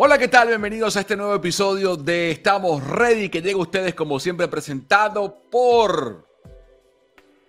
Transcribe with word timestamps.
Hola, 0.00 0.16
¿qué 0.16 0.28
tal? 0.28 0.48
Bienvenidos 0.48 0.96
a 0.96 1.00
este 1.00 1.16
nuevo 1.16 1.34
episodio 1.34 1.96
de 1.96 2.30
Estamos 2.30 2.86
Ready, 2.86 3.28
que 3.28 3.42
llega 3.42 3.58
a 3.58 3.62
ustedes 3.62 3.94
como 3.94 4.20
siempre 4.20 4.46
presentado 4.46 5.42
por 5.50 6.26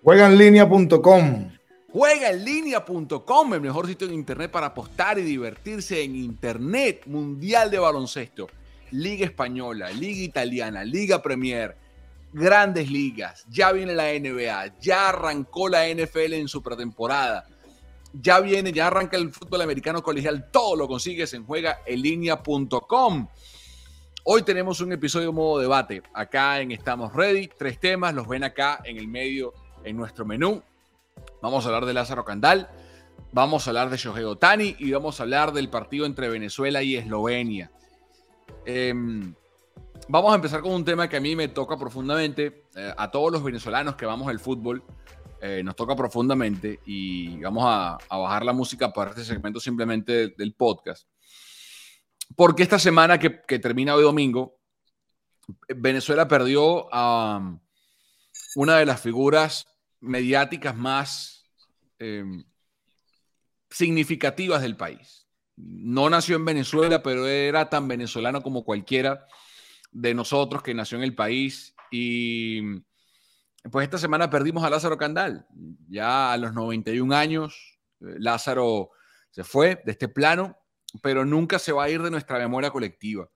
juegaenlinea.com. 0.03 1.51
Juegaenlinea.com, 1.93 3.53
el 3.53 3.61
mejor 3.61 3.87
sitio 3.87 4.07
en 4.07 4.15
internet 4.15 4.51
para 4.51 4.67
apostar 4.67 5.19
y 5.19 5.21
divertirse 5.21 6.01
en 6.01 6.15
internet 6.15 7.03
mundial 7.05 7.69
de 7.69 7.79
baloncesto. 7.79 8.47
Liga 8.91 9.25
Española, 9.25 9.91
Liga 9.91 10.23
Italiana, 10.23 10.83
Liga 10.83 11.21
Premier, 11.21 11.75
grandes 12.33 12.89
ligas. 12.89 13.45
Ya 13.49 13.71
viene 13.71 13.93
la 13.93 14.11
NBA, 14.13 14.79
ya 14.79 15.09
arrancó 15.09 15.69
la 15.69 15.87
NFL 15.87 16.33
en 16.33 16.47
su 16.47 16.61
pretemporada 16.61 17.45
ya 18.13 18.39
viene, 18.39 18.71
ya 18.71 18.87
arranca 18.87 19.17
el 19.17 19.31
fútbol 19.31 19.61
americano 19.61 20.01
colegial, 20.01 20.49
todo 20.51 20.75
lo 20.75 20.87
consigues 20.87 21.33
en 21.33 21.45
juegaenlinea.com. 21.45 23.27
Hoy 24.25 24.43
tenemos 24.43 24.81
un 24.81 24.91
episodio 24.91 25.31
modo 25.31 25.59
debate 25.59 26.03
acá 26.13 26.59
en 26.59 26.71
Estamos 26.71 27.13
Ready, 27.13 27.49
tres 27.57 27.79
temas, 27.79 28.13
los 28.13 28.27
ven 28.27 28.43
acá 28.43 28.79
en 28.83 28.97
el 28.97 29.07
medio 29.07 29.53
en 29.83 29.95
nuestro 29.95 30.25
menú. 30.25 30.61
Vamos 31.41 31.65
a 31.65 31.69
hablar 31.69 31.85
de 31.85 31.93
Lázaro 31.93 32.25
Candal, 32.25 32.69
vamos 33.31 33.67
a 33.67 33.71
hablar 33.71 33.89
de 33.89 33.97
Shohei 33.97 34.23
Otani 34.23 34.75
y 34.79 34.91
vamos 34.91 35.19
a 35.19 35.23
hablar 35.23 35.53
del 35.53 35.69
partido 35.69 36.05
entre 36.05 36.29
Venezuela 36.29 36.83
y 36.83 36.95
Eslovenia. 36.95 37.71
Em, 38.65 39.35
vamos 40.07 40.31
a 40.31 40.35
empezar 40.35 40.61
con 40.61 40.71
un 40.71 40.85
tema 40.85 41.07
que 41.07 41.17
a 41.17 41.21
mí 41.21 41.35
me 41.35 41.47
toca 41.47 41.77
profundamente, 41.77 42.65
eh, 42.75 42.93
a 42.97 43.11
todos 43.11 43.31
los 43.31 43.43
venezolanos 43.43 43.95
que 43.95 44.05
vamos 44.05 44.27
al 44.27 44.39
fútbol. 44.39 44.83
Eh, 45.41 45.61
nos 45.63 45.75
toca 45.75 45.95
profundamente 45.95 46.81
y 46.85 47.39
vamos 47.39 47.63
a, 47.65 47.97
bajar 48.09 48.43
la 48.43 48.51
música 48.51 48.91
para 48.91 49.11
este 49.11 49.23
segmento 49.23 49.59
simplemente 49.59 50.29
del 50.29 50.53
podcast. 50.53 51.07
Porque 52.35 52.63
esta 52.63 52.77
semana 52.77 53.17
que, 53.19 53.29
termina 53.59 53.95
hoy 53.95 54.03
domingo, 54.03 54.59
Venezuela 55.67 56.27
perdió 56.27 56.93
a 56.93 57.57
una 58.55 58.77
de 58.77 58.85
las 58.85 58.99
figuras 59.01 59.65
mediáticas 60.01 60.75
más 60.75 61.45
em, 61.97 62.43
significativas 63.69 64.61
del 64.61 64.75
país. 64.75 65.27
No 65.55 66.09
nació 66.09 66.35
en 66.35 66.45
Venezuela, 66.45 67.01
pero 67.01 67.27
era 67.27 67.69
tan 67.69 67.87
venezolano 67.87 68.41
como 68.41 68.63
cualquiera 68.63 69.25
de 69.91 70.13
nosotros 70.13 70.63
que 70.63 70.73
nació 70.73 70.97
en 70.97 71.03
el 71.03 71.15
país 71.15 71.75
y 71.91 72.61
pues 73.71 73.83
esta 73.83 73.97
semana 73.97 74.29
perdimos 74.29 74.63
a 74.63 74.69
Lázaro 74.69 74.97
Candal. 74.97 75.45
Ya 75.89 76.31
a 76.31 76.37
los 76.37 76.53
91 76.53 77.15
años, 77.15 77.79
eh, 78.01 78.15
Lázaro 78.17 78.91
se 79.31 79.43
fue 79.43 79.81
de 79.85 79.91
este 79.91 80.07
plano, 80.07 80.57
pero 81.01 81.25
nunca 81.25 81.59
se 81.59 81.71
va 81.71 81.83
a 81.83 81.89
ir 81.89 82.01
de 82.01 82.11
nuestra 82.11 82.39
memoria 82.39 82.71
colectiva. 82.71 83.29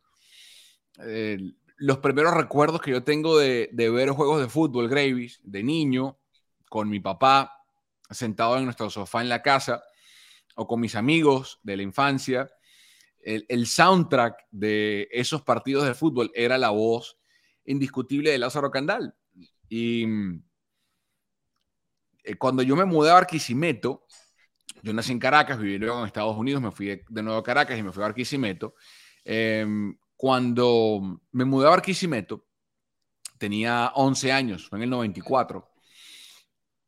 Eh, 1.00 1.38
los 1.78 1.98
primeros 2.00 2.34
recuerdos 2.34 2.82
que 2.82 2.92
yo 2.92 3.04
tengo 3.04 3.38
de, 3.38 3.70
ver 3.74 4.10
juegos 4.12 4.40
de 4.40 4.50
fútbol, 4.50 4.88
Gravis, 4.88 5.40
de 5.44 5.64
niño, 5.64 6.18
con 6.70 6.90
mi 6.90 7.00
papá 7.00 7.60
sentado 8.10 8.58
en 8.58 8.66
nuestro 8.66 8.90
sofá 8.90 9.22
en 9.22 9.30
la 9.30 9.42
casa, 9.42 9.84
o 10.56 10.68
con 10.68 10.80
mis 10.80 10.96
amigos 10.96 11.60
de 11.64 11.78
la 11.78 11.84
infancia, 11.84 12.50
el, 13.24 13.68
soundtrack 13.68 14.46
de 14.52 15.08
esos 15.12 15.42
partidos 15.42 15.86
de 15.86 15.94
fútbol 15.94 16.32
era 16.34 16.58
la 16.58 16.70
voz 16.70 17.18
indiscutible 17.66 18.32
de 18.32 18.38
Lázaro 18.38 18.70
Candal 18.72 19.16
y 19.70 20.06
eh, 22.24 22.36
cuando 22.36 22.64
yo 22.64 22.76
me 22.76 22.86
mudé 22.86 23.10
a 23.10 23.16
Barquisimeto, 23.16 24.06
yo 24.82 24.94
nací 24.94 25.12
en 25.12 25.20
Caracas, 25.20 25.60
viví 25.60 25.78
luego 25.78 26.00
en 26.00 26.06
Estados 26.06 26.38
Unidos, 26.38 26.62
me 26.62 26.72
fui 26.72 27.02
de, 27.10 27.24
nuevo 27.24 27.40
a 27.40 27.44
Caracas 27.44 27.78
y 27.78 27.84
me 27.84 27.92
fui 27.92 28.04
a 28.04 28.08
Barquisimeto. 28.08 28.76
Em, 29.26 29.98
cuando 30.16 31.22
me 31.32 31.46
mudé 31.46 31.68
a 31.68 31.72
Barquisimeto, 31.72 32.46
tenía 33.38 33.92
11 33.96 34.32
años, 34.32 34.70
fue 34.70 34.80
en 34.80 34.84
el 34.84 34.90
94. 34.90 35.70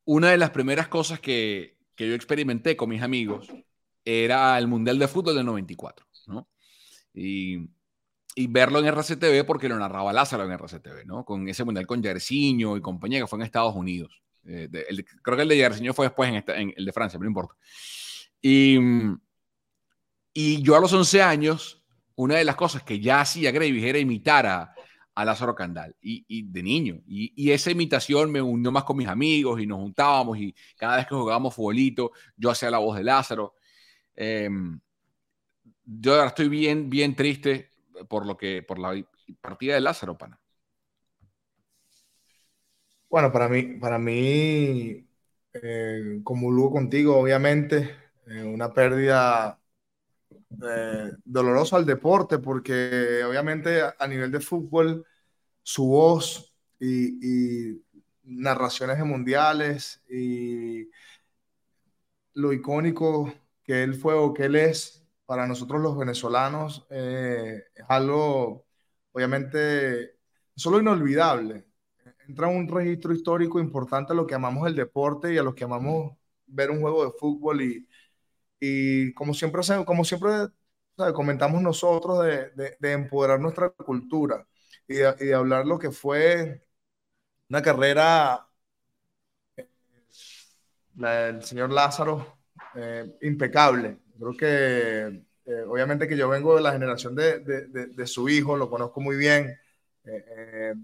Una 0.04 0.30
de 0.30 0.38
las 0.38 0.50
primeras 0.50 0.88
cosas 0.88 1.20
que, 1.20 1.78
que 1.94 2.08
yo 2.08 2.14
experimenté 2.14 2.76
con 2.76 2.88
mis 2.88 3.02
amigos 3.02 3.48
era 4.04 4.56
el 4.58 4.68
Mundial 4.68 4.98
de 4.98 5.08
Fútbol 5.08 5.34
del 5.34 5.46
94, 5.46 6.05
¿no? 6.05 6.05
Y 7.16 7.68
y 8.38 8.48
verlo 8.48 8.78
en 8.80 8.86
RCTV 8.86 9.46
porque 9.46 9.66
lo 9.66 9.78
narraba 9.78 10.12
Lázaro 10.12 10.44
en 10.44 10.52
RCTV, 10.52 11.06
¿no? 11.06 11.24
Con 11.24 11.48
ese 11.48 11.64
mundial 11.64 11.86
con 11.86 12.02
Yersiño 12.02 12.76
y 12.76 12.82
compañía 12.82 13.18
que 13.18 13.26
fue 13.26 13.38
en 13.38 13.46
Estados 13.46 13.74
Unidos. 13.74 14.22
Eh, 14.44 14.68
creo 15.22 15.36
que 15.36 15.42
el 15.42 15.48
de 15.48 15.56
Yersiño 15.56 15.94
fue 15.94 16.06
después 16.06 16.44
en, 16.46 16.74
el 16.76 16.84
de 16.84 16.92
Francia, 16.92 17.18
pero 17.18 17.24
no 17.24 17.30
importa. 17.30 17.54
Y, 18.42 18.78
y 20.34 20.60
yo 20.60 20.76
a 20.76 20.80
los 20.80 20.92
11 20.92 21.22
años, 21.22 21.82
una 22.14 22.36
de 22.36 22.44
las 22.44 22.56
cosas 22.56 22.82
que 22.82 23.00
ya 23.00 23.22
hacía 23.22 23.50
Gravis 23.52 23.82
era 23.82 23.98
imitar 23.98 24.44
a, 24.44 24.74
a 25.14 25.24
Lázaro 25.24 25.54
Candal 25.54 25.96
y, 26.02 26.42
de 26.42 26.62
niño. 26.62 27.00
Y, 27.06 27.50
esa 27.50 27.70
imitación 27.70 28.30
me 28.30 28.42
unió 28.42 28.70
más 28.70 28.84
con 28.84 28.98
mis 28.98 29.08
amigos 29.08 29.62
y 29.62 29.66
nos 29.66 29.78
juntábamos 29.78 30.36
y 30.36 30.54
cada 30.76 30.98
vez 30.98 31.06
que 31.06 31.14
jugábamos 31.14 31.54
futbolito, 31.54 32.12
yo 32.36 32.50
hacía 32.50 32.70
la 32.70 32.78
voz 32.78 32.98
de 32.98 33.04
Lázaro. 33.04 33.54
Em, 34.14 34.78
yo 35.86 36.14
ahora 36.14 36.28
estoy 36.28 36.48
bien, 36.48 36.90
bien 36.90 37.14
triste 37.16 37.70
por 38.08 38.26
lo 38.26 38.36
que 38.36 38.62
por 38.62 38.78
la 38.78 38.94
partida 39.40 39.74
de 39.74 39.80
Lázaro, 39.80 40.18
pana. 40.18 40.38
Bueno, 43.08 43.32
para 43.32 43.48
mí, 43.48 43.62
para 43.78 43.98
mí, 43.98 45.08
eh, 45.54 46.20
como 46.24 46.70
contigo, 46.70 47.16
obviamente, 47.16 47.96
eh, 48.26 48.42
una 48.42 48.72
pérdida 48.74 49.60
eh, 50.62 51.12
dolorosa 51.24 51.76
al 51.76 51.86
deporte, 51.86 52.38
porque 52.38 53.22
obviamente 53.24 53.80
a, 53.82 54.06
nivel 54.08 54.32
de 54.32 54.40
fútbol, 54.40 55.06
su 55.62 55.86
voz 55.86 56.52
y, 56.80 57.70
y 57.70 57.82
narraciones 58.24 58.98
de 58.98 59.04
mundiales 59.04 60.02
y 60.10 60.88
lo 62.34 62.52
icónico 62.52 63.32
que 63.64 63.82
él 63.82 63.94
fue 63.94 64.14
o 64.14 64.34
que 64.34 64.44
él 64.44 64.56
es, 64.56 65.05
para 65.26 65.46
nosotros 65.46 65.80
los 65.82 65.98
venezolanos 65.98 66.86
eh, 66.90 67.64
es 67.74 67.84
algo, 67.88 68.66
obviamente, 69.12 70.18
solo 70.54 70.80
inolvidable. 70.80 71.66
Entra 72.28 72.48
un 72.48 72.68
registro 72.68 73.12
histórico 73.14 73.60
importante 73.60 74.12
a 74.12 74.16
lo 74.16 74.26
que 74.26 74.34
amamos 74.34 74.66
el 74.68 74.76
deporte 74.76 75.32
y 75.34 75.38
a 75.38 75.42
los 75.42 75.54
que 75.54 75.64
amamos 75.64 76.16
ver 76.46 76.70
un 76.70 76.80
juego 76.80 77.04
de 77.04 77.12
fútbol 77.18 77.62
y, 77.62 77.88
y 78.60 79.12
como 79.14 79.34
siempre, 79.34 79.62
como 79.84 80.04
siempre 80.04 80.30
comentamos 81.14 81.62
nosotros 81.62 82.24
de, 82.24 82.76
de, 82.80 82.92
empoderar 82.92 83.40
nuestra 83.40 83.70
cultura 83.70 84.46
y 84.88 84.94
de, 84.96 85.34
hablar 85.34 85.66
lo 85.66 85.78
que 85.78 85.90
fue 85.90 86.62
una 87.48 87.62
carrera, 87.62 88.48
la 90.96 91.10
del 91.26 91.42
señor 91.44 91.72
Lázaro, 91.72 92.38
eh, 92.74 93.18
impecable 93.22 94.00
Creo 94.18 94.36
que 94.36 95.26
eh, 95.46 95.62
obviamente 95.68 96.08
que 96.08 96.16
yo 96.16 96.28
vengo 96.28 96.56
de 96.56 96.62
la 96.62 96.72
generación 96.72 97.14
de, 97.14 97.40
de, 97.40 97.86
de, 97.86 98.06
su 98.06 98.28
hijo, 98.28 98.56
lo 98.56 98.68
conozco 98.70 99.00
muy 99.00 99.16
bien, 99.16 99.58
eh, 100.04 100.24
eh 100.28 100.74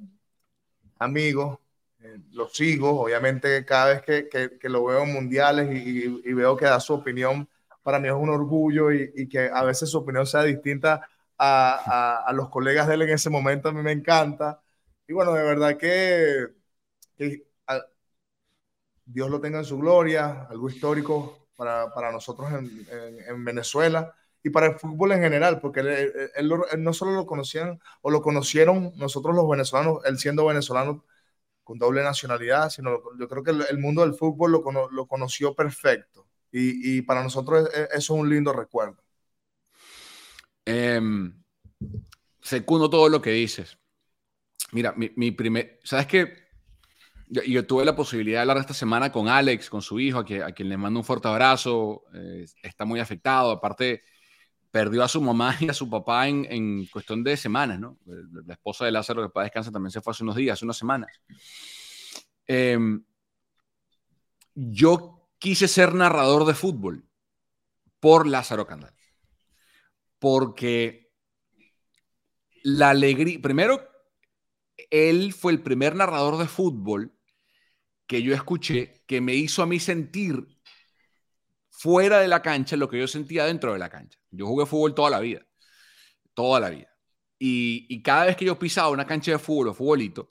amigos, 0.99 1.59
eh, 2.01 2.19
lo 2.33 2.49
sigo, 2.49 3.01
obviamente 3.03 3.65
cada 3.65 3.87
vez 3.95 4.03
que, 4.03 4.29
que, 4.29 4.59
que 4.59 4.69
lo 4.69 4.85
veo 4.85 5.03
en 5.03 5.13
mundiales 5.13 5.69
y, 5.75 6.05
y, 6.25 6.33
veo 6.33 6.57
que 6.57 6.67
da 6.67 6.81
su 6.81 6.95
opinión, 6.95 7.49
para 7.83 7.99
mí 7.99 8.09
es 8.09 8.15
un 8.15 8.31
orgullo 8.31 8.93
y, 8.93 9.13
y 9.17 9.29
que 9.29 9.51
a 9.53 9.65
veces 9.65 9.91
su 9.91 9.99
opinión 9.99 10.27
sea 10.27 10.45
distinta 10.45 11.09
a, 11.39 12.23
a, 12.25 12.29
a, 12.29 12.33
los 12.33 12.49
colegas 12.51 12.87
de 12.89 12.95
él 12.95 13.03
en 13.03 13.11
ese 13.11 13.31
momento, 13.31 13.69
a 13.69 13.73
mí 13.73 13.83
me 13.83 13.93
encanta. 13.93 14.63
Y 15.09 15.13
bueno, 15.13 15.33
de 15.33 15.43
verdad 15.43 15.77
que, 15.77 16.47
que 17.17 17.47
Dios 19.05 19.31
lo 19.31 19.41
tenga 19.41 19.59
en 19.59 19.65
su 19.65 19.79
gloria, 19.79 20.47
algo 20.51 20.69
histórico 20.69 21.42
para, 21.63 21.95
para 21.95 22.11
nosotros 22.11 22.51
en, 22.51 22.87
en, 23.29 23.45
Venezuela 23.45 24.13
y 24.43 24.51
para 24.51 24.67
el 24.67 24.75
fútbol 24.75 25.13
en 25.13 25.21
general, 25.21 25.61
porque 25.61 25.79
él, 26.35 26.53
no 26.79 26.93
solo 26.93 27.13
lo 27.13 27.25
conocían 27.25 27.79
o 28.01 28.11
lo 28.11 28.21
conocieron 28.21 28.93
nosotros 28.97 29.37
los 29.37 29.49
venezolanos, 29.49 30.05
él 30.05 30.19
siendo 30.19 30.45
venezolano 30.45 31.05
con 31.63 31.79
doble 31.79 32.03
nacionalidad, 32.03 32.69
sino 32.69 32.99
yo 33.17 33.29
creo 33.29 33.45
que 33.45 33.53
el, 33.53 33.79
mundo 33.79 34.03
del 34.03 34.15
fútbol 34.15 34.51
lo, 34.51 34.91
lo 34.91 35.07
conoció 35.07 35.55
perfecto 35.55 36.27
y, 36.51 36.99
y, 36.99 37.03
para 37.03 37.23
nosotros 37.23 37.71
eso 37.73 37.95
es 37.95 38.11
un 38.11 38.29
lindo 38.29 38.53
recuerdo. 38.53 39.01
Eh, 40.67 41.01
secundo 42.41 42.91
todo 42.91 43.09
lo 43.09 43.23
que 43.23 43.31
dices. 43.31 43.79
Mira, 44.73 44.95
mi, 44.97 45.13
mi 45.15 45.31
primer, 45.31 45.79
¿sabes 45.85 46.09
qué? 46.09 46.42
Y 47.35 47.53
yo 47.53 47.67
tuve 47.67 47.85
la 47.87 47.97
posibilidad 47.97 48.39
de 48.39 48.41
hablar 48.43 48.59
esta 48.59 48.75
semana 48.75 49.11
con 49.11 49.27
Alex, 49.27 49.71
con 49.71 49.81
su 49.81 49.99
hijo, 49.99 50.19
a, 50.19 50.47
a 50.47 50.53
quien 50.53 50.69
le 50.69 50.77
mando 50.77 51.01
un 51.01 51.05
fuerte 51.05 51.29
abrazo. 51.29 52.05
Eh, 52.13 52.45
está 52.63 52.85
muy 52.85 53.01
afectado. 53.01 53.53
Aparte, 53.53 54.03
perdió 54.71 55.03
a 55.03 55.09
su 55.09 55.21
mamá 55.23 55.57
y 55.61 55.69
a 55.69 55.75
su 55.75 55.89
papá 55.89 56.29
en, 56.29 56.47
en 56.51 56.87
cuestión 56.87 57.25
de 57.25 57.37
semanas, 57.39 57.81
¿no? 57.81 57.99
La 58.07 58.53
esposa 58.55 58.85
de 58.85 58.91
Lázaro, 58.91 59.23
que 59.23 59.29
para 59.31 59.45
descansa, 59.45 59.71
también 59.71 59.91
se 59.91 60.03
fue 60.03 60.11
hace 60.11 60.25
unos 60.25 60.37
días, 60.37 60.55
hace 60.55 60.67
unas 60.67 60.77
semanas. 60.77 61.11
Em, 62.47 63.03
yo 64.55 65.31
quise 65.39 65.69
ser 65.69 65.95
narrador 65.95 66.45
de 66.45 66.55
fútbol 66.55 67.09
por 67.99 68.27
Lázaro 68.27 68.67
Candal. 68.67 68.95
Porque 70.19 71.13
la 72.63 72.91
alegría, 72.91 73.41
primero, 73.41 73.89
él 74.91 75.33
fue 75.33 75.53
el 75.53 75.63
primer 75.63 75.97
narrador 75.97 76.37
de 76.39 76.47
fútbol 76.47 77.13
que 78.07 78.23
yo 78.23 78.35
escuché 78.35 79.03
que 79.07 79.21
me 79.21 79.35
hizo 79.35 79.63
a 79.63 79.67
mí 79.67 79.81
sentir 79.81 80.47
fuera 81.71 82.21
de 82.21 82.29
la 82.29 82.43
cancha 82.43 82.77
lo 82.77 82.89
que 82.89 82.99
yo 82.99 83.09
sentía 83.09 83.45
dentro 83.45 83.73
de 83.73 83.79
la 83.79 83.89
cancha. 83.89 84.19
Yo 84.31 84.47
jugué 84.47 84.67
fútbol 84.67 84.95
toda 84.95 85.11
la 85.11 85.21
vida, 85.21 85.47
toda 86.35 86.61
la 86.61 86.71
vida. 86.71 86.89
Y, 87.39 88.01
cada 88.03 88.27
vez 88.27 88.37
que 88.37 88.45
yo 88.45 88.57
pisaba 88.57 88.91
una 88.91 89.05
cancha 89.05 89.33
de 89.33 89.39
fútbol 89.39 89.69
o 89.69 89.75
futbolito, 89.75 90.29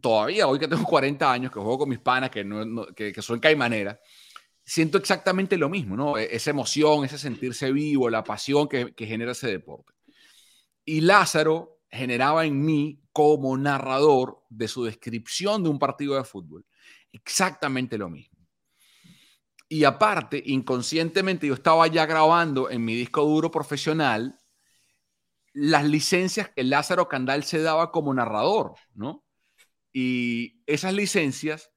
todavía 0.00 0.48
hoy 0.48 0.58
que 0.58 0.66
tengo 0.66 0.84
40 0.86 1.30
años, 1.30 1.52
que 1.52 1.60
juego 1.60 1.80
con 1.80 1.90
mis 1.90 1.98
panas, 1.98 2.30
que, 2.30 2.42
no, 2.42 2.86
que, 2.94 3.12
que 3.12 3.20
son 3.22 3.38
caimaneras, 3.38 3.98
siento 4.64 4.96
exactamente 4.96 5.58
lo 5.58 5.68
mismo, 5.68 5.94
¿no? 5.94 6.16
E, 6.16 6.34
esa 6.34 6.50
emoción, 6.50 7.04
ese 7.04 7.18
sentirse 7.18 7.70
vivo, 7.70 8.08
la 8.08 8.24
pasión 8.24 8.66
que, 8.66 8.94
que 8.94 9.06
genera 9.06 9.32
ese 9.32 9.48
deporte. 9.48 9.92
Y 10.86 11.02
Lázaro 11.02 11.80
generaba 11.90 12.46
en 12.46 12.64
mí, 12.64 13.03
como 13.14 13.56
narrador 13.56 14.44
de 14.50 14.68
su 14.68 14.84
descripción 14.84 15.62
de 15.62 15.70
un 15.70 15.78
partido 15.78 16.16
de 16.16 16.24
fútbol, 16.24 16.66
exactamente 17.12 17.96
lo 17.96 18.10
mismo. 18.10 18.36
Y 19.68 19.84
aparte, 19.84 20.42
inconscientemente, 20.44 21.46
yo 21.46 21.54
estaba 21.54 21.86
ya 21.86 22.04
grabando 22.06 22.68
en 22.68 22.84
mi 22.84 22.94
disco 22.94 23.22
duro 23.24 23.50
profesional 23.50 24.38
las 25.52 25.84
licencias 25.84 26.50
que 26.50 26.64
Lázaro 26.64 27.08
Candal 27.08 27.44
se 27.44 27.62
daba 27.62 27.92
como 27.92 28.12
narrador, 28.12 28.74
¿no? 28.94 29.24
Y 29.92 30.60
esas 30.66 30.92
licencias, 30.92 31.70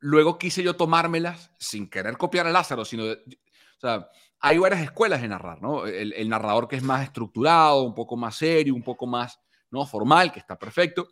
luego 0.00 0.38
quise 0.38 0.62
yo 0.62 0.76
tomármelas 0.76 1.50
sin 1.58 1.88
querer 1.88 2.18
copiar 2.18 2.46
a 2.46 2.52
Lázaro, 2.52 2.84
sino, 2.84 3.04
o 3.04 3.80
sea, 3.80 4.06
hay 4.38 4.58
varias 4.58 4.82
escuelas 4.82 5.22
de 5.22 5.28
narrar, 5.28 5.62
¿no? 5.62 5.86
El, 5.86 6.28
narrador 6.28 6.68
que 6.68 6.76
es 6.76 6.82
más 6.82 7.04
estructurado, 7.04 7.82
un 7.84 7.94
poco 7.94 8.16
más 8.16 8.36
serio, 8.36 8.74
un 8.74 8.82
poco 8.82 9.06
más, 9.06 9.40
¿no? 9.72 9.84
Formal, 9.84 10.30
que 10.30 10.38
está 10.38 10.56
perfecto. 10.58 11.08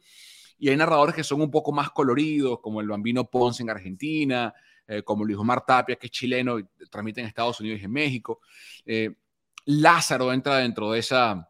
Y 0.58 0.68
hay 0.68 0.76
narradores 0.76 1.14
que 1.14 1.24
son 1.24 1.40
un 1.40 1.50
poco 1.50 1.72
más 1.72 1.90
coloridos, 1.90 2.60
como 2.60 2.80
el 2.80 2.86
Bambino 2.86 3.24
Ponce 3.24 3.62
en 3.62 3.70
Argentina, 3.70 4.54
eh, 4.86 5.02
como 5.02 5.24
Luis 5.24 5.38
Omar 5.38 5.64
Tapia, 5.64 5.96
que 5.96 6.06
es 6.06 6.12
chileno 6.12 6.58
y 6.58 6.66
transmite 6.90 7.20
en 7.20 7.26
Estados 7.26 7.58
Unidos 7.60 7.80
y 7.80 7.84
en 7.84 7.92
México. 7.92 8.40
Eh, 8.84 9.16
Lázaro 9.64 10.32
entra 10.32 10.58
dentro 10.58 10.92
de 10.92 11.00
esa 11.00 11.46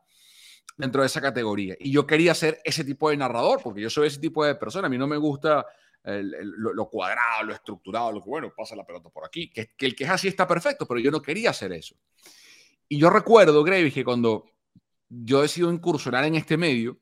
dentro 0.77 1.03
de 1.03 1.09
esa 1.09 1.21
categoría. 1.21 1.77
Y 1.79 1.91
yo 1.91 2.07
quería 2.07 2.35
ser 2.35 2.61
ese 2.65 2.85
tipo 2.85 3.11
de 3.11 3.17
narrador, 3.17 3.61
porque 3.63 3.83
yo 3.83 3.91
soy 3.91 4.07
ese 4.07 4.19
tipo 4.19 4.45
de 4.45 4.55
persona. 4.55 4.87
A 4.87 4.91
mí 4.91 4.97
no 4.97 5.07
me 5.07 5.19
gusta 5.19 5.67
lo, 6.03 6.89
cuadrado, 6.89 7.45
lo 7.45 7.53
estructurado, 7.53 8.13
lo 8.13 8.23
que, 8.23 8.31
bueno, 8.31 8.51
pasa 8.57 8.75
la 8.75 8.87
pelota 8.87 9.11
por 9.11 9.27
aquí. 9.27 9.51
Que, 9.51 9.73
el 9.79 9.95
que 9.95 10.05
es 10.05 10.11
así 10.11 10.29
está 10.29 10.47
perfecto, 10.47 10.87
pero 10.87 10.99
yo 10.99 11.11
no 11.11 11.21
quería 11.21 11.51
hacer 11.51 11.73
eso. 11.73 11.95
Y 12.89 12.99
yo 12.99 13.11
recuerdo, 13.11 13.63
Gravis, 13.63 13.93
que 13.93 14.05
cuando 14.05 14.47
yo 15.11 15.43
decido 15.43 15.73
incursionar 15.73 16.25
en 16.25 16.37
este 16.37 16.57
medio, 16.57 16.99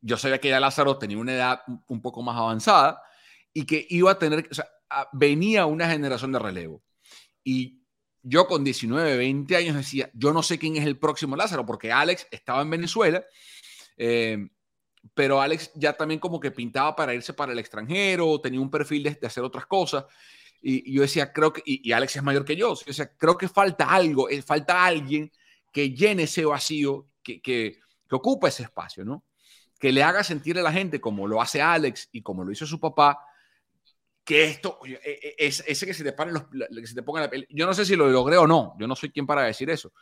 yo 0.00 0.16
sabía 0.18 0.38
que 0.38 0.50
ya 0.50 0.60
Lázaro 0.60 0.98
tenía 0.98 1.18
una 1.18 1.32
edad 1.32 1.62
un 1.88 2.02
poco 2.02 2.22
más 2.22 2.36
avanzada 2.36 3.02
y 3.52 3.64
que 3.64 3.86
iba 3.88 4.10
a 4.10 4.18
tener, 4.18 4.46
o 4.50 4.54
sea, 4.54 4.68
venía 5.12 5.64
una 5.66 5.88
generación 5.88 6.32
de 6.32 6.38
relevo. 6.38 6.82
Y 7.42 7.80
yo 8.22 8.46
con 8.46 8.62
19, 8.62 9.16
20 9.16 9.56
años 9.56 9.76
decía, 9.76 10.10
yo 10.12 10.32
no 10.34 10.42
sé 10.42 10.58
quién 10.58 10.76
es 10.76 10.86
el 10.86 10.98
próximo 10.98 11.34
Lázaro, 11.36 11.64
porque 11.64 11.90
Alex 11.90 12.26
estaba 12.30 12.60
en 12.60 12.70
Venezuela, 12.70 13.24
eh, 13.96 14.48
pero 15.14 15.40
Alex 15.40 15.72
ya 15.74 15.94
también 15.94 16.20
como 16.20 16.38
que 16.38 16.50
pintaba 16.50 16.94
para 16.94 17.14
irse 17.14 17.32
para 17.32 17.52
el 17.52 17.58
extranjero, 17.58 18.38
tenía 18.40 18.60
un 18.60 18.70
perfil 18.70 19.04
de, 19.04 19.26
hacer 19.26 19.42
otras 19.42 19.64
cosas. 19.64 20.04
Y, 20.60 20.92
yo 20.92 21.00
decía, 21.00 21.32
creo 21.32 21.54
que, 21.54 21.62
y, 21.64 21.90
Alex 21.92 22.16
es 22.16 22.22
mayor 22.22 22.44
que 22.44 22.56
yo, 22.56 22.74
yo 22.74 22.84
decía, 22.86 23.10
creo 23.16 23.38
que 23.38 23.48
falta 23.48 23.88
algo, 23.88 24.28
eh, 24.28 24.42
falta 24.42 24.84
alguien 24.84 25.32
que 25.72 25.90
llene 25.90 26.24
ese 26.24 26.44
vacío, 26.44 27.08
que, 27.22 27.40
que, 27.40 27.78
ocupa 28.10 28.48
ese 28.48 28.64
espacio, 28.64 29.04
¿no? 29.04 29.24
Que 29.78 29.92
le 29.92 30.02
haga 30.02 30.24
sentir 30.24 30.58
a 30.58 30.62
la 30.62 30.72
gente 30.72 31.00
como 31.00 31.28
lo 31.28 31.40
hace 31.40 31.62
Alex 31.62 32.08
y 32.12 32.22
como 32.22 32.44
lo 32.44 32.50
hizo 32.50 32.66
su 32.66 32.80
papá, 32.80 33.18
que 34.24 34.44
esto, 34.44 34.80
e, 34.84 34.98
e, 35.02 35.34
es, 35.38 35.62
ese 35.66 35.86
que 35.86 35.94
se 35.94 36.04
te 36.04 36.12
paren 36.12 36.34
los, 36.34 36.44
la 36.50 37.30
piel. 37.30 37.46
Yo 37.50 37.66
no 37.66 37.74
sé 37.74 37.84
si 37.84 37.96
lo 37.96 38.08
logré 38.08 38.36
o 38.36 38.46
no, 38.46 38.74
yo 38.78 38.86
no 38.86 38.96
soy 38.96 39.10
quien 39.10 39.26
para 39.26 39.42
decir 39.42 39.70
eso, 39.70 39.92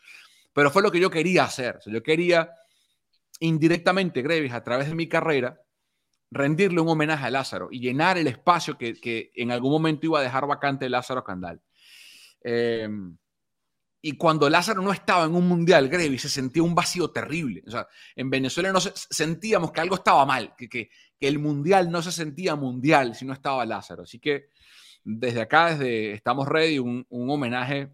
pero 0.53 0.71
fue 0.71 0.83
lo 0.83 0.91
que 0.91 1.01
yo 1.01 1.11
quería 1.11 1.45
hacer. 1.45 1.79
yo 1.87 2.03
quería 2.03 2.51
indirectamente, 3.41 4.23
Grevis, 4.23 4.53
a 4.53 4.65
través 4.65 4.89
de 4.89 4.95
mi 4.95 5.07
carrera, 5.09 5.61
rendirle 6.31 6.81
un 6.81 6.89
homenaje 6.89 7.27
a 7.27 7.31
Lázaro 7.31 7.69
y 7.71 7.81
llenar 7.81 8.19
el 8.19 8.27
espacio 8.27 8.77
que, 8.77 8.95
que 8.95 9.31
en 9.35 9.51
algún 9.51 9.73
momento 9.73 10.07
iba 10.07 10.19
a 10.19 10.23
dejar 10.23 10.47
vacante 10.47 10.89
Lázaro 10.89 11.25
Candal. 11.25 11.63
Eh, 12.43 12.89
y 14.01 14.13
cuando 14.13 14.49
Lázaro 14.49 14.81
no 14.81 14.93
estaba 14.93 15.25
en 15.25 15.35
un 15.35 15.49
mundial, 15.49 15.89
Grevi, 15.89 16.19
se 16.19 16.29
sentía 16.29 16.63
un 16.63 16.75
vacío 16.75 17.11
terrible. 17.11 17.65
O 17.67 17.71
sea, 17.71 17.89
en 18.15 18.31
Venezuela 18.31 18.73
no 18.73 18.81
sentíamos 18.81 19.73
que 19.73 19.81
algo 19.81 19.97
estaba 19.97 20.25
mal, 20.25 20.55
que, 20.57 20.69
que, 20.69 20.91
el 21.21 21.41
mundial 21.41 21.91
no 21.91 22.01
se 22.01 22.13
sentía 22.13 22.55
mundial 22.55 23.17
si 23.17 23.25
no 23.25 23.33
estaba 23.33 23.67
Lázaro. 23.67 24.05
Así 24.05 24.21
que 24.21 24.51
desde 25.03 25.41
acá, 25.41 25.71
desde 25.71 26.13
Estamos 26.13 26.47
Ready, 26.47 26.79
un, 26.79 27.05
un 27.09 27.31
homenaje 27.31 27.93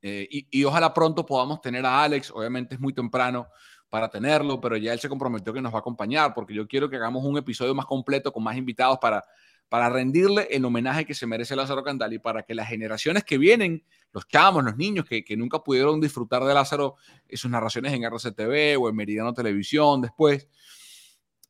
eh, 0.00 0.28
y, 0.30 0.46
y, 0.50 0.64
ojalá 0.64 0.94
pronto 0.94 1.26
podamos 1.26 1.60
tener 1.60 1.84
a 1.84 2.04
Alex. 2.04 2.30
Obviamente 2.30 2.76
es 2.76 2.80
muy 2.80 2.92
temprano 2.92 3.48
para 3.88 4.08
tenerlo, 4.08 4.60
pero 4.60 4.76
ya 4.76 4.92
él 4.92 5.00
se 5.00 5.08
comprometió 5.08 5.52
que 5.52 5.60
nos 5.60 5.72
va 5.72 5.78
a 5.78 5.80
acompañar 5.80 6.32
porque 6.32 6.54
yo 6.54 6.68
quiero 6.68 6.88
que 6.88 6.96
hagamos 6.96 7.24
un 7.24 7.36
episodio 7.36 7.74
más 7.74 7.86
completo 7.86 8.32
con 8.32 8.44
más 8.44 8.56
invitados 8.56 8.98
para, 8.98 9.24
para 9.68 9.90
rendirle 9.90 10.46
el 10.50 10.64
homenaje 10.64 11.04
que 11.04 11.14
se 11.14 11.26
merece 11.26 11.56
Lázaro 11.56 11.82
Candal 11.82 12.12
y 12.12 12.20
para 12.20 12.44
que 12.44 12.54
las 12.54 12.68
generaciones 12.68 13.24
que 13.24 13.36
vienen 13.36 13.84
los 14.12 14.26
chamos, 14.26 14.64
los 14.64 14.76
niños 14.76 15.04
que, 15.04 15.36
nunca 15.36 15.62
pudieron 15.62 16.00
disfrutar 16.00 16.44
de 16.44 16.54
Lázaro 16.54 16.96
y 17.28 17.36
sus 17.36 17.50
narraciones 17.50 17.92
en 17.92 18.04
RCTV 18.04 18.80
o 18.80 18.88
en 18.88 18.96
Meridiano 18.96 19.32
Televisión 19.32 20.00
después, 20.00 20.48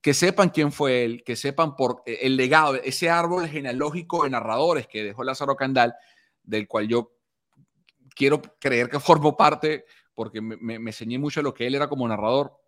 que 0.00 0.14
sepan 0.14 0.50
quién 0.50 0.72
fue 0.72 1.04
él, 1.04 1.22
que 1.24 1.36
sepan 1.36 1.76
por 1.76 2.02
eh, 2.06 2.18
el 2.22 2.36
legado, 2.36 2.74
ese 2.74 3.10
árbol 3.10 3.48
genealógico 3.48 4.24
de 4.24 4.30
narradores 4.30 4.86
que 4.86 5.04
dejó 5.04 5.24
Lázaro 5.24 5.56
Candal, 5.56 5.94
del 6.42 6.68
cual 6.68 6.88
yo 6.88 7.12
quiero 8.14 8.40
creer 8.58 8.88
que 8.88 9.00
formo 9.00 9.36
parte 9.36 9.84
porque 10.14 10.40
me, 10.42 10.74
enseñé 10.74 11.18
mucho 11.18 11.40
lo 11.40 11.54
que 11.54 11.66
él 11.66 11.74
era 11.74 11.88
como 11.88 12.06
narrador 12.06 12.58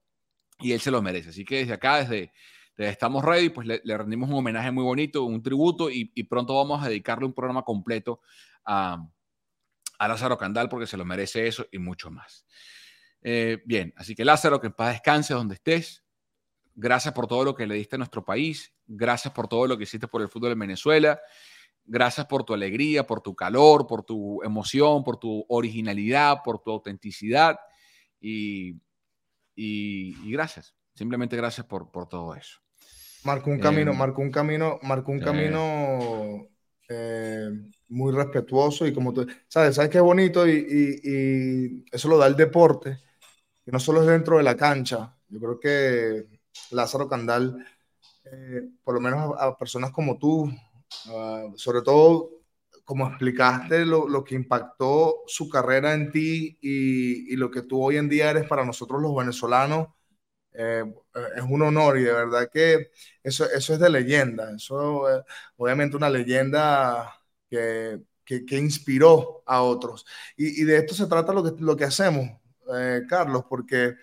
y 0.58 0.72
él 0.72 0.80
se 0.80 0.90
lo 0.90 1.02
merece. 1.02 1.30
Así 1.30 1.44
que 1.44 1.58
desde 1.58 1.74
acá, 1.74 1.98
desde, 1.98 2.32
Estamos 2.78 3.22
Ready, 3.22 3.50
pues 3.50 3.66
le, 3.66 3.80
rendimos 3.96 4.28
un 4.30 4.36
homenaje 4.36 4.70
muy 4.72 4.82
bonito, 4.82 5.22
un 5.22 5.42
tributo 5.42 5.90
y, 5.90 6.10
y, 6.14 6.24
pronto 6.24 6.56
vamos 6.56 6.82
a 6.82 6.88
dedicarle 6.88 7.26
un 7.26 7.34
programa 7.34 7.62
completo 7.62 8.20
a, 8.64 9.06
a 9.98 10.08
Lázaro 10.08 10.38
Candal 10.38 10.68
porque 10.68 10.86
se 10.86 10.96
lo 10.96 11.04
merece 11.04 11.46
eso 11.46 11.66
y 11.70 11.78
mucho 11.78 12.10
más. 12.10 12.46
Eh, 13.22 13.62
bien, 13.64 13.92
así 13.96 14.14
que 14.14 14.24
Lázaro, 14.24 14.60
que 14.60 14.68
en 14.68 14.72
paz 14.72 14.92
descanse 14.92 15.34
donde 15.34 15.54
estés. 15.54 16.04
Gracias 16.74 17.12
por 17.14 17.26
todo 17.26 17.44
lo 17.44 17.54
que 17.54 17.66
le 17.66 17.74
diste 17.74 17.96
a 17.96 17.98
nuestro 17.98 18.24
país. 18.24 18.74
Gracias 18.86 19.32
por 19.32 19.48
todo 19.48 19.66
lo 19.66 19.76
que 19.76 19.84
hiciste 19.84 20.08
por 20.08 20.22
el 20.22 20.28
fútbol 20.28 20.52
en 20.52 20.58
Venezuela. 20.58 21.20
Gracias 21.84 22.26
por 22.26 22.44
tu 22.44 22.54
alegría, 22.54 23.06
por 23.06 23.20
tu 23.20 23.34
calor, 23.34 23.86
por 23.86 24.04
tu 24.04 24.42
emoción, 24.42 25.04
por 25.04 25.18
tu 25.18 25.44
originalidad, 25.48 26.38
por 26.44 26.60
tu 26.60 26.70
autenticidad. 26.70 27.58
Y, 28.20 28.80
y, 29.54 30.30
gracias. 30.30 30.74
Simplemente 30.94 31.36
gracias 31.36 31.66
por, 31.66 31.90
por 31.90 32.08
todo 32.08 32.34
eso. 32.34 32.60
Marcó 33.24 33.50
un 33.50 33.58
camino, 33.58 33.92
eh, 33.92 33.96
marcó 33.96 34.22
un 34.22 34.30
camino, 34.30 34.78
marcó 34.82 35.12
un 35.12 35.20
camino 35.20 36.48
respetuoso 38.12 38.86
y 38.86 38.92
como 38.92 39.12
tú, 39.12 39.26
sabes, 39.48 39.76
sabes 39.76 39.94
es 39.94 40.02
bonito 40.02 40.46
y, 40.48 41.84
eso 41.90 42.08
lo 42.08 42.18
da 42.18 42.26
el 42.26 42.36
deporte, 42.36 42.98
que 43.64 43.72
no 43.72 43.80
solo 43.80 44.02
es 44.02 44.06
dentro 44.08 44.38
de 44.38 44.42
la 44.44 44.56
cancha. 44.56 45.16
Yo 45.28 45.40
creo 45.40 45.60
que 45.60 46.26
Lázaro 46.70 47.08
Candal, 47.08 47.64
eh, 48.24 48.68
por 48.84 48.94
lo 48.94 49.00
menos 49.00 49.34
a, 49.38 49.56
personas 49.56 49.90
como 49.92 50.18
tú, 50.18 50.50
ah, 51.08 51.44
sobre 51.56 51.82
todo 51.82 52.30
como 52.84 53.08
explicaste 53.08 53.86
lo, 53.86 54.08
lo, 54.08 54.24
que 54.24 54.34
impactó 54.34 55.22
su 55.26 55.48
carrera 55.48 55.94
en 55.94 56.10
ti 56.12 56.58
y, 56.60 57.32
y, 57.32 57.36
lo 57.36 57.50
que 57.50 57.62
tú 57.62 57.82
hoy 57.82 57.96
en 57.96 58.08
día 58.08 58.30
eres 58.30 58.46
para 58.48 58.64
nosotros 58.64 59.00
los 59.00 59.14
venezolanos, 59.16 59.88
eh, 60.54 60.84
es 61.36 61.42
un 61.42 61.62
honor 61.62 61.98
y 61.98 62.02
de 62.02 62.12
verdad 62.12 62.48
que 62.52 62.90
eso, 63.22 63.44
eso 63.50 63.74
es 63.74 63.80
de 63.80 63.90
leyenda. 63.90 64.54
Eso, 64.54 65.04
obviamente, 65.56 65.96
una 65.96 66.10
leyenda 66.10 67.21
que, 68.24 68.44
que, 68.44 68.58
inspiró 68.58 69.42
a 69.46 69.62
otros. 69.62 70.06
Y, 70.36 70.62
y, 70.62 70.64
de 70.64 70.78
esto 70.78 70.94
se 70.94 71.06
trata 71.06 71.32
lo 71.32 71.42
que, 71.44 71.62
lo 71.62 71.76
que 71.76 71.84
hacemos, 71.84 72.30
eh, 72.74 73.02
Carlos, 73.08 73.44
porque 73.48 73.84
eh, 73.84 73.94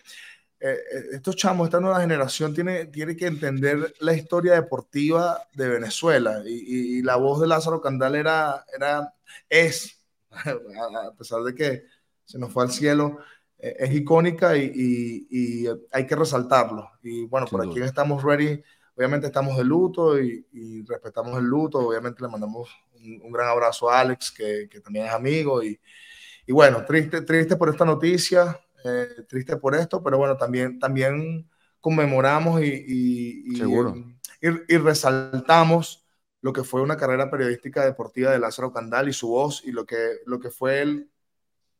eh, 0.59 0.77
estos 1.13 1.35
chamos, 1.35 1.67
esta 1.67 1.79
nueva 1.79 2.01
generación 2.01 2.53
tiene, 2.53 2.85
tiene 2.87 3.15
que 3.15 3.27
entender 3.27 3.95
la 3.99 4.13
historia 4.13 4.53
deportiva 4.53 5.47
de 5.53 5.69
Venezuela 5.69 6.43
y, 6.45 6.97
y, 6.99 7.01
la 7.01 7.15
voz 7.15 7.41
de 7.41 7.47
Lázaro 7.47 7.81
Candal 7.81 8.15
era, 8.15 8.65
era 8.75 9.13
es, 9.49 9.99
a 10.31 11.11
pesar 11.17 11.41
de 11.43 11.55
que 11.55 11.83
se 12.25 12.37
nos 12.37 12.53
fue 12.53 12.63
al 12.63 12.71
cielo, 12.71 13.19
es 13.57 13.93
icónica 13.93 14.55
y, 14.55 15.27
y, 15.29 15.65
hay 15.91 16.05
que 16.07 16.15
resaltarlo. 16.15 16.91
Y 17.01 17.25
bueno, 17.25 17.47
por 17.47 17.65
aquí 17.65 17.81
estamos 17.81 18.23
ready 18.23 18.63
obviamente 18.99 19.27
estamos 19.27 19.55
de 19.55 19.63
luto 19.63 20.19
y, 20.19 20.83
respetamos 20.85 21.37
el 21.37 21.45
luto, 21.45 21.79
obviamente 21.79 22.21
le 22.21 22.27
mandamos 22.27 22.69
un, 23.03 23.31
gran 23.31 23.49
abrazo 23.49 23.89
a 23.89 23.99
Alex, 23.99 24.31
que, 24.31 24.67
que 24.69 24.79
también 24.79 25.05
es 25.05 25.11
amigo. 25.11 25.63
Y, 25.63 25.79
y, 26.45 26.51
bueno, 26.51 26.85
triste, 26.85 27.21
triste 27.21 27.55
por 27.55 27.69
esta 27.69 27.85
noticia, 27.85 28.59
eh, 28.83 29.23
triste 29.27 29.57
por 29.57 29.75
esto, 29.75 30.03
pero 30.03 30.17
bueno, 30.17 30.37
también, 30.37 30.79
también 30.79 31.49
conmemoramos 31.81 32.61
y, 32.61 32.85
y, 32.87 33.61
y, 34.41 34.77
resaltamos 34.77 36.05
lo 36.41 36.53
que 36.53 36.63
fue 36.63 36.81
una 36.81 36.97
carrera 36.97 37.29
periodística 37.29 37.83
deportiva 37.83 38.31
de 38.31 38.39
Lázaro 38.39 38.71
Candal 38.71 39.09
y 39.09 39.13
su 39.13 39.29
voz 39.29 39.63
y 39.65 39.71
lo 39.71 39.85
que, 39.85 40.19
lo 40.25 40.39
que 40.39 40.49
fue 40.49 40.81
él 40.81 41.11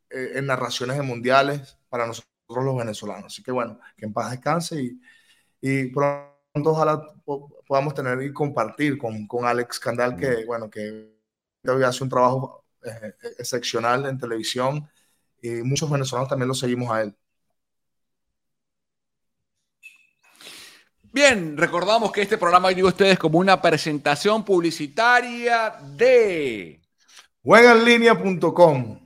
eh, 0.09 0.31
en 0.35 0.45
narraciones 0.45 0.97
de 0.97 1.03
mundiales 1.03 1.77
para 1.89 2.07
nosotros 2.07 2.29
los 2.49 2.77
venezolanos. 2.77 3.25
Así 3.27 3.43
que 3.43 3.51
bueno, 3.51 3.79
que 3.97 4.05
en 4.05 4.13
paz 4.13 4.31
descanse 4.31 4.81
y, 4.81 5.01
y 5.61 5.85
pronto 5.91 6.38
ojalá 6.53 7.01
podamos 7.67 7.93
tener 7.93 8.21
y 8.23 8.33
compartir 8.33 8.97
con, 8.97 9.27
con 9.27 9.45
Alex 9.45 9.79
Candal, 9.79 10.15
que 10.15 10.45
bueno, 10.45 10.69
que 10.69 11.19
hace 11.85 12.03
un 12.03 12.09
trabajo 12.09 12.65
eh, 12.83 13.13
excepcional 13.37 14.05
en 14.05 14.17
televisión 14.17 14.89
y 15.41 15.49
muchos 15.63 15.89
venezolanos 15.89 16.29
también 16.29 16.47
lo 16.47 16.53
seguimos 16.53 16.91
a 16.91 17.01
él. 17.03 17.15
Bien, 21.11 21.57
recordamos 21.57 22.11
que 22.11 22.21
este 22.21 22.37
programa 22.37 22.71
llegó 22.71 22.87
a 22.87 22.91
ustedes 22.91 23.17
como 23.17 23.39
una 23.39 23.59
presentación 23.59 24.45
publicitaria 24.45 25.71
de 25.97 26.81
juegaenlinea.com. 27.43 28.99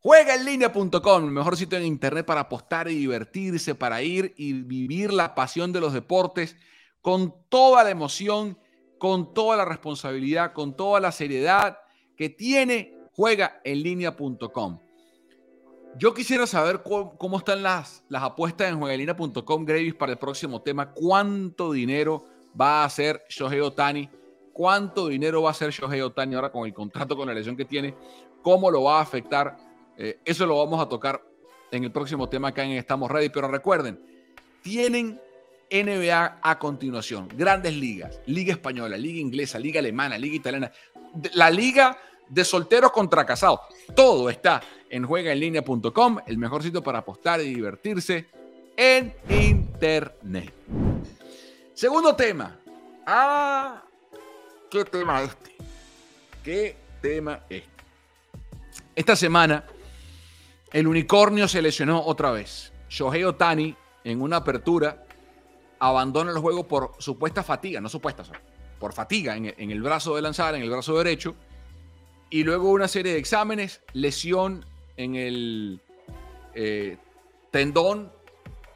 Juegaenlinea.com, 0.00 1.24
el 1.24 1.30
mejor 1.30 1.56
sitio 1.56 1.78
en 1.78 1.84
internet 1.84 2.24
para 2.24 2.40
apostar 2.40 2.88
y 2.88 2.94
divertirse, 2.94 3.74
para 3.74 4.02
ir 4.02 4.34
y 4.36 4.54
vivir 4.54 5.12
la 5.12 5.34
pasión 5.34 5.72
de 5.72 5.80
los 5.80 5.92
deportes 5.92 6.56
con 7.04 7.34
toda 7.50 7.84
la 7.84 7.90
emoción, 7.90 8.56
con 8.96 9.34
toda 9.34 9.58
la 9.58 9.66
responsabilidad, 9.66 10.54
con 10.54 10.74
toda 10.74 11.00
la 11.00 11.12
seriedad 11.12 11.80
que 12.16 12.30
tiene 12.30 12.96
juegaenlinea.com. 13.12 14.78
Yo 15.98 16.14
quisiera 16.14 16.46
saber 16.46 16.82
cómo, 16.82 17.36
están 17.36 17.62
las, 17.62 18.02
las 18.08 18.22
apuestas 18.22 18.70
en 18.70 18.78
juegalinea.com, 18.78 19.66
Gravis, 19.66 19.94
para 19.94 20.12
el 20.12 20.18
próximo 20.18 20.62
tema. 20.62 20.92
¿Cuánto 20.92 21.72
dinero 21.72 22.24
va 22.58 22.80
a 22.80 22.84
hacer 22.86 23.22
Shohei 23.28 23.60
Otani? 23.60 24.08
¿Cuánto 24.54 25.08
dinero 25.08 25.42
va 25.42 25.50
a 25.50 25.52
hacer 25.52 25.72
Shohei 25.72 26.00
Otani 26.00 26.36
ahora 26.36 26.50
con 26.50 26.64
el 26.64 26.72
contrato, 26.72 27.14
con 27.14 27.28
la 27.28 27.34
lesión 27.34 27.54
que 27.54 27.66
tiene? 27.66 27.94
¿Cómo 28.40 28.70
lo 28.70 28.84
va 28.84 29.00
a 29.00 29.02
afectar? 29.02 29.58
Eh, 29.98 30.20
eso 30.24 30.46
lo 30.46 30.56
vamos 30.56 30.80
a 30.80 30.88
tocar 30.88 31.22
en 31.70 31.84
el 31.84 31.92
próximo 31.92 32.30
tema 32.30 32.48
acá 32.48 32.64
en 32.64 32.70
Estamos 32.70 33.10
Ready. 33.10 33.28
Pero 33.28 33.48
recuerden, 33.48 34.00
tienen 34.62 35.20
NBA 35.70 36.40
a 36.42 36.58
continuación. 36.58 37.28
Grandes 37.34 37.74
ligas. 37.74 38.20
Liga 38.26 38.52
española, 38.52 38.96
liga 38.96 39.20
inglesa, 39.20 39.58
liga 39.58 39.80
alemana, 39.80 40.18
liga 40.18 40.36
italiana. 40.36 40.72
La 41.34 41.50
liga 41.50 41.98
de 42.28 42.44
solteros 42.44 42.92
contra 42.92 43.24
casados. 43.24 43.60
Todo 43.94 44.30
está 44.30 44.62
en 44.88 45.04
juegaenlinea.com, 45.04 46.18
el 46.26 46.38
mejor 46.38 46.62
sitio 46.62 46.82
para 46.82 47.00
apostar 47.00 47.40
y 47.40 47.54
divertirse 47.54 48.26
en 48.76 49.14
Internet. 49.28 50.52
Segundo 51.74 52.14
tema. 52.14 52.58
Ah, 53.06 53.82
¿qué 54.70 54.84
tema 54.84 55.22
este? 55.22 55.56
¿Qué 56.42 56.76
tema 57.00 57.40
este? 57.48 57.74
Esta 58.94 59.16
semana, 59.16 59.64
el 60.72 60.86
unicornio 60.86 61.48
se 61.48 61.60
lesionó 61.60 62.04
otra 62.04 62.30
vez. 62.30 62.72
Shohei 62.88 63.24
Otani, 63.24 63.74
en 64.04 64.22
una 64.22 64.36
apertura, 64.36 65.04
abandona 65.88 66.30
el 66.30 66.38
juego 66.38 66.66
por 66.66 66.92
supuesta 66.98 67.42
fatiga, 67.42 67.80
no 67.80 67.88
supuesta, 67.88 68.24
por 68.78 68.92
fatiga 68.92 69.36
en 69.36 69.70
el 69.70 69.82
brazo 69.82 70.16
de 70.16 70.22
lanzar, 70.22 70.54
en 70.54 70.62
el 70.62 70.70
brazo 70.70 70.96
derecho 70.98 71.34
y 72.34 72.42
luego 72.42 72.70
una 72.70 72.88
serie 72.88 73.12
de 73.12 73.18
exámenes, 73.18 73.80
lesión 73.92 74.64
en 74.96 75.14
el 75.14 75.80
eh, 76.54 76.96
tendón, 77.52 78.10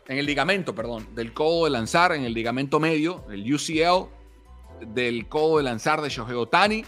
en 0.06 0.18
el 0.18 0.26
ligamento, 0.26 0.76
perdón, 0.76 1.12
del 1.16 1.32
codo 1.32 1.64
de 1.64 1.70
lanzar, 1.70 2.12
en 2.12 2.22
el 2.22 2.34
ligamento 2.34 2.78
medio, 2.78 3.24
el 3.30 3.52
UCL 3.52 4.06
del 4.94 5.28
codo 5.28 5.58
de 5.58 5.64
lanzar 5.64 6.00
de 6.02 6.08
Shohei 6.08 6.36
Otani. 6.36 6.84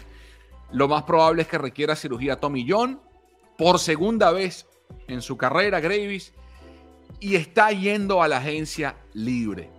Lo 0.71 0.87
más 0.87 1.03
probable 1.03 1.41
es 1.41 1.49
que 1.49 1.57
requiera 1.57 1.93
cirugía 1.93 2.39
Tommy 2.39 2.65
John 2.65 3.01
por 3.57 3.77
segunda 3.77 4.31
vez 4.31 4.65
en 5.09 5.21
su 5.21 5.35
carrera, 5.35 5.81
Gravis, 5.81 6.31
y 7.19 7.35
está 7.35 7.71
yendo 7.71 8.23
a 8.23 8.29
la 8.29 8.37
agencia 8.37 8.95
libre. 9.13 9.69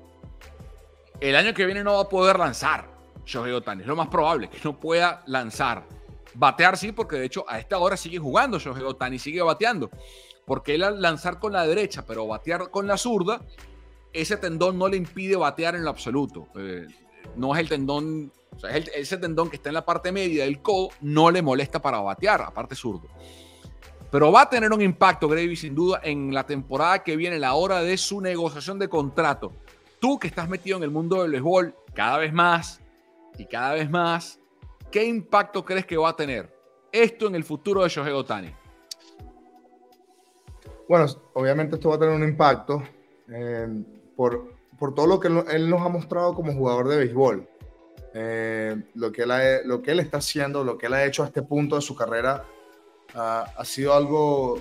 El 1.23 1.37
año 1.37 1.55
que 1.55 1.64
viene 1.67 1.85
no 1.85 1.95
va 1.95 2.00
a 2.00 2.09
poder 2.09 2.37
lanzar 2.37 2.85
Shohei 3.25 3.52
Otani, 3.52 3.83
es 3.83 3.87
lo 3.87 3.95
más 3.95 4.09
probable 4.09 4.50
que 4.50 4.59
no 4.64 4.81
pueda 4.81 5.23
lanzar. 5.26 5.87
Batear 6.35 6.76
sí, 6.76 6.91
porque 6.91 7.14
de 7.14 7.26
hecho 7.26 7.45
a 7.49 7.61
esta 7.61 7.79
hora 7.79 7.97
sigue 7.97 8.19
jugando 8.19 8.59
Shohei 8.59 8.83
Otani, 8.83 9.21
sigue 9.21 9.41
bateando. 9.41 9.88
Porque 10.45 10.75
él 10.75 10.83
al 10.83 11.00
lanzar 11.00 11.38
con 11.38 11.52
la 11.52 11.64
derecha, 11.64 12.05
pero 12.05 12.26
batear 12.26 12.73
con 12.73 12.88
la 12.88 12.97
zurda, 12.97 13.41
ese 14.12 14.37
tendón 14.37 14.76
no 14.76 14.88
le 14.88 14.97
impide 14.97 15.37
batear 15.37 15.76
en 15.76 15.85
lo 15.85 15.91
absoluto. 15.91 16.49
Eh, 16.57 16.88
no 17.37 17.55
es 17.55 17.61
el 17.61 17.69
tendón, 17.69 18.33
o 18.57 18.59
sea, 18.59 18.76
ese 18.76 19.17
tendón 19.17 19.49
que 19.49 19.55
está 19.55 19.69
en 19.69 19.75
la 19.75 19.85
parte 19.85 20.11
media 20.11 20.43
del 20.43 20.61
codo 20.61 20.88
no 21.02 21.31
le 21.31 21.41
molesta 21.41 21.81
para 21.81 22.00
batear, 22.00 22.43
aparte 22.43 22.75
zurdo. 22.75 23.07
Pero 24.11 24.33
va 24.33 24.43
a 24.43 24.50
tener 24.50 24.73
un 24.73 24.83
impacto, 24.83 25.29
Gravy, 25.29 25.55
sin 25.55 25.76
duda, 25.76 26.00
en 26.02 26.35
la 26.35 26.45
temporada 26.45 27.05
que 27.05 27.14
viene, 27.14 27.38
la 27.38 27.55
hora 27.55 27.81
de 27.81 27.97
su 27.97 28.21
negociación 28.21 28.81
de 28.81 28.88
contrato. 28.88 29.52
Tú 30.02 30.18
que 30.18 30.26
estás 30.26 30.50
metido 30.50 30.76
en 30.76 30.82
el 30.82 30.90
mundo 30.90 31.23
del 31.23 31.30
béisbol 31.30 31.75
cada 31.94 32.18
vez 32.18 32.35
más 32.35 32.82
y 33.38 33.47
cada 33.47 33.73
vez 33.73 33.88
más, 33.88 34.42
¿Qué 34.92 35.06
impacto 35.06 35.64
crees 35.64 35.87
que 35.87 35.97
va 35.97 36.11
a 36.11 36.16
tener 36.16 36.54
esto 36.92 37.26
en 37.26 37.35
el 37.35 37.44
futuro 37.44 37.82
de 37.82 37.88
Shohei 37.88 38.12
Otani? 38.12 38.54
Bueno, 40.87 41.06
obviamente 41.32 41.76
esto 41.76 41.88
va 41.88 41.94
a 41.94 41.99
tener 41.99 42.14
un 42.14 42.23
impacto 42.23 42.82
eh, 43.32 43.66
por, 44.14 44.52
por, 44.78 44.94
todo 44.94 45.06
lo 45.06 45.18
que 45.18 45.28
él 45.28 45.71
nos 45.71 45.80
ha 45.80 45.88
mostrado 45.88 46.35
como 46.35 46.52
jugador 46.52 46.88
de 46.88 46.99
béisbol. 46.99 47.49
Eh, 48.12 48.82
lo, 48.94 49.11
que 49.11 49.23
él 49.23 49.30
lo 49.64 49.80
que 49.80 49.92
él 49.92 50.00
está 50.00 50.18
haciendo, 50.18 50.62
lo 50.62 50.76
que 50.76 50.87
él 50.87 50.92
ha 50.92 51.06
hecho 51.06 51.23
a 51.23 51.26
este 51.26 51.40
punto 51.40 51.76
de 51.76 51.80
su 51.80 51.97
carrera, 51.97 52.44
ha 53.14 53.64
sido 53.64 53.94
algo 53.94 54.61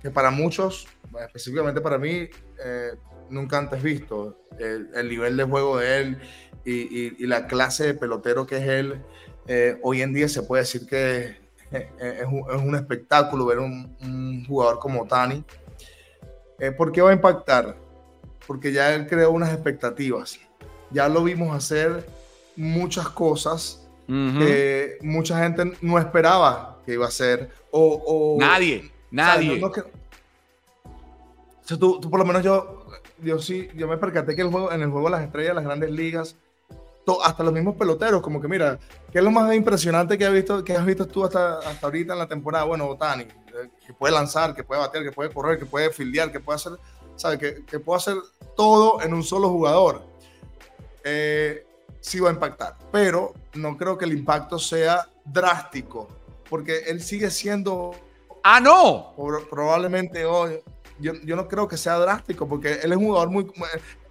que 0.00 0.10
para 0.10 0.30
muchos, 0.30 0.88
específicamente 1.26 1.82
para 1.82 1.98
mí, 1.98 2.30
eh, 2.64 2.92
nunca 3.30 3.58
antes 3.58 3.82
visto. 3.82 4.38
El, 4.58 5.08
nivel 5.08 5.36
de 5.36 5.44
juego 5.44 5.78
de 5.78 6.00
él 6.00 6.18
y, 6.64 7.22
y, 7.22 7.26
la 7.26 7.46
clase 7.46 7.86
de 7.86 7.94
pelotero 7.94 8.46
que 8.46 8.56
es 8.56 8.68
él 8.68 9.02
eh, 9.48 9.78
hoy 9.82 10.02
en 10.02 10.12
día 10.12 10.28
se 10.28 10.42
puede 10.42 10.62
decir 10.62 10.86
que 10.86 11.36
eh, 11.70 11.90
es 11.98 12.26
un, 12.62 12.74
espectáculo 12.74 13.46
ver 13.46 13.58
un, 13.58 14.44
jugador 14.46 14.78
como 14.78 15.06
Tani. 15.06 15.44
Eh, 16.58 16.72
¿Por 16.72 16.90
qué 16.90 17.02
va 17.02 17.10
a 17.10 17.14
impactar? 17.14 17.76
Porque 18.46 18.72
ya 18.72 18.94
él 18.94 19.06
creó 19.06 19.30
unas 19.30 19.52
expectativas. 19.52 20.38
Ya 20.90 21.08
lo 21.08 21.22
vimos 21.22 21.54
hacer 21.54 22.06
muchas 22.56 23.08
cosas 23.08 23.82
que 24.06 24.98
mucha 25.02 25.42
gente 25.42 25.76
no 25.80 25.98
esperaba 25.98 26.78
que 26.86 26.92
iba 26.92 27.06
a 27.06 27.08
hacer. 27.08 27.50
O, 27.72 28.36
nadie, 28.38 28.90
nadie. 29.10 29.60
tú, 31.78 32.00
por 32.00 32.20
lo 32.20 32.24
menos 32.24 32.44
yo, 32.44 32.75
yo 33.22 33.38
sí, 33.38 33.68
yo 33.74 33.88
me 33.88 33.96
percaté 33.96 34.34
que 34.34 34.42
el 34.42 34.48
juego, 34.48 34.72
en 34.72 34.82
el 34.82 34.90
juego 34.90 35.06
de 35.06 35.12
las 35.12 35.22
estrellas, 35.22 35.54
las 35.54 35.64
grandes 35.64 35.90
ligas, 35.90 36.36
hasta 37.22 37.44
los 37.44 37.52
mismos 37.52 37.76
peloteros, 37.76 38.20
como 38.20 38.40
que 38.40 38.48
mira, 38.48 38.78
¿qué 39.12 39.18
es 39.18 39.24
lo 39.24 39.30
más 39.30 39.54
impresionante 39.54 40.18
que 40.18 40.26
has 40.26 40.32
visto, 40.32 40.64
que 40.64 40.74
has 40.74 40.84
visto 40.84 41.06
tú 41.06 41.24
hasta, 41.24 41.58
hasta 41.60 41.86
ahorita 41.86 42.12
en 42.12 42.18
la 42.18 42.26
temporada? 42.26 42.64
Bueno, 42.64 42.86
Otani, 42.88 43.22
eh, 43.22 43.70
que 43.86 43.94
puede 43.94 44.12
lanzar, 44.12 44.54
que 44.54 44.64
puede 44.64 44.80
batear, 44.80 45.04
que 45.04 45.12
puede 45.12 45.30
correr, 45.30 45.58
que 45.58 45.66
puede 45.66 45.90
fildear, 45.90 46.32
que 46.32 46.40
puede 46.40 46.56
hacer, 46.56 46.72
¿sabe? 47.14 47.38
Que, 47.38 47.64
que 47.64 47.78
puede 47.78 47.98
hacer 47.98 48.16
todo 48.56 49.00
en 49.02 49.14
un 49.14 49.22
solo 49.22 49.48
jugador. 49.50 50.02
Eh, 51.04 51.64
sí 52.00 52.18
va 52.18 52.30
a 52.30 52.32
impactar, 52.32 52.76
pero 52.90 53.34
no 53.54 53.76
creo 53.76 53.96
que 53.96 54.04
el 54.04 54.12
impacto 54.12 54.58
sea 54.58 55.08
drástico, 55.24 56.08
porque 56.48 56.78
él 56.86 57.00
sigue 57.00 57.30
siendo... 57.30 57.92
¡Ah, 58.42 58.60
no! 58.60 59.14
Probablemente 59.50 60.24
hoy, 60.24 60.60
yo, 60.98 61.14
yo 61.24 61.36
no 61.36 61.48
creo 61.48 61.68
que 61.68 61.76
sea 61.76 61.98
drástico, 61.98 62.48
porque 62.48 62.80
él 62.82 62.92
es 62.92 62.98
un 62.98 63.06
jugador 63.06 63.30
muy... 63.30 63.50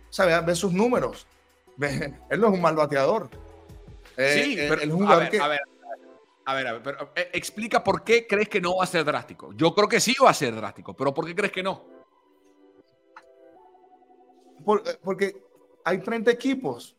¿Sabe? 0.09 0.39
Ve 0.41 0.55
sus 0.55 0.71
números 0.71 1.27
él 2.29 2.39
no 2.39 2.47
es 2.47 2.53
un 2.53 2.61
mal 2.61 2.75
bateador. 2.75 3.29
Eh, 4.17 4.41
sí, 4.43 4.59
eh, 4.59 4.67
pero 4.69 4.81
a 5.09 5.17
ver, 5.17 5.41
a 5.41 5.47
ver, 5.47 5.61
a 6.45 6.53
ver, 6.53 6.67
a 6.67 6.73
ver, 6.73 6.83
pero, 6.83 7.11
eh, 7.15 7.29
explica 7.33 7.83
por 7.83 8.03
qué 8.03 8.25
crees 8.25 8.47
que 8.47 8.61
no 8.61 8.77
va 8.77 8.85
a 8.85 8.87
ser 8.87 9.03
drástico. 9.03 9.51
Yo 9.53 9.73
creo 9.75 9.89
que 9.89 9.99
sí 9.99 10.15
va 10.23 10.29
a 10.29 10.33
ser 10.33 10.55
drástico, 10.55 10.93
pero 10.93 11.13
¿por 11.13 11.25
qué 11.25 11.35
crees 11.35 11.51
que 11.51 11.63
no? 11.63 11.93
porque 15.03 15.43
hay 15.83 15.99
30 15.99 16.31
equipos. 16.31 16.97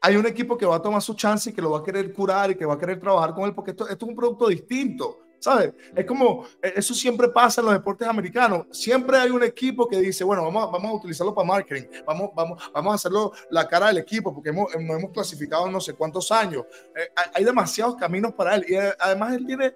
Hay 0.00 0.14
un 0.14 0.24
equipo 0.24 0.56
que 0.56 0.64
va 0.64 0.76
a 0.76 0.82
tomar 0.82 1.02
su 1.02 1.14
chance 1.14 1.50
y 1.50 1.52
que 1.52 1.60
lo 1.60 1.72
va 1.72 1.80
a 1.80 1.82
querer 1.82 2.12
curar 2.12 2.52
y 2.52 2.54
que 2.54 2.64
va 2.64 2.74
a 2.74 2.78
querer 2.78 3.00
trabajar 3.00 3.34
con 3.34 3.46
él, 3.46 3.54
porque 3.54 3.72
esto, 3.72 3.88
esto 3.88 4.04
es 4.04 4.08
un 4.08 4.14
producto 4.14 4.46
distinto. 4.46 5.18
¿Sabes? 5.40 5.72
Es 5.94 6.04
como, 6.04 6.46
e, 6.60 6.74
eso 6.76 6.94
siempre 6.94 7.28
pasa 7.28 7.60
en 7.60 7.66
los 7.66 7.74
deportes 7.74 8.08
americanos. 8.08 8.66
Siempre 8.72 9.18
hay 9.18 9.30
un 9.30 9.42
equipo 9.42 9.88
que 9.88 10.00
dice, 10.00 10.24
bueno, 10.24 10.44
vamos, 10.44 10.70
vamos 10.72 10.90
a 10.90 10.94
utilizarlo 10.94 11.34
para 11.34 11.46
marketing, 11.46 11.88
vamos, 12.04 12.30
vamos, 12.34 12.70
vamos 12.72 12.92
a 12.92 12.94
hacerlo 12.96 13.32
la 13.50 13.68
cara 13.68 13.88
del 13.88 13.98
equipo, 13.98 14.34
porque 14.34 14.50
hemos, 14.50 14.74
hemos 14.74 15.10
clasificado 15.12 15.70
no 15.70 15.80
sé 15.80 15.94
cuántos 15.94 16.32
años. 16.32 16.64
Eh, 16.94 17.08
hay 17.34 17.44
demasiados 17.44 17.96
caminos 17.96 18.32
para 18.32 18.56
él. 18.56 18.64
Y 18.68 18.74
eh, 18.74 18.92
además 18.98 19.34
él 19.34 19.46
tiene, 19.46 19.74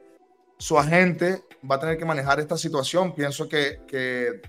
su 0.58 0.78
agente 0.78 1.44
va 1.68 1.76
a 1.76 1.80
tener 1.80 1.96
que 1.96 2.04
manejar 2.04 2.40
esta 2.40 2.56
situación. 2.56 3.14
Pienso 3.14 3.48
que, 3.48 3.82
que 3.86 4.28
eh, 4.28 4.40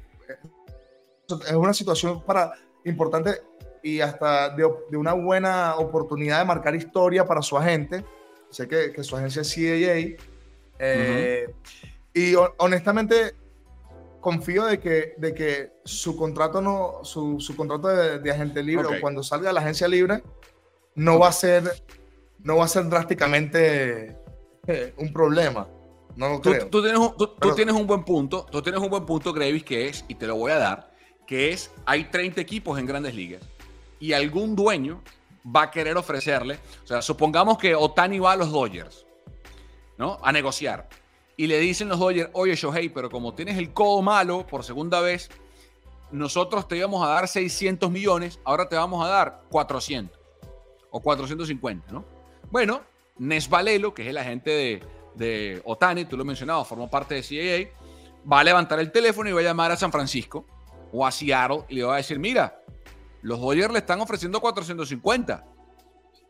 es 1.48 1.53
una 1.53 1.74
situación 1.74 2.24
para, 2.24 2.53
importante 2.86 3.41
y 3.84 4.00
hasta 4.00 4.50
de, 4.50 4.67
de, 4.89 4.98
una 4.98 5.13
buena 5.13 5.75
oportunidad 5.75 6.39
de 6.39 6.46
marcar 6.46 6.74
historia 6.74 7.25
para 7.25 7.41
su 7.41 7.55
agente. 7.55 8.03
Sé 8.50 8.67
que, 8.67 8.91
que 8.91 9.03
su 9.03 9.15
agencia 9.15 9.41
es 9.41 9.53
CAA 9.53 10.32
eh, 10.80 11.53
y 12.13 12.34
honestamente 12.58 13.36
confío 14.20 14.65
de 14.65 14.80
que, 14.80 15.13
de 15.18 15.34
que 15.34 15.72
su 15.84 16.15
contrato 16.15 16.62
no, 16.62 17.00
su, 17.03 17.39
su 17.39 17.56
contrato 17.56 17.89
de, 17.89 18.32
agente 18.32 18.63
libre 18.63 18.88
o 18.88 19.01
cuando 19.01 19.22
salga 19.22 19.50
de 19.50 19.53
la 19.53 19.60
agencia 19.60 19.88
libre 19.88 20.24
no 20.96 21.20
va 21.20 21.27
a 21.27 21.32
ser, 21.34 21.84
no 22.39 22.58
va 22.58 22.65
a 22.65 22.68
ser 22.68 22.88
drásticamente 22.88 24.18
eh, 24.68 24.94
un 24.98 25.12
problema. 25.12 25.68
No 26.15 26.30
lo 26.30 26.42
creo. 26.42 26.68
Tú, 26.70 26.82
tienes, 26.82 27.00
un, 27.00 27.18
tú, 27.18 27.56
tienes, 27.56 27.75
un, 27.75 27.88
buen 27.88 28.03
punto, 28.03 28.46
tú 28.50 28.62
tienes 28.62 28.80
un 28.80 28.89
buen 28.89 29.06
punto, 29.06 29.34
Gravis, 29.34 29.63
que 29.63 29.88
es, 29.88 30.06
y 30.08 30.15
te 30.15 30.27
lo 30.27 30.36
voy 30.36 30.51
a 30.51 30.60
dar, 30.60 30.92
que 31.25 31.51
es, 31.51 31.72
hay 31.86 32.06
30 32.06 32.39
equipos 32.39 32.80
en 32.80 32.86
grandes 32.86 33.15
ligas 33.15 33.42
y 34.00 34.13
algún 34.13 34.56
dueño 34.56 35.01
va 35.44 35.63
a 35.63 35.72
querer 35.72 35.98
ofrecerle, 35.98 36.60
o 36.84 36.88
sea, 36.88 37.01
supongamos 37.01 37.58
que 37.58 37.75
Otani 37.75 38.20
va 38.20 38.34
a 38.34 38.36
los 38.36 38.51
Dodgers 38.51 39.06
A 40.22 40.31
negociar. 40.31 40.88
Y 41.36 41.48
le 41.48 41.60
dicen 41.60 41.89
los 41.89 42.00
Dodgers, 42.00 42.29
oye 42.33 42.55
Shohei, 42.55 42.89
pero 42.89 43.10
como 43.10 43.33
tienes 43.33 43.57
el 43.57 43.74
codo 43.74 44.01
malo 44.01 44.45
por 44.45 44.63
segunda 44.63 45.01
vez, 45.01 45.29
nosotros 46.12 46.67
te 46.67 46.77
íbamos 46.77 47.03
a 47.03 47.10
dar 47.10 47.27
600 47.27 47.89
millones, 47.89 48.39
ahora 48.43 48.69
te 48.69 48.75
vamos 48.75 49.03
a 49.03 49.10
dar 49.10 49.43
400 49.50 50.19
o 50.91 51.01
450, 51.01 51.91
¿no? 51.91 52.05
Bueno, 52.51 52.81
Nes 53.17 53.50
Valelo, 53.50 53.93
que 53.93 54.03
es 54.03 54.10
el 54.10 54.17
agente 54.17 54.51
de, 54.51 54.83
de 55.15 55.62
Otani, 55.65 56.05
tú 56.05 56.17
lo 56.17 56.24
mencionabas, 56.24 56.67
formó 56.67 56.88
parte 56.89 57.15
de 57.15 57.22
CAA, 57.22 58.31
va 58.31 58.41
a 58.41 58.43
levantar 58.43 58.79
el 58.79 58.91
teléfono 58.91 59.29
y 59.29 59.33
va 59.33 59.39
a 59.39 59.43
llamar 59.43 59.72
a 59.72 59.75
San 59.75 59.91
Francisco 59.91 60.45
o 60.91 61.05
a 61.05 61.12
Seattle 61.12 61.63
y 61.69 61.75
le 61.75 61.83
va 61.83 61.95
a 61.95 61.98
decir, 61.98 62.19
mira, 62.19 62.62
los 63.24 63.39
Dodgers 63.39 63.72
le 63.72 63.79
están 63.79 64.00
ofreciendo 64.01 64.39
450. 64.39 65.45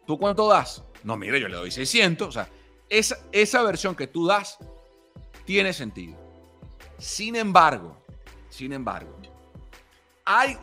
¿Tú 0.06 0.18
cuánto 0.18 0.48
das? 0.48 0.84
No, 1.04 1.18
mire, 1.18 1.40
yo 1.42 1.48
le 1.48 1.56
doy 1.56 1.72
600. 1.72 2.28
O 2.28 2.32
sea, 2.32 2.48
esa, 2.94 3.18
esa 3.32 3.64
versión 3.64 3.96
que 3.96 4.08
tú 4.08 4.28
das 4.28 4.58
tiene 5.46 5.74
sentido. 5.74 6.16
Sin 7.00 7.36
embargo, 7.36 7.98
sin 8.50 8.72
embargo, 8.72 9.18
hay, 10.26 10.58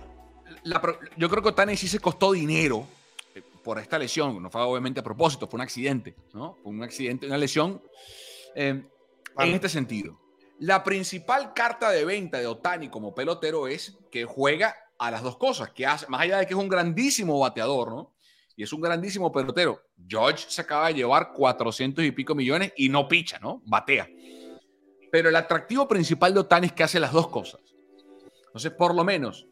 yo 1.16 1.28
creo 1.28 1.42
que 1.42 1.48
Otani 1.48 1.76
sí 1.76 1.88
se 1.88 1.98
costó 1.98 2.32
dinero 2.32 2.86
eh, 3.34 3.42
por 3.64 3.78
esta 3.78 3.98
lesión, 3.98 4.40
no 4.40 4.48
fue 4.48 4.62
obviamente 4.62 5.00
a 5.00 5.02
propósito, 5.02 5.48
fue 5.48 5.58
un 5.58 5.62
accidente, 5.62 6.14
¿no? 6.32 6.56
Fue 6.62 6.72
un 6.72 6.82
accidente, 6.82 7.26
una 7.26 7.36
lesión 7.36 7.82
eh, 8.54 8.82
en 9.38 9.54
este 9.54 9.68
sentido. 9.68 10.18
La 10.60 10.84
principal 10.84 11.52
carta 11.52 11.90
de 11.90 12.04
venta 12.04 12.38
de 12.38 12.46
Otani 12.46 12.88
como 12.88 13.14
pelotero 13.14 13.66
es 13.66 13.98
que 14.10 14.24
juega 14.24 14.76
a 14.98 15.10
las 15.10 15.22
dos 15.22 15.36
cosas, 15.36 15.70
que 15.70 15.86
hace, 15.86 16.06
más 16.08 16.20
allá 16.20 16.38
de 16.38 16.46
que 16.46 16.54
es 16.54 16.60
un 16.60 16.68
grandísimo 16.68 17.38
bateador, 17.40 17.90
¿no? 17.90 18.12
y 18.60 18.62
es 18.62 18.74
un 18.74 18.82
grandísimo 18.82 19.32
pelotero. 19.32 19.82
George 20.08 20.46
se 20.48 20.62
acaba 20.62 20.88
de 20.88 20.94
llevar 20.94 21.32
400 21.32 22.04
y 22.04 22.10
pico 22.12 22.34
millones 22.34 22.72
y 22.76 22.88
no 22.88 23.06
picha, 23.08 23.38
¿no? 23.38 23.62
Batea. 23.64 24.08
Pero 25.10 25.28
el 25.28 25.36
atractivo 25.36 25.88
principal 25.88 26.34
de 26.34 26.40
Otani 26.40 26.66
es 26.66 26.72
que 26.72 26.82
hace 26.82 27.00
las 27.00 27.12
dos 27.12 27.28
cosas. 27.28 27.60
Entonces, 28.46 28.72
por 28.72 28.94
lo 28.94 29.04
menos, 29.04 29.46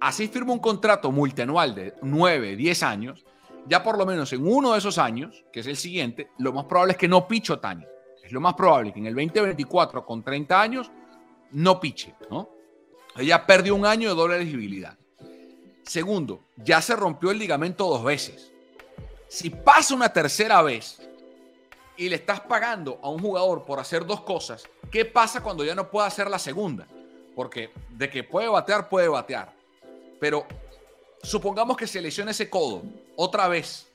así 0.00 0.28
firma 0.28 0.52
un 0.52 0.58
contrato 0.58 1.12
multianual 1.12 1.74
de 1.74 1.94
9, 2.02 2.56
10 2.56 2.82
años, 2.82 3.24
ya 3.66 3.82
por 3.82 3.98
lo 3.98 4.06
menos 4.06 4.32
en 4.32 4.46
uno 4.46 4.72
de 4.72 4.78
esos 4.78 4.98
años, 4.98 5.44
que 5.52 5.60
es 5.60 5.66
el 5.66 5.76
siguiente, 5.76 6.30
lo 6.38 6.52
más 6.52 6.64
probable 6.64 6.92
es 6.92 6.98
que 6.98 7.08
no 7.08 7.28
piche 7.28 7.52
Otani. 7.52 7.84
Es 8.24 8.32
lo 8.32 8.40
más 8.40 8.54
probable 8.54 8.92
que 8.92 8.98
en 9.00 9.06
el 9.06 9.14
2024, 9.14 10.04
con 10.04 10.22
30 10.22 10.60
años, 10.60 10.90
no 11.52 11.80
piche, 11.80 12.14
¿no? 12.30 12.48
Ella 13.16 13.44
perdió 13.44 13.74
un 13.74 13.86
año 13.86 14.08
de 14.08 14.14
doble 14.14 14.36
elegibilidad. 14.36 14.96
Segundo, 15.82 16.44
ya 16.56 16.80
se 16.80 16.94
rompió 16.94 17.32
el 17.32 17.38
ligamento 17.38 17.88
dos 17.88 18.04
veces. 18.04 18.52
Si 19.30 19.48
pasa 19.48 19.94
una 19.94 20.12
tercera 20.12 20.60
vez 20.60 21.00
y 21.96 22.08
le 22.08 22.16
estás 22.16 22.40
pagando 22.40 22.98
a 23.00 23.08
un 23.08 23.20
jugador 23.20 23.64
por 23.64 23.78
hacer 23.78 24.04
dos 24.04 24.22
cosas, 24.22 24.68
¿qué 24.90 25.04
pasa 25.04 25.40
cuando 25.40 25.64
ya 25.64 25.72
no 25.72 25.88
puede 25.88 26.08
hacer 26.08 26.28
la 26.28 26.38
segunda? 26.40 26.84
Porque 27.36 27.70
de 27.90 28.10
que 28.10 28.24
puede 28.24 28.48
batear, 28.48 28.88
puede 28.88 29.06
batear. 29.06 29.52
Pero 30.18 30.46
supongamos 31.22 31.76
que 31.76 31.86
se 31.86 32.02
lesiona 32.02 32.32
ese 32.32 32.50
codo 32.50 32.82
otra 33.14 33.46
vez, 33.46 33.86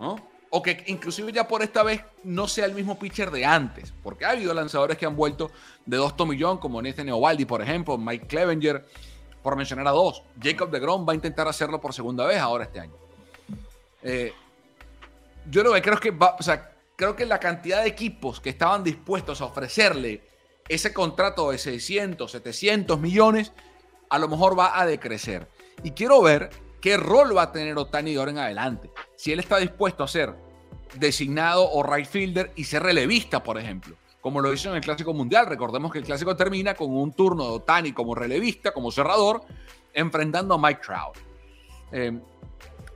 ¿no? 0.00 0.16
O 0.50 0.60
que 0.60 0.82
inclusive 0.88 1.30
ya 1.30 1.46
por 1.46 1.62
esta 1.62 1.84
vez 1.84 2.02
no 2.24 2.48
sea 2.48 2.64
el 2.66 2.74
mismo 2.74 2.98
pitcher 2.98 3.30
de 3.30 3.44
antes, 3.44 3.94
porque 4.02 4.24
ha 4.24 4.30
habido 4.30 4.52
lanzadores 4.52 4.98
que 4.98 5.06
han 5.06 5.14
vuelto 5.14 5.52
de 5.86 5.98
dos 5.98 6.16
tomillón, 6.16 6.58
como 6.58 6.82
Nathan 6.82 7.08
Ovaldi, 7.10 7.44
por 7.44 7.62
ejemplo, 7.62 7.96
Mike 7.96 8.26
Clevenger, 8.26 8.84
por 9.40 9.54
mencionar 9.54 9.86
a 9.86 9.92
dos. 9.92 10.24
Jacob 10.42 10.68
de 10.68 10.80
Grom 10.80 11.08
va 11.08 11.12
a 11.12 11.14
intentar 11.14 11.46
hacerlo 11.46 11.80
por 11.80 11.94
segunda 11.94 12.26
vez 12.26 12.38
ahora 12.38 12.64
este 12.64 12.80
año. 12.80 12.94
Eh, 14.02 14.32
yo 15.50 15.62
lo 15.62 15.72
que 15.72 15.82
creo 15.82 15.98
que 15.98 16.10
va, 16.10 16.36
o 16.38 16.42
sea, 16.42 16.72
creo 16.96 17.16
que 17.16 17.26
la 17.26 17.38
cantidad 17.38 17.82
de 17.82 17.88
equipos 17.88 18.40
que 18.40 18.50
estaban 18.50 18.84
dispuestos 18.84 19.40
a 19.40 19.46
ofrecerle 19.46 20.22
ese 20.68 20.92
contrato 20.92 21.50
de 21.50 21.58
600, 21.58 22.30
700 22.30 23.00
millones, 23.00 23.52
a 24.10 24.18
lo 24.18 24.28
mejor 24.28 24.58
va 24.58 24.78
a 24.78 24.86
decrecer. 24.86 25.48
Y 25.82 25.92
quiero 25.92 26.20
ver 26.22 26.50
qué 26.80 26.96
rol 26.96 27.36
va 27.36 27.42
a 27.42 27.52
tener 27.52 27.76
Otani 27.78 28.12
de 28.12 28.18
ahora 28.18 28.30
en 28.32 28.38
adelante. 28.38 28.90
Si 29.16 29.32
él 29.32 29.40
está 29.40 29.58
dispuesto 29.58 30.04
a 30.04 30.08
ser 30.08 30.34
designado 30.94 31.70
o 31.70 31.82
right 31.82 32.06
fielder 32.06 32.52
y 32.56 32.64
ser 32.64 32.82
relevista, 32.82 33.42
por 33.42 33.58
ejemplo, 33.58 33.96
como 34.20 34.40
lo 34.40 34.52
hizo 34.52 34.70
en 34.70 34.76
el 34.76 34.82
Clásico 34.82 35.14
Mundial. 35.14 35.46
Recordemos 35.46 35.92
que 35.92 35.98
el 35.98 36.04
Clásico 36.04 36.36
termina 36.36 36.74
con 36.74 36.94
un 36.94 37.12
turno 37.12 37.44
de 37.44 37.50
Otani 37.50 37.92
como 37.92 38.14
relevista, 38.14 38.72
como 38.72 38.90
cerrador, 38.90 39.42
enfrentando 39.92 40.54
a 40.54 40.58
Mike 40.58 40.80
Trout. 40.84 41.16
Eh, 41.92 42.20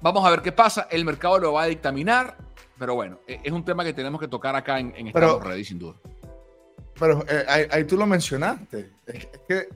Vamos 0.03 0.25
a 0.27 0.31
ver 0.31 0.43
qué 0.43 0.53
pasa. 0.53 0.89
El 0.91 1.05
mercado 1.05 1.39
lo 1.39 1.53
va 1.53 1.63
a 1.63 1.67
dictaminar. 1.67 2.37
Pero 2.79 2.95
bueno, 2.95 3.21
e-, 3.27 3.41
es 3.45 3.53
un 3.53 3.65
tema 3.65 3.85
que 3.85 3.93
tenemos 3.93 4.21
que 4.21 4.29
tocar 4.29 4.57
acá 4.57 4.81
en, 4.81 4.93
en 4.97 5.07
Estamos 5.07 5.45
Ready, 5.45 5.65
sin 5.65 5.79
duda. 5.79 5.95
Pero 6.99 7.25
eh, 7.29 7.69
ahí, 7.71 7.85
tú 7.85 7.97
lo 7.97 8.07
mencionaste. 8.07 8.91
Es, 9.07 9.27
que 9.49 9.69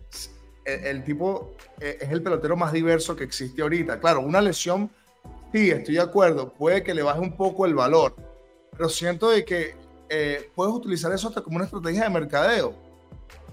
el, 0.65 1.05
tipo 1.05 1.55
eh, 1.81 1.99
es 2.01 2.11
el 2.11 2.23
pelotero 2.23 2.57
más 2.57 2.73
diverso 2.73 3.15
que 3.15 3.25
existe 3.25 3.63
ahorita. 3.63 4.01
Claro, 4.01 4.21
una 4.21 4.41
lesión, 4.41 4.91
sí, 5.53 5.71
estoy 5.71 5.95
de 5.95 6.01
acuerdo, 6.01 6.53
puede 6.53 6.83
que 6.83 6.95
le 6.95 7.03
baje 7.03 7.21
un 7.21 7.37
poco 7.37 7.65
el 7.67 7.75
valor, 7.75 8.15
pero 8.73 8.89
siento 8.89 9.31
de 9.31 9.45
que 9.45 9.75
eh, 10.09 10.51
puedes 10.55 10.75
utilizar 10.75 11.13
eso 11.13 11.29
hasta 11.29 11.41
como 11.41 11.57
una 11.57 11.65
estrategia 11.65 12.05
de 12.05 12.11
mercadeo. 12.11 12.75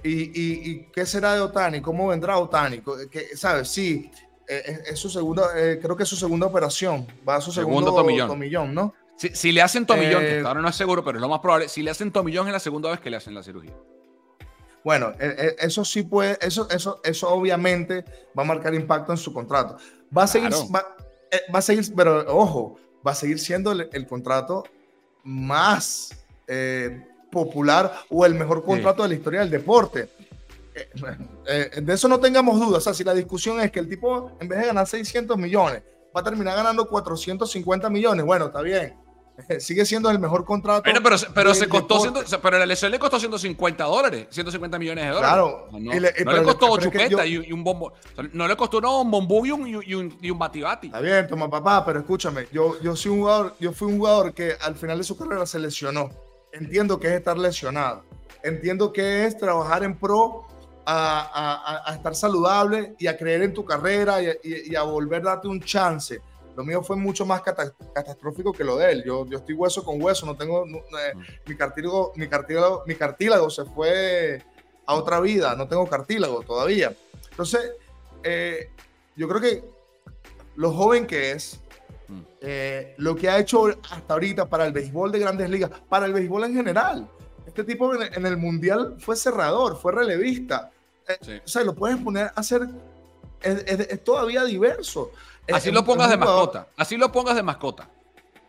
¿Y, 0.04 0.32
y, 0.34 0.84
qué 0.92 1.06
será 1.06 1.34
de 1.34 1.40
Otani? 1.40 1.80
¿Cómo 1.80 2.10
vendrá 2.10 2.38
Otani? 2.38 2.82
¿Qué, 3.10 3.38
¿Sabes? 3.38 3.70
Sí, 3.70 4.12
eh, 4.48 4.84
es, 4.88 5.00
su 5.00 5.10
segunda, 5.10 5.50
eh, 5.56 5.80
creo 5.82 5.96
que 5.96 6.04
es 6.04 6.10
su 6.10 6.16
segunda 6.16 6.48
operación. 6.48 7.08
Va 7.28 7.36
a 7.36 7.42
su 7.42 7.52
segundo, 7.52 7.94
tomillón. 7.94 8.74
¿no? 8.74 8.94
Si, 9.16 9.52
le 9.52 9.62
hacen 9.62 9.86
tomillón, 9.86 10.24
eh, 10.24 10.44
ahora 10.46 10.62
no 10.62 10.68
es 10.68 10.76
seguro, 10.76 11.04
pero 11.04 11.18
es 11.18 11.22
lo 11.22 11.30
más 11.30 11.40
probable. 11.40 11.70
Si 11.70 11.82
le 11.82 11.92
hacen 11.92 12.12
tomillón 12.12 12.48
es 12.48 12.54
la 12.54 12.60
segunda 12.60 12.90
vez 12.90 13.00
que 13.00 13.10
le 13.10 13.18
hacen 13.18 13.34
la 13.34 13.44
cirugía. 13.44 13.74
Bueno, 14.84 15.14
eso 15.60 15.86
sí 15.86 16.04
puede, 16.04 16.38
eso, 16.42 16.68
eso, 16.70 17.00
eso 17.06 17.30
obviamente 17.30 18.04
va 18.38 18.44
a 18.44 18.46
marcar 18.46 18.74
impacto 18.74 19.14
en 19.14 19.18
su 19.18 19.32
contrato. 19.32 19.78
Va 20.16 20.24
a 20.24 20.28
seguir, 20.28 20.52
va, 20.52 21.60
a 21.60 21.62
seguir, 21.62 21.86
pero 21.96 22.26
ojo, 22.36 22.78
va 23.06 23.12
a 23.12 23.16
seguir 23.16 23.40
siendo 23.40 23.72
el, 23.72 24.08
contrato 24.08 24.66
más 25.24 26.26
popular 27.32 27.94
o 28.10 28.26
el 28.26 28.36
mejor 28.36 28.66
contrato 28.66 29.04
de 29.04 29.10
la 29.10 29.16
historia 29.16 29.40
del 29.40 29.52
deporte. 29.52 30.10
Eh, 30.76 31.72
eh, 31.76 31.82
de 31.82 31.94
eso 31.94 32.08
no 32.08 32.20
tengamos 32.20 32.60
dudas. 32.60 32.78
O 32.78 32.82
sea, 32.82 32.94
si 32.94 33.04
la 33.04 33.14
discusión 33.14 33.60
es 33.60 33.72
que 33.72 33.80
el 33.80 33.88
tipo, 33.88 34.38
en 34.40 34.48
vez 34.48 34.60
de 34.60 34.68
ganar 34.68 34.88
600 34.88 35.38
millones, 35.38 35.84
va 36.16 36.22
a 36.22 36.24
terminar 36.24 36.56
ganando 36.56 36.88
450 36.88 37.90
millones, 37.90 38.26
bueno, 38.26 38.46
está 38.46 38.62
bien. 38.62 38.98
Sigue 39.60 39.84
siendo 39.86 40.12
el 40.12 40.20
mejor 40.20 40.46
contrato. 40.46 40.84
pero, 40.84 41.00
pero, 41.34 41.54
se 41.56 41.68
costó 41.68 42.00
pero 42.42 42.60
la 42.60 42.68
lesión 42.68 42.92
le 42.92 43.00
costó 43.00 43.20
150 43.20 43.84
dólares, 43.84 44.28
150 44.30 44.78
millones 44.78 45.06
de 45.06 45.10
dólares. 45.10 45.34
Claro. 45.34 45.68
No, 45.72 45.92
le, 45.92 46.44
costó 46.44 46.78
chupeta 46.78 47.26
y, 47.26 47.52
un 47.52 47.64
bombo. 47.64 47.94
no 48.32 48.48
le 48.48 48.56
costó 48.56 48.80
no, 48.80 49.02
un 49.02 49.10
bombú 49.10 49.46
y 49.46 49.52
un, 49.52 49.68
y 49.68 49.96
un, 49.96 50.18
y 50.22 50.30
un 50.30 50.38
batibati. 50.38 50.88
Está 50.88 51.00
bien, 51.00 51.28
toma 51.28 51.50
papá, 51.50 51.84
pero 51.84 52.02
escúchame, 52.02 52.48
yo, 52.52 52.80
yo, 52.82 52.96
soy 52.96 53.12
un 53.12 53.20
jugador, 53.22 53.56
yo 53.60 53.72
fui 53.72 53.92
un 53.92 53.98
jugador 53.98 54.34
que 54.36 54.56
al 54.62 54.76
final 54.76 55.00
de 55.00 55.04
su 55.04 55.18
carrera 55.18 55.48
se 55.48 55.58
lesionó. 55.58 56.12
Entiendo 56.52 57.00
que 57.00 57.08
es 57.08 57.14
estar 57.14 57.38
lesionado. 57.38 58.04
Entiendo 58.44 58.94
que 58.94 59.26
es 59.26 59.36
trabajar 59.36 59.84
en 59.84 59.98
pro 59.98 60.46
a, 60.86 61.94
estar 61.96 62.16
saludable 62.16 62.96
y 62.98 63.08
a 63.08 63.18
creer 63.18 63.44
en 63.44 63.54
tu 63.54 63.64
carrera 63.66 64.18
y, 64.22 64.76
a 64.76 64.84
volver 64.84 65.22
a 65.22 65.32
darte 65.32 65.48
un 65.48 65.62
chance. 65.62 66.22
Lo 66.56 66.64
mío 66.64 66.84
fue 66.84 66.96
mucho 66.96 67.26
más 67.26 67.42
catastrófico 67.42 68.54
que 68.54 68.64
lo 68.64 68.78
de 68.78 68.92
él. 68.92 69.04
Yo, 69.04 69.26
yo 69.26 69.40
estoy 69.40 69.56
hueso 69.56 69.84
con 69.84 70.02
hueso, 70.02 70.26
no 70.26 70.36
tengo, 70.36 70.66
eh, 70.66 71.16
mm. 71.16 71.50
mi, 71.50 71.56
cartílago, 71.56 72.14
mi, 72.16 72.28
cartílago, 72.28 72.84
mi 72.86 72.96
cartílago 72.96 73.50
se 73.50 73.66
fue 73.66 74.44
a 74.86 74.96
otra 74.96 75.20
vida, 75.20 75.56
no 75.56 75.68
tengo 75.68 75.88
cartílago 75.88 76.42
todavía. 76.44 76.94
Entonces, 77.32 77.72
eh, 78.24 78.70
yo 79.16 79.28
creo 79.28 79.42
que 79.42 79.64
lo 80.56 80.72
joven 80.72 81.08
que 81.08 81.32
es, 81.32 81.60
mm. 82.08 82.20
eh, 82.42 82.94
lo 82.98 83.16
que 83.16 83.30
ha 83.30 83.40
hecho 83.40 83.70
hasta 83.90 84.14
ahorita 84.14 84.48
para 84.48 84.68
el 84.68 84.74
béisbol 84.74 85.12
de 85.12 85.20
grandes 85.20 85.50
ligas, 85.50 85.72
para 85.90 86.06
el 86.06 86.14
béisbol 86.14 86.44
en 86.44 86.54
general. 86.54 87.10
Este 87.46 87.64
tipo 87.64 87.94
en, 87.94 88.26
el 88.26 88.38
mundial 88.38 88.96
fue 89.00 89.16
cerrador, 89.16 89.78
fue 89.78 89.92
relevista. 89.92 90.72
O 91.44 91.48
sea, 91.48 91.64
lo 91.64 91.76
puedes 91.76 91.98
poner 91.98 92.26
a 92.26 92.34
hacer, 92.36 92.68
es 93.42 94.04
todavía 94.04 94.44
diverso. 94.44 95.12
Así 95.52 95.72
lo 95.72 95.84
pongas 95.84 96.10
de 96.10 96.18
mascota. 96.18 96.68
Así 96.78 96.98
lo 96.98 97.12
pongas 97.12 97.36
de 97.36 97.44
mascota. 97.44 97.90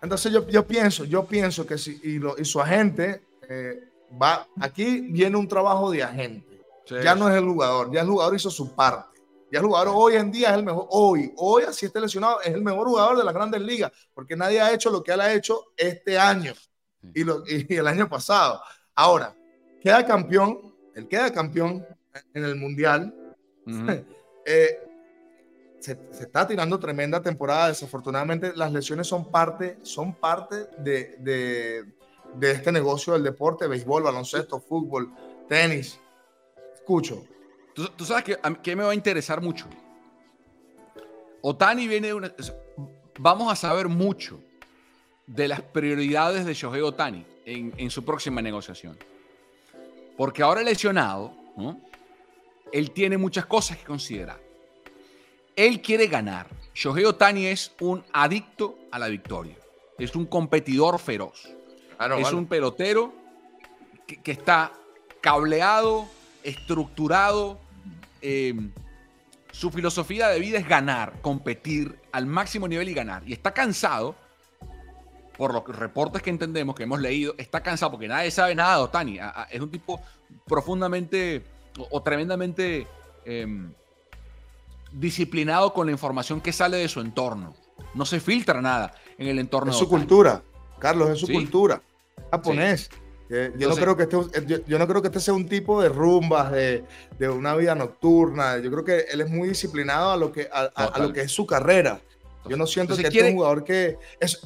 Entonces 0.03 0.31
yo, 0.33 0.47
yo 0.49 0.67
pienso, 0.67 1.05
yo 1.05 1.25
pienso 1.25 1.67
que 1.67 1.79
si 1.79 1.99
y, 2.03 2.19
lo, 2.19 2.37
y 2.39 2.45
su 2.45 2.61
agente 2.61 3.25
eh, 3.49 3.89
va, 4.21 4.47
aquí 4.61 5.01
viene 5.01 5.37
un 5.37 5.49
trabajo 5.49 5.91
de 5.91 6.03
agente. 6.03 6.61
ya 7.03 7.15
no 7.15 7.31
es 7.31 7.37
el 7.37 7.45
jugador, 7.45 7.91
ya 7.91 8.03
el 8.03 8.09
jugador 8.09 8.37
hizo 8.37 8.51
su 8.51 8.75
parte. 8.75 9.19
Ya 9.51 9.61
el 9.61 9.67
jugador 9.67 9.95
hoy 9.95 10.17
en 10.17 10.31
día 10.31 10.51
es 10.51 10.57
el 10.57 10.65
mejor, 10.65 10.89
hoy, 10.91 11.33
hoy 11.37 11.63
así 11.63 11.87
esté 11.87 12.01
lesionado, 12.01 12.41
es 12.43 12.53
el 12.53 12.63
mejor 12.63 12.89
jugador 12.89 13.17
de 13.17 13.25
las 13.25 13.33
grandes 13.33 13.63
ligas, 13.63 13.93
porque 14.13 14.37
nadie 14.37 14.61
ha 14.61 14.73
hecho 14.73 14.91
lo 14.91 15.03
que 15.03 15.13
él 15.13 15.21
ha 15.21 15.33
hecho 15.33 15.67
este 15.77 16.19
año 16.19 16.53
y, 17.15 17.25
lo, 17.25 17.43
y 17.47 17.75
el 17.75 17.87
año 17.87 18.09
pasado. 18.09 18.61
Ahora, 18.95 19.35
queda 19.81 20.05
campeón, 20.05 20.75
él 20.95 21.09
queda 21.09 21.33
campeón 21.33 21.87
en 22.33 22.45
el 22.45 22.57
Mundial. 22.57 23.15
eh, 24.47 24.79
se, 25.81 25.99
está 26.21 26.47
tirando 26.47 26.79
tremenda 26.79 27.21
temporada. 27.23 27.69
Desafortunadamente, 27.69 28.53
las 28.55 28.73
lesiones 28.73 29.07
son 29.07 29.31
parte, 29.31 29.79
son 29.83 30.15
parte 30.15 30.67
de, 30.79 31.85
de, 32.39 32.51
este 32.51 32.73
negocio 32.73 33.13
del 33.13 33.23
deporte: 33.23 33.67
béisbol, 33.67 34.03
baloncesto, 34.03 34.61
fútbol, 34.61 35.13
tenis. 35.49 35.99
Escucho. 36.75 37.25
Tú, 37.75 38.05
sabes 38.05 38.25
que, 38.25 38.39
que, 38.63 38.77
me 38.77 38.85
va 38.85 38.93
a 38.93 38.95
interesar 38.95 39.41
mucho. 39.41 39.67
Otani 41.43 41.89
viene 41.89 42.09
de 42.09 42.15
una. 42.15 42.33
Vamos 43.19 43.53
a 43.53 43.57
saber 43.57 43.89
mucho 43.89 44.41
de 45.27 45.49
las 45.49 45.61
prioridades 45.61 46.47
de 46.47 46.55
Shohei 46.55 46.83
Otani 46.83 47.27
en, 47.45 47.75
en 47.77 47.91
su 47.91 48.05
próxima 48.05 48.41
negociación. 48.41 48.97
Porque 50.17 50.43
ahora 50.43 50.63
lesionado, 50.63 51.33
él 52.75 52.91
tiene 52.91 53.17
muchas 53.17 53.47
cosas 53.47 53.77
que 53.77 53.85
considerar. 53.85 54.41
Él 55.55 55.81
quiere 55.81 56.09
ganar. 56.09 56.49
Shohei 56.75 57.05
Otani 57.05 57.47
es 57.47 57.71
un 57.79 58.05
adicto 58.13 58.77
a 58.91 58.99
la 58.99 59.07
victoria. 59.07 59.55
Es 59.97 60.17
un 60.17 60.27
competidor 60.27 60.99
feroz. 60.99 61.49
Ah, 62.01 62.17
es 62.19 62.33
un 62.33 62.47
pelotero 62.47 63.15
que, 64.09 64.33
está 64.33 64.73
cableado, 65.21 66.09
estructurado. 66.43 67.61
Em, 68.21 68.73
su 69.53 69.71
filosofía 69.71 70.27
de 70.31 70.41
vida 70.41 70.59
es 70.59 70.67
ganar, 70.67 71.21
competir 71.23 72.01
al 72.11 72.27
máximo 72.27 72.67
nivel 72.67 72.89
y 72.89 72.95
ganar. 72.95 73.23
Y 73.25 73.35
está 73.35 73.55
cansado, 73.55 74.17
por 75.39 75.55
los 75.55 75.65
reportes 75.65 76.23
que 76.23 76.31
entendemos, 76.31 76.75
que 76.75 76.83
hemos 76.83 77.01
leído, 77.01 77.37
está 77.39 77.63
cansado 77.63 77.93
porque 77.93 78.09
nadie 78.09 78.33
sabe 78.33 78.57
nada 78.57 78.79
de 78.79 78.83
Otani. 78.83 79.21
Es 79.49 79.61
un 79.61 79.71
tipo 79.71 80.01
profundamente 80.45 81.54
o, 81.79 82.03
tremendamente 82.03 82.87
em, 83.25 83.73
disciplinado 84.93 85.73
con 85.73 85.87
la 85.87 85.93
información 85.93 86.41
que 86.41 86.53
sale 86.53 86.77
de 86.79 86.89
su 86.89 87.01
entorno. 87.01 87.55
No 87.95 88.05
se 88.05 88.21
filtra 88.21 88.61
nada 88.61 88.95
en 89.19 89.29
el 89.29 89.39
entorno. 89.39 89.71
Es 89.71 89.79
su 89.79 89.89
cultura, 89.89 90.43
Carlos, 90.79 91.11
es 91.11 91.19
su 91.19 91.29
cultura. 91.29 91.83
Japonés. 92.31 92.91
Yo, 93.29 93.69
no 93.69 93.75
creo 93.75 93.97
que 93.97 94.03
este, 94.05 94.63
yo, 94.67 94.79
no 94.79 94.87
creo 94.87 95.01
que 95.01 95.09
este 95.09 95.19
sea 95.19 95.35
un 95.35 95.49
tipo 95.49 95.83
de 95.83 95.89
rumbas, 95.89 96.53
de, 96.53 96.85
de, 97.19 97.29
una 97.29 97.55
vida 97.57 97.75
nocturna. 97.75 98.59
Yo 98.59 98.71
creo 98.71 98.85
que 98.85 99.07
él 99.11 99.23
es 99.23 99.31
muy 99.31 99.49
disciplinado 99.49 100.13
a 100.13 100.17
lo 100.17 100.31
que, 100.31 100.49
a, 100.53 100.99
lo 100.99 101.13
que 101.13 101.23
es 101.23 101.33
su 101.33 101.47
carrera. 101.47 102.01
Yo 102.49 102.57
no 102.57 102.67
siento 102.67 102.95
que 102.95 103.03
este 103.03 103.19
es 103.19 103.25
un 103.25 103.37
jugador 103.37 103.65
que... 103.65 103.97
Es... 104.21 104.41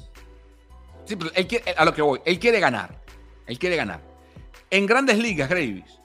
Sí, 1.05 1.17
pero 1.17 1.31
él 1.35 1.47
quiere, 1.47 1.73
a 1.73 1.85
lo 1.85 1.93
que 1.93 2.03
voy, 2.03 2.21
él 2.25 2.39
quiere 2.39 2.61
ganar. 2.61 3.03
Él 3.47 3.59
quiere 3.59 3.77
ganar. 3.77 4.01
En 4.71 4.87
grandes 4.87 5.19
ligas, 5.19 5.49
Gravis, 5.49 5.98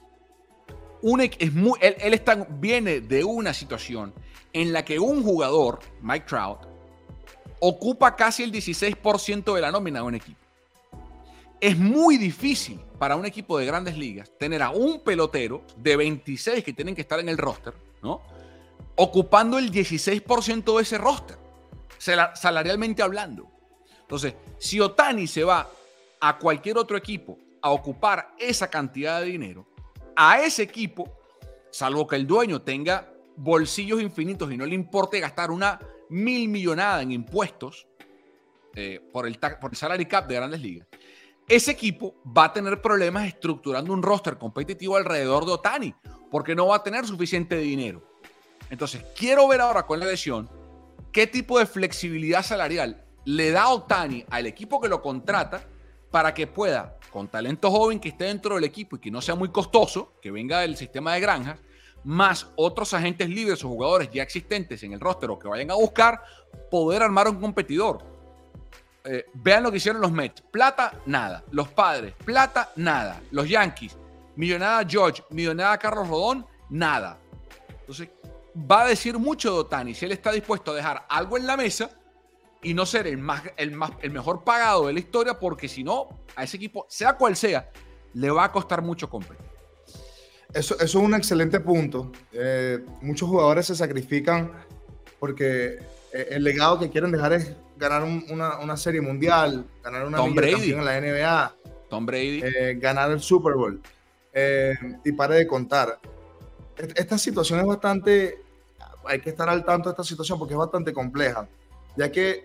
él, 1.04 1.96
él 2.00 2.13
está, 2.13 2.36
viene 2.36 3.02
de 3.02 3.24
una 3.24 3.54
situación 3.54 4.13
en 4.54 4.72
la 4.72 4.86
que 4.86 5.00
un 5.00 5.24
jugador, 5.24 5.80
Mike 6.02 6.26
Trout, 6.28 6.60
ocupa 7.60 8.16
casi 8.16 8.44
el 8.44 8.52
16% 8.52 9.54
de 9.54 9.62
la 9.62 9.72
nómina 9.72 10.00
de 10.00 10.06
un 10.06 10.16
equipo. 10.16 10.39
Es 11.60 11.78
muy 11.78 12.18
difícil 12.18 12.80
para 13.00 13.16
un 13.16 13.26
equipo 13.26 13.58
de 13.58 13.66
grandes 13.66 13.98
ligas 13.98 14.32
tener 14.38 14.62
a 14.62 14.72
un 14.72 15.00
pelotero 15.00 15.63
de 15.78 15.96
26 15.96 16.63
que 16.63 16.74
tienen 16.74 16.94
que 16.94 17.02
estar 17.02 17.20
en 17.20 17.30
el 17.30 17.38
roster, 17.38 17.74
¿no? 18.02 18.22
Ocupando 18.96 19.58
el 19.58 19.72
16% 19.72 20.76
de 20.76 20.82
ese 20.82 20.98
roster, 20.98 21.38
salarialmente 21.98 23.02
hablando. 23.02 23.50
Entonces, 24.02 24.36
si 24.60 24.80
Otani 24.80 25.26
se 25.26 25.44
va 25.44 25.70
a 26.20 26.38
cualquier 26.38 26.78
otro 26.78 26.98
equipo 26.98 27.39
a 27.62 27.72
ocupar 27.72 28.36
esa 28.38 28.70
cantidad 28.70 29.22
de 29.22 29.28
dinero, 29.28 29.66
a 30.15 30.41
ese 30.41 30.63
equipo, 30.63 31.19
salvo 31.71 32.08
que 32.08 32.15
el 32.15 32.28
dueño 32.28 32.62
tenga 32.62 33.13
bolsillos 33.36 34.02
infinitos 34.02 34.52
y 34.52 34.58
no 34.58 34.65
le 34.65 34.76
importe 34.76 35.19
gastar 35.19 35.52
una 35.52 35.80
mil 36.10 36.47
millonada 36.47 37.02
en 37.02 37.12
impuestos 37.12 37.88
eh, 38.76 38.99
por, 39.12 39.28
el, 39.28 39.39
por 39.39 39.71
el 39.71 39.78
salary 39.78 40.06
cap 40.06 40.28
de 40.28 40.36
grandes 40.36 40.62
ligas, 40.62 40.88
ese 41.47 41.71
equipo 41.71 42.15
va 42.26 42.45
a 42.45 42.54
tener 42.54 42.82
problemas 42.82 43.28
estructurando 43.28 43.93
un 43.93 44.02
roster 44.02 44.38
competitivo 44.38 44.95
alrededor 44.95 45.45
de 45.45 45.52
Otani, 45.52 45.95
porque 46.32 46.56
no 46.56 46.67
va 46.67 46.78
a 46.78 46.84
tener 46.84 47.06
suficiente 47.06 47.58
dinero. 47.58 48.02
Entonces, 48.69 49.04
quiero 49.15 49.47
ver 49.47 49.62
ahora 49.62 49.84
con 49.84 49.99
la 49.99 50.06
lesión 50.06 50.49
qué 51.12 51.28
tipo 51.28 51.60
de 51.60 51.65
flexibilidad 51.65 52.43
salarial 52.43 53.04
le 53.26 53.52
da 53.52 53.69
Otani 53.69 54.26
al 54.30 54.45
equipo 54.45 54.82
que 54.82 54.89
lo 54.89 55.02
contrata 55.02 55.67
para 56.13 56.32
que 56.32 56.45
pueda, 56.45 56.95
con 57.12 57.28
talento 57.28 57.71
joven 57.71 57.99
que 57.99 58.10
esté 58.10 58.26
dentro 58.26 58.54
del 58.54 58.65
equipo 58.65 58.97
y 58.97 58.99
que 58.99 59.10
no 59.10 59.19
sea 59.19 59.34
muy 59.34 59.49
costoso, 59.49 60.13
que 60.21 60.30
venga 60.30 60.60
del 60.60 60.78
sistema 60.78 61.15
de 61.15 61.21
granjas, 61.21 61.58
más 62.04 62.45
otros 62.56 62.93
agentes 62.93 63.28
libres 63.28 63.63
o 63.63 63.69
jugadores 63.69 64.12
ya 64.12 64.21
existentes 64.21 64.84
en 64.84 64.93
el 64.93 64.99
roster 64.99 65.32
o 65.32 65.39
que 65.39 65.47
vayan 65.47 65.71
a 65.71 65.73
buscar, 65.73 66.21
poder 66.69 67.02
armar 67.02 67.30
un 67.30 67.41
competidor. 67.41 68.04
Eh, 69.04 69.26
vean 69.34 69.63
lo 69.63 69.71
que 69.71 69.78
hicieron 69.78 70.04
los 70.04 70.12
Mets. 70.12 70.43
Plata, 70.52 70.93
nada. 71.08 71.43
Los 71.49 71.69
padres, 71.69 72.13
plata, 72.23 72.71
nada. 72.76 73.19
Los 73.32 73.49
Yankees, 73.49 73.97
millonada 74.36 74.86
George, 74.88 75.23
millonada 75.32 75.80
Carlos 75.80 76.08
Rodón, 76.08 76.45
nada. 76.69 77.17
Entonces, 77.80 78.10
va 78.56 78.84
a 78.84 78.88
decir 78.88 79.17
mucho 79.17 79.52
de 79.52 79.60
Otani 79.62 79.95
si 79.95 80.06
él 80.06 80.12
está 80.12 80.32
dispuesto 80.32 80.73
a 80.73 80.76
dejar 80.76 81.08
algo 81.10 81.38
en 81.38 81.47
la 81.47 81.58
mesa 81.58 81.89
y 82.63 82.73
no 82.73 82.86
ser 82.86 83.08
el, 83.08 83.17
más, 83.17 83.43
el, 83.58 83.71
más, 83.71 83.91
el 84.02 84.12
mejor 84.12 84.43
pagado 84.43 84.88
de 84.88 84.93
la 84.93 84.99
historia, 84.99 85.39
porque 85.39 85.67
si 85.67 85.84
no, 85.84 86.10
a 86.36 86.43
ese 86.43 86.58
equipo, 86.58 86.86
sea 86.89 87.17
cual 87.17 87.36
sea, 87.36 87.69
le 88.13 88.30
va 88.30 88.45
a 88.45 88.52
costar 88.52 88.82
mucho 88.82 89.10
competir. 89.10 89.54
Eso, 90.54 90.80
es 90.80 90.93
un 90.93 91.15
excelente 91.15 91.60
punto. 91.60 92.12
Eh, 92.32 92.80
muchos 93.02 93.28
jugadores 93.28 93.65
se 93.65 93.76
sacrifican 93.76 94.52
porque 95.19 95.80
eh, 96.13 96.28
el 96.32 96.43
legado 96.43 96.80
que 96.80 96.89
quieren 96.89 97.12
dejar 97.12 97.34
es 97.34 97.56
ganar 97.76 98.04
una, 98.04 98.78
serie 98.78 99.02
mundial, 99.02 99.65
ganar 99.84 100.06
una 100.06 100.17
Tom 100.17 100.36
Brady. 100.36 100.71
en 100.71 100.86
la 100.86 101.02
NBA, 101.02 101.56
Tom 101.89 102.06
Brady. 102.06 102.43
Eh, 102.43 102.78
ganar 102.80 103.12
el 103.12 103.19
Super 103.19 103.54
Bowl. 103.54 103.82
y 105.04 105.12
pare 105.13 105.36
de 105.36 105.47
contar. 105.47 105.99
Esta 106.78 107.17
situación 107.17 107.60
es 107.60 107.65
bastante, 107.65 108.41
hay 109.06 109.19
que 109.21 109.32
estar 109.32 109.49
al 109.49 109.65
tanto 109.65 109.89
de 109.89 109.93
esta 109.93 110.04
situación 110.04 110.38
porque 110.38 110.54
es 110.54 110.60
bastante 110.60 110.93
compleja, 110.93 111.47
ya 111.95 112.12
que 112.12 112.43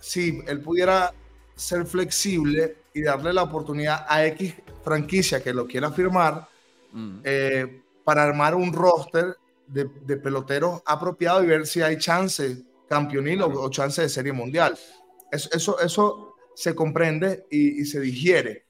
si 0.00 0.42
él 0.46 0.60
pudiera 0.60 1.12
ser 1.54 1.86
flexible 1.86 2.76
y 2.92 3.02
darle 3.02 3.32
la 3.32 3.42
oportunidad 3.42 4.06
a 4.08 4.26
X 4.26 4.54
franquicia 4.82 5.42
que 5.42 5.52
lo 5.52 5.66
quiera 5.66 5.90
firmar, 5.90 6.48
Mm. 6.96 7.20
Eh, 7.24 7.82
para 8.04 8.22
armar 8.22 8.54
un 8.54 8.72
roster 8.72 9.36
de, 9.66 10.16
peloteros 10.16 10.80
apropiado 10.86 11.44
y 11.44 11.46
ver 11.46 11.66
si 11.66 11.82
hay 11.82 11.98
chance 11.98 12.64
campeonil 12.88 13.42
o, 13.42 13.68
chance 13.68 14.00
de 14.00 14.08
serie 14.08 14.32
mundial. 14.32 14.78
Eso, 15.30 15.78
eso, 15.80 16.34
se 16.54 16.74
comprende 16.74 17.46
y, 17.50 17.84
se 17.84 18.00
digiere. 18.00 18.66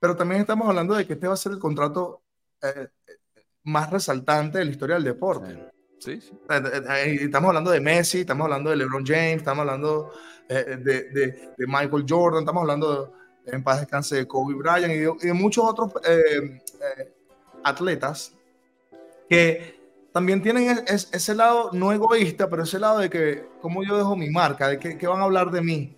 Pero 0.00 0.16
también 0.16 0.40
estamos 0.40 0.68
hablando 0.68 0.94
de 0.94 1.06
que 1.06 1.12
este 1.12 1.28
va 1.28 1.34
a 1.34 1.36
ser 1.36 1.52
el 1.52 1.60
contrato 1.60 2.22
eh, 2.62 2.88
más 3.62 3.90
resaltante 3.90 4.58
de 4.58 4.64
la 4.64 4.70
historia 4.72 4.96
del 4.96 5.04
deporte. 5.04 5.70
Sí, 6.02 6.20
sí. 6.20 6.32
Eh, 6.50 7.18
estamos 7.20 7.48
hablando 7.48 7.70
de 7.70 7.80
Messi, 7.80 8.20
estamos 8.20 8.46
hablando 8.46 8.70
de 8.70 8.76
LeBron 8.76 9.06
James, 9.06 9.36
estamos 9.36 9.60
hablando 9.60 10.10
de, 10.48 10.76
de, 10.76 11.66
Michael 11.66 12.04
Jordan, 12.08 12.40
estamos 12.40 12.62
hablando 12.62 13.14
en 13.46 13.62
paz 13.62 13.80
descanse 13.80 14.16
de 14.16 14.26
Kobe 14.26 14.54
Bryant 14.54 14.92
y 14.92 15.26
de, 15.26 15.32
muchos 15.32 15.64
otros 15.64 15.92
atletas 17.62 18.34
que 19.30 19.80
también 20.12 20.42
tienen 20.42 20.84
ese 20.88 21.34
lado 21.36 21.70
no 21.72 21.92
egoísta, 21.92 22.50
pero 22.50 22.64
ese 22.64 22.80
lado 22.80 22.98
de 22.98 23.08
que, 23.08 23.46
¿cómo 23.60 23.84
yo 23.84 23.96
dejo 23.96 24.16
mi 24.16 24.28
marca? 24.28 24.68
¿De 24.68 24.78
qué, 24.78 25.06
van 25.06 25.20
a 25.20 25.24
hablar 25.24 25.50
de 25.52 25.62
mí? 25.62 25.96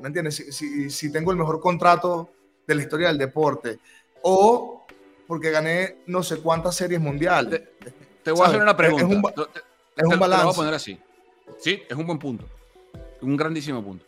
¿Me 0.00 0.08
entiendes? 0.08 0.34
Si, 0.50 0.90
si, 0.90 1.12
tengo 1.12 1.30
el 1.30 1.38
mejor 1.38 1.60
contrato 1.60 2.28
de 2.66 2.74
la 2.74 2.82
historia 2.82 3.08
del 3.08 3.18
deporte. 3.18 3.78
O 4.22 4.84
porque 5.26 5.50
gané 5.50 6.02
no 6.06 6.22
sé 6.22 6.38
cuántas 6.38 6.76
series 6.76 7.00
mundiales. 7.00 7.62
Te, 8.24 8.32
voy 8.32 8.42
a 8.42 8.46
hacer 8.46 8.62
una 8.62 8.76
pregunta. 8.76 9.04
Es 9.04 9.10
un, 9.10 9.46
es 9.96 10.04
un 10.04 10.18
balance. 10.18 10.42
Te 10.42 10.44
voy 10.44 10.52
a 10.52 10.56
poner 10.56 10.74
así. 10.74 10.98
Sí, 11.58 11.82
es 11.88 11.96
un 11.96 12.06
buen 12.06 12.18
punto. 12.18 12.46
Un 13.20 13.36
grandísimo 13.36 13.82
punto. 13.82 14.04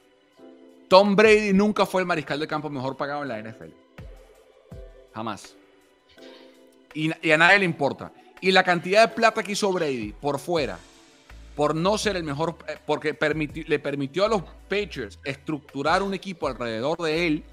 Tom 0.89 1.15
Brady 1.15 1.53
nunca 1.53 1.85
fue 1.85 2.01
el 2.01 2.07
mariscal 2.07 2.41
de 2.41 2.47
campo 2.47 2.71
mejor 2.71 2.97
pagado 2.97 3.23
en 3.23 3.29
la 3.29 3.43
NFL. 3.43 3.71
Jamás. 5.15 5.55
Y, 6.95 7.11
y 7.27 7.31
a 7.31 7.39
nadie 7.39 7.59
le 7.59 7.65
importa. 7.65 8.13
Y 8.41 8.53
la 8.53 8.63
cantidad 8.63 9.09
de 9.09 9.15
plata 9.15 9.43
que 9.43 9.53
hizo 9.53 9.73
Brady 9.73 10.13
por 10.13 10.39
fuera, 10.39 10.79
por 11.55 11.75
no 11.75 11.97
ser 11.99 12.17
el 12.17 12.25
mejor, 12.25 12.57
eh, 12.69 12.79
porque 12.87 13.17
le 13.67 13.79
permitió 13.79 14.27
a 14.27 14.29
los 14.29 14.43
Patriots 14.69 15.19
estructurar 15.25 16.03
un 16.03 16.15
equipo 16.15 16.47
alrededor 16.47 16.99
de 16.99 17.27
él. 17.27 17.45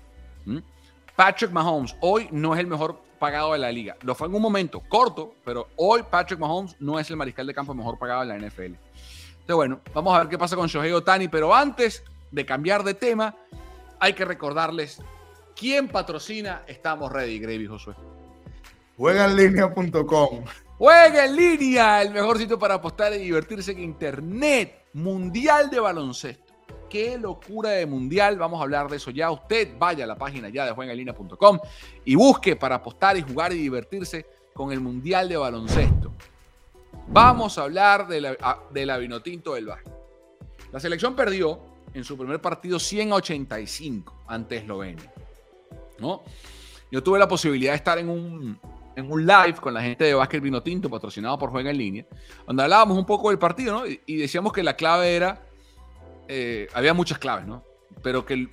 Patrick 1.16 1.52
Mahomes 1.52 1.96
hoy 2.02 2.28
no 2.32 2.54
es 2.54 2.60
el 2.60 2.68
mejor 2.68 3.02
pagado 3.24 3.54
de 3.54 3.60
la 3.60 3.72
liga. 3.72 3.96
Lo 4.02 4.16
fue 4.16 4.28
en 4.28 4.36
un 4.36 4.42
momento 4.42 4.82
corto, 4.90 5.36
pero 5.46 5.70
hoy 5.78 6.04
Patrick 6.12 6.38
Mahomes 6.38 6.76
no 6.82 7.00
es 7.00 7.10
el 7.10 7.16
mariscal 7.16 7.48
de 7.48 7.54
campo 7.54 7.74
mejor 7.74 7.98
pagado 7.98 8.24
en 8.24 8.28
la 8.28 8.36
NFL. 8.36 8.64
Entonces, 8.74 9.56
bueno, 9.56 9.80
vamos 9.94 10.14
a 10.14 10.20
ver 10.20 10.28
qué 10.28 10.38
pasa 10.38 10.58
con 10.58 10.68
Shohei 10.68 10.92
Otani, 10.92 11.30
pero 11.30 11.56
antes 11.56 12.04
de 12.32 12.46
cambiar 12.46 12.84
de 12.84 12.96
tema, 12.96 13.34
hay 13.98 14.12
que 14.12 14.26
recordarles 14.26 15.02
quién 15.56 15.88
patrocina 15.88 16.64
Estamos 16.68 17.14
Ready, 17.14 17.40
Gravy 17.40 17.66
Josué. 17.66 17.96
Juegaenlinea.com 18.98 20.44
Juega 20.78 21.24
en 21.24 21.36
línea, 21.38 22.02
el 22.02 22.12
mejor 22.12 22.38
sitio 22.38 22.60
para 22.60 22.74
apostar 22.74 23.14
y 23.14 23.20
divertirse 23.20 23.72
en 23.72 23.80
Internet. 23.80 24.84
Mundial 24.92 25.70
de 25.70 25.80
baloncesto. 25.80 26.43
Qué 26.94 27.18
locura 27.18 27.72
de 27.72 27.88
mundial. 27.88 28.38
Vamos 28.38 28.60
a 28.60 28.64
hablar 28.64 28.88
de 28.88 28.98
eso 28.98 29.10
ya. 29.10 29.32
Usted 29.32 29.76
vaya 29.80 30.04
a 30.04 30.08
la 30.08 30.16
página 30.16 30.50
ya 30.50 30.68
de 30.68 30.74
juegaenlinea.com 30.74 31.60
y 32.06 32.14
busque 32.14 32.56
para 32.56 32.76
apostar 32.76 33.18
y 33.18 33.24
jugar 33.24 33.52
y 33.52 33.58
divertirse 33.58 34.28
con 34.54 34.72
el 34.72 34.80
Mundial 34.80 35.28
de 35.28 35.36
baloncesto. 35.36 36.12
Vamos 37.08 37.58
a 37.58 37.64
hablar 37.64 38.08
de 38.08 38.22
la, 38.22 38.60
de 38.70 38.86
la 38.86 39.00
Vinotinto 39.00 39.56
del 39.56 39.66
Vasco. 39.66 39.90
La 40.72 40.80
selección 40.80 41.16
perdió 41.16 41.60
en 41.96 42.04
su 42.04 42.16
primer 42.16 42.40
partido 42.40 42.78
185 42.78 44.26
ante 44.28 44.58
Eslovenia. 44.58 45.12
¿no? 45.98 46.22
Yo 46.92 47.02
tuve 47.02 47.18
la 47.18 47.28
posibilidad 47.28 47.72
de 47.72 47.78
estar 47.78 47.98
en 47.98 48.08
un, 48.08 48.60
en 48.96 49.12
un 49.12 49.26
live 49.26 49.56
con 49.56 49.74
la 49.74 49.82
gente 49.82 50.04
de 50.04 50.14
Básquet 50.14 50.44
Vino 50.44 50.62
Tinto, 50.62 50.92
patrocinado 50.92 51.40
por 51.40 51.50
Juega 51.50 51.72
en 51.72 51.78
Línea, 51.80 52.06
donde 52.46 52.62
hablábamos 52.62 53.00
un 53.00 53.06
poco 53.08 53.30
del 53.30 53.40
partido, 53.40 53.80
¿no? 53.80 53.88
Y, 53.88 54.18
decíamos 54.18 54.54
que 54.54 54.62
la 54.62 54.76
clave 54.76 55.16
era, 55.16 55.42
eh, 56.28 56.68
había 56.74 56.94
muchas 56.94 57.18
claves, 57.18 57.46
¿no? 57.46 57.64
Pero 58.02 58.26
que 58.26 58.48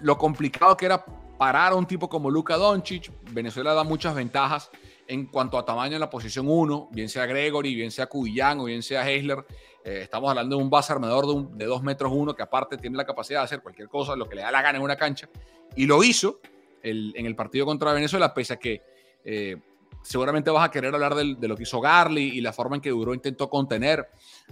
lo 0.00 0.18
complicado 0.18 0.76
que 0.76 0.86
era 0.86 1.04
parar 1.38 1.72
a 1.72 1.76
un 1.76 1.86
tipo 1.86 2.08
como 2.08 2.30
Luka 2.30 2.56
Doncic, 2.56 3.12
Venezuela 3.30 3.74
da 3.74 3.84
muchas 3.84 4.14
ventajas 4.14 4.70
en 5.06 5.26
cuanto 5.26 5.58
a 5.58 5.64
tamaño 5.64 5.94
en 5.94 6.00
la 6.00 6.10
posición 6.10 6.46
1, 6.48 6.88
bien 6.90 7.08
sea 7.08 7.26
Gregory, 7.26 7.74
bien 7.74 7.90
sea 7.90 8.06
Cubillán 8.06 8.60
o 8.60 8.64
bien 8.64 8.82
sea 8.82 9.08
Heisler. 9.08 9.44
Eh, 9.84 10.00
estamos 10.02 10.30
hablando 10.30 10.56
de 10.56 10.62
un 10.62 10.70
base 10.70 10.92
armador 10.92 11.48
de, 11.50 11.64
2 11.64 11.82
metros 11.82 12.12
1 12.12 12.34
que 12.34 12.42
aparte 12.42 12.76
tiene 12.76 12.96
la 12.96 13.04
capacidad 13.04 13.40
de 13.40 13.44
hacer 13.44 13.60
cualquier 13.60 13.88
cosa, 13.88 14.16
lo 14.16 14.28
que 14.28 14.36
le 14.36 14.42
da 14.42 14.50
la 14.50 14.62
gana 14.62 14.78
en 14.78 14.84
una 14.84 14.96
cancha. 14.96 15.28
Y 15.76 15.86
lo 15.86 16.02
hizo 16.02 16.40
en 16.82 17.26
el 17.26 17.34
partido 17.34 17.66
contra 17.66 17.92
Venezuela, 17.92 18.32
pese 18.32 18.54
a 18.54 18.56
que 18.58 18.80
eh, 19.24 19.56
seguramente 20.02 20.50
vas 20.50 20.64
a 20.64 20.70
querer 20.70 20.94
hablar 20.94 21.16
de 21.16 21.48
lo 21.48 21.56
que 21.56 21.64
hizo 21.64 21.80
Garly 21.80 22.38
y 22.38 22.40
la 22.40 22.52
forma 22.52 22.76
en 22.76 22.82
que 22.82 22.90
Duró 22.90 23.12
intentó 23.12 23.50
contener 23.50 24.08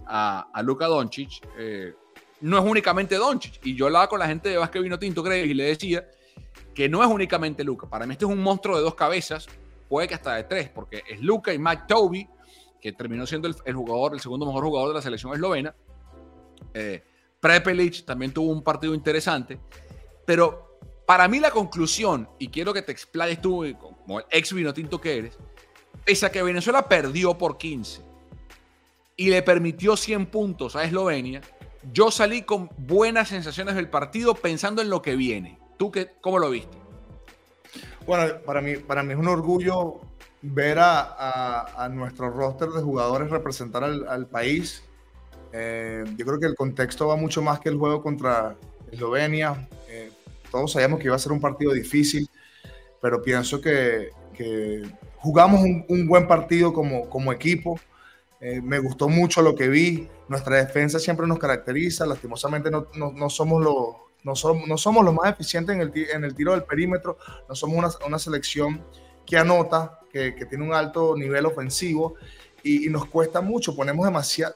a, 0.07 0.50
a 0.52 0.62
Luka 0.62 0.87
Doncic. 0.87 1.40
No 2.44 2.59
es 2.59 2.64
únicamente 2.64 3.16
Doncic. 3.16 3.59
Y 3.64 3.74
yo 3.74 3.87
hablaba 3.87 4.07
con 4.07 4.18
la 4.18 4.26
gente 4.26 4.50
de 4.50 4.59
Vázquez 4.59 4.83
Vino 4.83 4.98
Tinto, 4.98 5.22
Greg, 5.22 5.46
y 5.46 5.54
le 5.54 5.64
decía 5.64 6.07
que 6.74 6.90
no 6.90 7.02
es 7.02 7.09
únicamente 7.09 7.64
Luka. 7.64 7.88
Para 7.88 8.04
mí 8.04 8.12
este 8.12 8.26
es 8.26 8.30
un 8.30 8.42
monstruo 8.42 8.76
de 8.76 8.83
dos 8.83 8.94
cabezas, 8.94 9.46
puede 9.88 10.07
que 10.09 10.14
hasta 10.14 10.35
de 10.35 10.44
tres, 10.44 10.68
porque 10.68 11.02
es 11.09 11.22
Luka 11.22 11.54
y 11.54 11.59
Mike 11.59 11.85
Toby, 11.88 12.28
que 12.83 12.92
terminó 12.92 13.26
siendo 13.26 13.48
el, 13.48 13.74
jugador, 13.74 14.12
el 14.12 14.20
segundo 14.20 14.44
mejor 14.44 14.62
jugador 14.64 14.90
de 14.90 14.94
la 14.94 15.00
selección 15.00 15.33
eslovena. 15.33 15.74
Eh, 16.74 17.02
Prepelic 17.40 18.04
también 18.04 18.30
tuvo 18.30 18.52
un 18.52 18.62
partido 18.62 18.94
interesante, 18.94 19.59
pero 20.26 20.78
para 21.07 21.26
mí 21.28 21.40
la 21.40 21.50
conclusión, 21.50 22.28
y 22.38 22.48
quiero 22.48 22.74
que 22.74 22.83
te 22.83 22.92
explayes 22.92 23.40
tú 23.40 23.64
como 23.80 24.18
el 24.20 24.26
ex 24.30 24.52
vinotinto 24.52 25.00
que 25.00 25.16
eres, 25.16 25.38
pese 26.04 26.26
a 26.26 26.30
que 26.30 26.42
Venezuela 26.42 26.87
perdió 26.87 27.38
por 27.38 27.57
15 27.57 28.02
y 29.16 29.30
le 29.30 29.42
permitió 29.42 29.96
100 29.96 30.26
puntos 30.26 30.76
a 30.76 30.85
Eslovenia, 30.85 31.40
yo 31.92 32.11
salí 32.11 32.42
con 32.42 32.70
buenas 32.79 33.29
sensaciones 33.29 33.75
del 33.75 33.88
partido 33.88 34.35
pensando 34.35 34.83
en 34.83 34.90
lo 34.90 35.03
que 35.03 35.16
viene. 35.16 35.59
¿Tú 35.77 35.90
qué, 35.90 36.12
cómo 36.20 36.38
lo 36.38 36.51
viste? 36.51 36.77
Bueno, 38.07 38.40
para 38.44 38.61
mí, 38.61 38.77
para 38.77 39.03
mí 39.03 39.12
es 39.12 39.18
un 39.18 39.29
orgullo 39.29 40.01
ver 40.42 40.79
a, 40.79 41.88
nuestro 41.92 42.31
roster 42.31 42.68
de 42.68 42.83
jugadores 42.83 43.31
representar 43.31 43.83
al, 43.83 44.27
país. 44.27 44.83
Eh, 45.53 46.05
yo 46.16 46.27
creo 46.27 46.38
que 46.38 46.47
el 46.47 46.55
contexto 46.55 47.09
va 47.09 47.16
mucho 47.16 47.40
más 47.40 47.61
que 47.61 47.70
el 47.70 47.79
juego 47.79 48.03
contra 48.03 48.57
Eslovenia. 48.92 49.68
Eh, 49.88 50.11
todos 50.51 50.73
sabíamos 50.73 51.01
que 51.01 51.07
iba 51.07 51.16
a 51.16 51.18
ser 51.18 51.33
un 51.33 51.40
partido 51.40 51.73
difícil, 51.73 52.29
pero 53.01 53.23
pienso 53.23 53.61
que, 53.61 54.11
jugamos 55.16 55.62
un, 55.62 56.07
buen 56.07 56.27
partido 56.27 56.73
como, 56.73 57.09
como 57.09 57.33
equipo. 57.33 57.81
Eh, 58.44 58.61
me 58.61 58.78
gustó 58.78 59.09
mucho 59.09 59.40
lo 59.40 59.54
que 59.54 59.68
vi. 59.68 60.07
Nuestra 60.28 60.57
defensa 60.57 60.98
siempre 60.98 61.26
nos 61.26 61.38
caracteriza. 61.38 62.04
Lastimosamente 62.04 62.70
no, 62.70 62.87
no, 62.94 63.30
somos 63.30 63.64
los, 63.64 63.96
no, 64.22 64.37
somos, 64.37 64.68
no 64.68 64.76
somos 64.76 65.02
los 65.02 65.14
más 65.14 65.33
eficientes 65.33 65.74
en 65.74 65.80
el, 65.80 65.92
en 66.11 66.24
el 66.24 66.35
tiro 66.35 66.52
del 66.52 66.64
perímetro. 66.64 67.16
No 67.48 67.54
somos 67.54 67.78
una, 67.78 67.88
una 68.07 68.18
selección 68.18 68.85
que 69.24 69.38
anota, 69.38 69.98
que, 70.12 70.35
que, 70.35 70.44
tiene 70.44 70.62
un 70.62 70.74
alto 70.74 71.16
nivel 71.16 71.46
ofensivo 71.46 72.16
y, 72.62 72.90
nos 72.90 73.07
cuesta 73.07 73.40
mucho. 73.40 73.74
Ponemos 73.74 74.04
demasiado, 74.04 74.54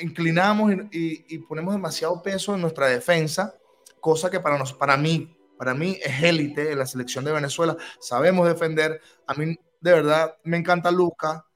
inclinamos 0.00 0.72
y, 0.90 1.26
y, 1.28 1.38
ponemos 1.40 1.74
demasiado 1.74 2.22
peso 2.22 2.54
en 2.54 2.62
nuestra 2.62 2.86
defensa 2.86 3.54
cosa 4.00 4.30
que 4.30 4.40
para, 4.40 4.56
nos, 4.56 4.72
para 4.72 4.96
mí, 4.96 5.36
para 5.58 5.74
mí 5.74 5.98
es 6.02 6.22
élite 6.22 6.72
en 6.72 6.78
la 6.78 6.86
selección 6.86 7.22
de 7.26 7.32
Venezuela. 7.32 7.76
Sabemos 8.00 8.48
defender. 8.48 8.98
A 9.26 9.34
mí, 9.34 9.58
de 9.80 9.92
verdad, 9.92 10.36
me 10.42 10.56
encanta 10.56 10.90
Luca, 10.90 11.46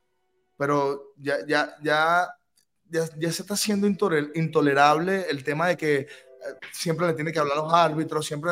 pero 0.58 1.14
ya, 1.16 1.36
ya, 1.46 1.76
ya, 1.82 2.28
ya, 2.90 3.32
se 3.32 3.42
está 3.42 3.54
haciendo 3.54 3.86
intolerable 3.86 5.26
el 5.30 5.44
tema 5.44 5.68
de 5.68 5.76
que 5.76 5.94
eh, 6.00 6.06
siempre 6.72 7.06
le 7.06 7.14
tiene 7.14 7.32
que 7.32 7.38
hablar 7.38 7.58
a 7.58 7.62
los 7.62 7.72
árbitros, 7.72 8.26
siempre 8.26 8.50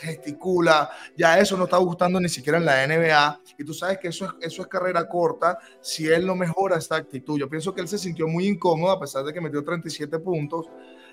gesticula, 0.00 0.88
ya 1.16 1.38
eso 1.40 1.56
no 1.56 1.64
está 1.64 1.78
gustando 1.78 2.20
ni 2.20 2.28
siquiera 2.28 2.58
en 2.58 2.64
la 2.64 2.86
NBA, 2.86 3.40
y 3.58 3.64
tú 3.64 3.74
sabes 3.74 3.98
que 3.98 4.08
eso 4.08 4.26
es, 4.26 4.32
eso 4.40 4.62
es 4.62 4.68
carrera 4.68 5.08
corta 5.08 5.58
si 5.80 6.06
él 6.06 6.24
no 6.26 6.36
mejora 6.36 6.78
esta 6.78 6.94
actitud. 6.96 7.38
Yo 7.38 7.48
pienso 7.48 7.74
que 7.74 7.80
él 7.80 7.88
se 7.88 7.98
sintió 7.98 8.28
muy 8.28 8.46
incómodo 8.46 8.92
a 8.92 9.00
pesar 9.00 9.24
de 9.24 9.32
que 9.32 9.40
metió 9.40 9.64
37 9.64 10.20
puntos, 10.20 10.66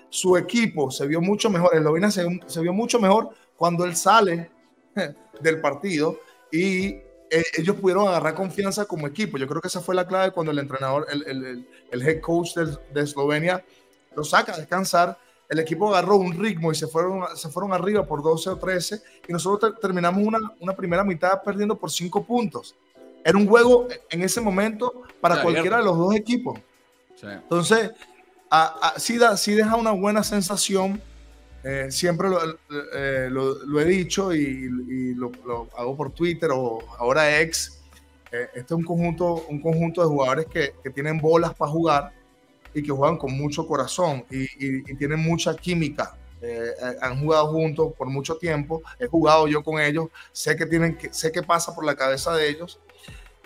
su 0.08 0.36
equipo 0.36 0.92
se 0.92 1.08
vio 1.08 1.20
mucho 1.20 1.50
mejor, 1.50 1.74
Eslovenia 1.74 2.10
se, 2.10 2.24
se 2.46 2.60
vio 2.60 2.72
mucho 2.72 3.00
mejor 3.00 3.30
cuando 3.56 3.84
él 3.84 3.96
sale 3.96 4.52
del 5.40 5.60
partido 5.60 6.20
y 6.52 7.09
eh, 7.30 7.44
ellos 7.56 7.76
pudieron 7.76 8.08
agarrar 8.08 8.34
confianza 8.34 8.84
como 8.84 9.06
equipo. 9.06 9.38
Yo 9.38 9.46
creo 9.46 9.60
que 9.60 9.68
esa 9.68 9.80
fue 9.80 9.94
la 9.94 10.06
clave 10.06 10.32
cuando 10.32 10.50
el 10.50 10.58
entrenador, 10.58 11.06
el, 11.10 11.22
el, 11.26 11.68
el 11.90 12.02
head 12.02 12.20
coach 12.20 12.54
de, 12.54 13.00
Eslovenia 13.00 13.64
lo 14.16 14.24
saca 14.24 14.52
a 14.52 14.56
descansar. 14.56 15.16
El 15.48 15.58
equipo 15.60 15.88
agarró 15.88 16.16
un 16.16 16.38
ritmo 16.38 16.72
y 16.72 16.74
se 16.74 16.86
fueron, 16.86 17.24
se 17.36 17.48
fueron 17.48 17.72
arriba 17.72 18.04
por 18.06 18.22
12 18.22 18.50
o 18.50 18.56
13 18.56 19.02
y 19.28 19.32
nosotros 19.32 19.74
terminamos 19.80 20.24
una, 20.24 20.38
una 20.60 20.74
primera 20.74 21.04
mitad 21.04 21.42
perdiendo 21.42 21.76
por 21.76 21.90
5 21.90 22.24
puntos. 22.24 22.74
Era 23.24 23.36
un 23.36 23.46
juego 23.46 23.86
en 24.10 24.22
ese 24.22 24.40
momento 24.40 25.02
para 25.20 25.42
cualquiera 25.42 25.78
de 25.78 25.84
los 25.84 25.96
dos 25.96 26.14
equipos. 26.14 26.58
Entonces, 27.22 27.90
sí, 28.96 29.18
da, 29.18 29.36
sí 29.36 29.54
deja 29.54 29.76
una 29.76 29.92
buena 29.92 30.22
sensación. 30.22 31.00
Eh, 31.62 31.88
siempre 31.90 32.28
eh, 32.94 33.28
lo, 33.30 33.64
lo, 33.66 33.80
he 33.80 33.84
dicho 33.84 34.32
y, 34.32 35.14
lo, 35.14 35.30
hago 35.76 35.96
por 35.96 36.12
Twitter 36.12 36.50
o 36.52 36.78
ahora 36.98 37.40
ex. 37.40 37.82
Eh, 38.32 38.48
este 38.54 38.60
es 38.74 38.78
un 38.78 38.84
conjunto, 38.84 39.44
un 39.48 39.60
conjunto 39.60 40.00
de 40.00 40.08
jugadores 40.08 40.46
que, 40.46 40.74
que 40.82 40.90
tienen 40.90 41.20
bolas 41.20 41.54
para 41.54 41.70
jugar 41.70 42.12
y 42.72 42.82
que 42.82 42.92
juegan 42.92 43.18
con 43.18 43.36
mucho 43.36 43.66
corazón 43.66 44.24
y, 44.30 44.44
y 44.58 44.94
tienen 44.94 45.20
mucha 45.20 45.54
química. 45.56 46.16
han 47.02 47.20
jugado 47.20 47.48
juntos 47.48 47.92
por 47.98 48.08
mucho 48.08 48.36
tiempo. 48.36 48.82
He 48.98 49.06
jugado 49.06 49.46
yo 49.46 49.62
con 49.62 49.80
ellos. 49.80 50.06
Sé 50.32 50.56
que 50.56 50.64
tienen 50.64 50.96
que, 50.96 51.12
sé 51.12 51.30
que 51.30 51.42
pasa 51.42 51.74
por 51.74 51.84
la 51.84 51.94
cabeza 51.94 52.34
de 52.34 52.48
ellos. 52.48 52.80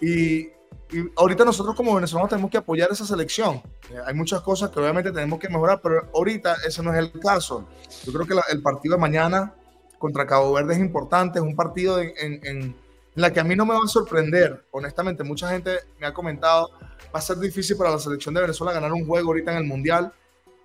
Y, 0.00 0.50
y 0.92 1.10
ahorita 1.16 1.44
nosotros 1.44 1.74
como 1.74 1.94
venezolanos 1.94 2.30
tenemos 2.30 2.50
que 2.50 2.58
apoyar 2.58 2.88
esa 2.90 3.04
selección. 3.04 3.62
Eh, 3.90 3.98
hay 4.06 4.14
muchas 4.14 4.40
cosas 4.42 4.70
que 4.70 4.80
obviamente 4.80 5.12
tenemos 5.12 5.38
que 5.38 5.48
mejorar, 5.48 5.80
pero 5.82 6.08
ahorita 6.14 6.56
ese 6.66 6.82
no 6.82 6.92
es 6.92 6.98
el 6.98 7.12
caso. 7.20 7.66
Yo 8.04 8.12
creo 8.12 8.26
que 8.26 8.34
el 8.52 8.62
partido 8.62 8.94
de 8.94 9.00
mañana 9.00 9.54
contra 9.98 10.26
Cabo 10.26 10.52
Verde 10.52 10.74
es 10.74 10.80
importante, 10.80 11.38
es 11.38 11.44
un 11.44 11.56
partido 11.56 12.00
en, 12.00 12.12
en 12.18 12.76
la 13.14 13.32
que 13.32 13.40
a 13.40 13.44
mí 13.44 13.54
no 13.54 13.64
me 13.64 13.74
va 13.74 13.80
a 13.84 13.88
sorprender, 13.88 14.64
honestamente, 14.70 15.22
mucha 15.22 15.48
gente 15.48 15.78
me 16.00 16.06
ha 16.06 16.12
comentado, 16.12 16.70
va 17.14 17.18
a 17.18 17.22
ser 17.22 17.38
difícil 17.38 17.76
para 17.76 17.90
la 17.90 17.98
selección 17.98 18.34
de 18.34 18.40
Venezuela 18.40 18.72
ganar 18.72 18.92
un 18.92 19.06
juego 19.06 19.28
ahorita 19.28 19.52
en 19.52 19.58
el 19.58 19.64
Mundial, 19.64 20.12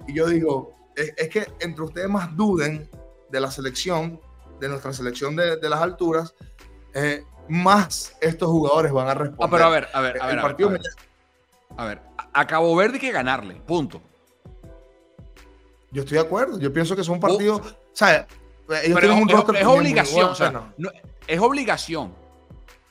y 0.08 0.16
yo 0.16 0.28
digo, 0.28 0.74
es, 0.96 1.30
que 1.30 1.48
entre 1.60 1.84
ustedes 1.84 2.10
más 2.10 2.36
duden 2.36 2.90
de 3.30 3.40
la 3.40 3.52
selección, 3.52 4.20
de 4.60 4.68
nuestra 4.68 4.92
selección 4.94 5.36
de, 5.36 5.70
las 5.70 5.82
alturas, 5.82 6.34
eh, 6.94 7.24
más 7.50 8.16
estos 8.22 8.50
jugadores 8.50 8.92
van 8.92 9.08
a 9.10 9.14
responder. 9.14 9.48
Ah, 9.48 9.50
pero 9.52 9.66
a 9.66 9.70
ver, 9.70 9.88
a 9.94 10.02
ver, 10.02 10.22
a 10.22 10.28
ver. 10.28 10.40
a, 11.78 11.86
ver, 11.86 12.02
a 12.34 12.48
Cabo 12.48 12.76
Verde 12.76 12.96
hay 12.96 13.00
que 13.00 13.12
ganarle, 13.12 13.56
punto. 13.56 14.02
Yo 15.92 16.04
estoy 16.04 16.18
de 16.18 16.24
acuerdo. 16.24 16.60
Yo 16.60 16.72
pienso 16.72 16.96
que 16.96 17.02
es 17.02 17.10
un 17.10 17.20
partido. 17.20 17.58
O 17.58 17.64
sea, 17.94 18.28
ellos 18.84 19.00
tienen 19.00 19.24
un 19.24 19.30
es, 19.30 19.62
es 19.62 19.66
obligación. 19.66 20.30
o 20.30 20.36
sea, 20.36 20.74
es 21.28 21.40
obligación. 21.40 22.14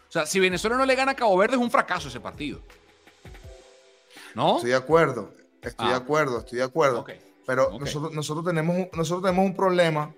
O 0.09 0.11
sea, 0.11 0.27
si 0.27 0.41
Venezuela 0.41 0.77
no 0.77 0.87
le 0.87 0.95
gana 0.95 1.13
a 1.13 1.15
Cabo 1.15 1.37
Verde, 1.37 1.55
es 1.57 1.61
un 1.61 1.71
fracaso 1.71 2.09
ese 2.09 2.19
partido. 2.19 2.61
¿No? 4.35 4.57
Estoy 4.57 4.71
de 4.71 4.77
acuerdo. 4.77 5.33
Estoy 5.63 5.89
de 5.89 5.95
ah. 5.95 5.99
acuerdo, 5.99 6.39
estoy 6.39 6.59
de 6.59 6.65
acuerdo. 6.65 7.05
Pero 7.47 7.71
Nosotros, 7.79 8.13
nosotros, 8.13 8.45
tenemos, 8.45 8.89
nosotros 8.93 9.23
tenemos 9.23 9.47
un 9.47 9.57
problema 9.57 10.13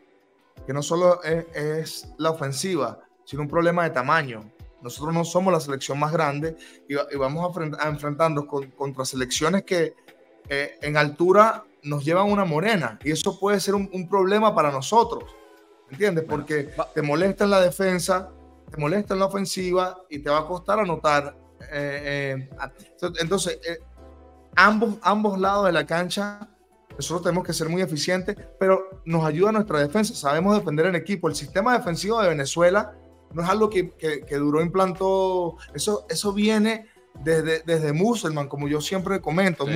que 0.67 0.73
no 0.73 0.83
solo 0.83 1.23
es, 1.23 2.09
la 2.19 2.31
ofensiva, 2.31 2.99
sino 3.25 3.43
un 3.43 3.49
problema 3.49 3.85
de 3.85 3.91
tamaño. 3.91 4.51
Nosotros 4.83 5.15
no 5.15 5.25
somos 5.25 5.53
la 5.53 5.61
selección 5.61 5.99
más 5.99 6.13
grande 6.13 6.57
y, 6.89 6.95
vamos 7.17 7.57
a, 7.57 7.89
enfrentarnos 7.89 8.47
contra 8.77 9.05
selecciones 9.05 9.65
que 9.65 9.95
eh, 10.49 10.79
en 10.81 10.97
altura 10.97 11.65
nos 11.83 12.05
llevan 12.05 12.31
una 12.31 12.45
morena 12.45 12.99
y 13.05 13.11
eso 13.11 13.39
puede 13.39 13.61
ser 13.61 13.75
un, 13.75 14.09
problema 14.09 14.55
para 14.55 14.71
nosotros, 14.71 15.25
¿entiendes? 15.91 16.25
Porque 16.29 16.71
te 16.95 17.03
molesta 17.03 17.45
en 17.45 17.51
la 17.51 17.61
defensa, 17.61 18.31
te 18.71 18.77
molesta 18.77 19.15
en 19.15 19.21
la 19.21 19.27
ofensiva 19.27 19.99
y 20.09 20.19
te 20.21 20.31
va 20.31 20.41
a 20.41 20.47
costar 20.47 20.81
anotar. 20.81 21.37
Eh, 21.73 22.49
eh, 22.49 23.09
entonces, 23.21 23.59
eh, 23.67 23.79
ambos, 24.57 24.97
ambos 25.03 25.39
lados 25.39 25.67
de 25.67 25.73
la 25.73 25.87
cancha, 25.87 26.49
nosotros 26.91 27.23
tenemos 27.23 27.47
que 27.47 27.53
ser 27.53 27.69
muy 27.69 27.83
eficientes, 27.83 28.37
pero 28.59 29.03
nos 29.05 29.25
ayuda 29.25 29.53
nuestra 29.53 29.81
defensa, 29.81 30.15
sabemos 30.15 30.57
defender 30.57 30.87
en 30.87 30.97
equipo. 30.97 31.29
El 31.29 31.35
sistema 31.35 31.77
defensivo 31.77 32.21
de 32.21 32.29
Venezuela 32.29 32.95
no 33.33 33.43
es 33.43 33.49
algo 33.49 33.71
que, 33.71 33.93
que, 33.93 34.37
Duró 34.37 34.61
implantó, 34.63 35.57
eso, 35.75 36.07
eso 36.09 36.33
viene 36.33 36.87
desde, 37.15 37.61
desde 37.61 37.93
Musselman, 37.93 38.49
como 38.49 38.69
yo 38.69 38.81
siempre 38.81 39.21
comento, 39.21 39.67
sí. 39.67 39.73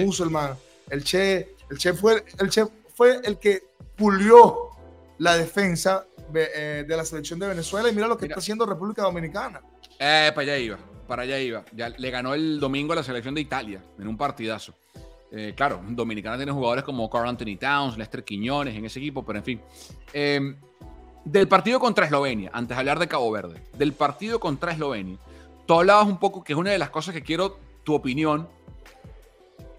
El 0.90 1.02
Che, 1.02 1.54
el 1.70 1.78
Che 1.78 1.94
fue 1.94 2.24
el, 2.38 2.50
che 2.50 2.66
fue 2.94 3.20
el 3.24 3.38
que 3.38 3.62
pulió 3.96 4.70
la 5.18 5.36
defensa 5.36 6.06
de, 6.30 6.48
eh, 6.54 6.84
la 6.86 7.04
selección 7.04 7.38
de 7.38 7.48
Venezuela 7.48 7.88
y 7.88 7.94
mira 7.94 8.06
lo 8.06 8.18
que 8.18 8.26
está 8.26 8.38
haciendo 8.38 8.66
República 8.66 9.02
Dominicana. 9.02 9.60
Eh, 9.98 10.30
para 10.34 10.42
allá 10.42 10.58
iba, 10.58 10.78
para 11.06 11.22
allá 11.22 11.38
iba. 11.38 11.64
Ya 11.72 11.88
le 11.88 12.10
ganó 12.10 12.34
el 12.34 12.60
domingo 12.60 12.92
a 12.92 12.96
la 12.96 13.02
selección 13.02 13.34
de 13.34 13.40
Italia 13.40 13.82
en 13.98 14.08
un 14.08 14.16
partidazo. 14.16 14.74
Eh, 15.36 15.52
claro, 15.56 15.82
Dominicana 15.88 16.36
tiene 16.36 16.52
jugadores 16.52 16.84
como 16.84 17.10
Carl 17.10 17.28
Anthony 17.28 17.56
Towns, 17.58 17.98
Lester 17.98 18.22
Quiñones 18.22 18.76
en 18.76 18.84
ese 18.84 19.00
equipo, 19.00 19.24
pero 19.24 19.38
en 19.40 19.44
fin. 19.44 19.60
Eh, 20.12 20.54
del 21.24 21.48
partido 21.48 21.80
contra 21.80 22.06
Eslovenia, 22.06 22.50
antes 22.52 22.76
de 22.76 22.80
hablar 22.80 22.98
de 22.98 23.08
Cabo 23.08 23.30
Verde, 23.30 23.62
del 23.76 23.92
partido 23.92 24.38
contra 24.40 24.72
Eslovenia, 24.72 25.16
tú 25.66 25.74
hablabas 25.74 26.06
un 26.06 26.18
poco 26.18 26.44
que 26.44 26.52
es 26.52 26.58
una 26.58 26.70
de 26.70 26.78
las 26.78 26.90
cosas 26.90 27.14
que 27.14 27.22
quiero 27.22 27.58
tu 27.82 27.94
opinión 27.94 28.48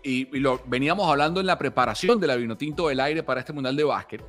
y, 0.03 0.25
lo 0.39 0.61
veníamos 0.65 1.09
hablando 1.09 1.39
en 1.39 1.47
la 1.47 1.57
preparación 1.57 2.19
de 2.19 2.27
la 2.27 2.35
Vinotinto 2.35 2.87
del 2.87 2.99
Aire 2.99 3.23
para 3.23 3.39
este 3.39 3.53
Mundial 3.53 3.75
de 3.75 3.83
Básquet, 3.83 4.23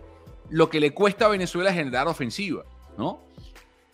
lo 0.48 0.70
que 0.70 0.80
le 0.80 0.92
cuesta 0.92 1.26
a 1.26 1.28
Venezuela 1.28 1.72
generar 1.72 2.08
ofensiva, 2.08 2.64
¿no? 2.96 3.20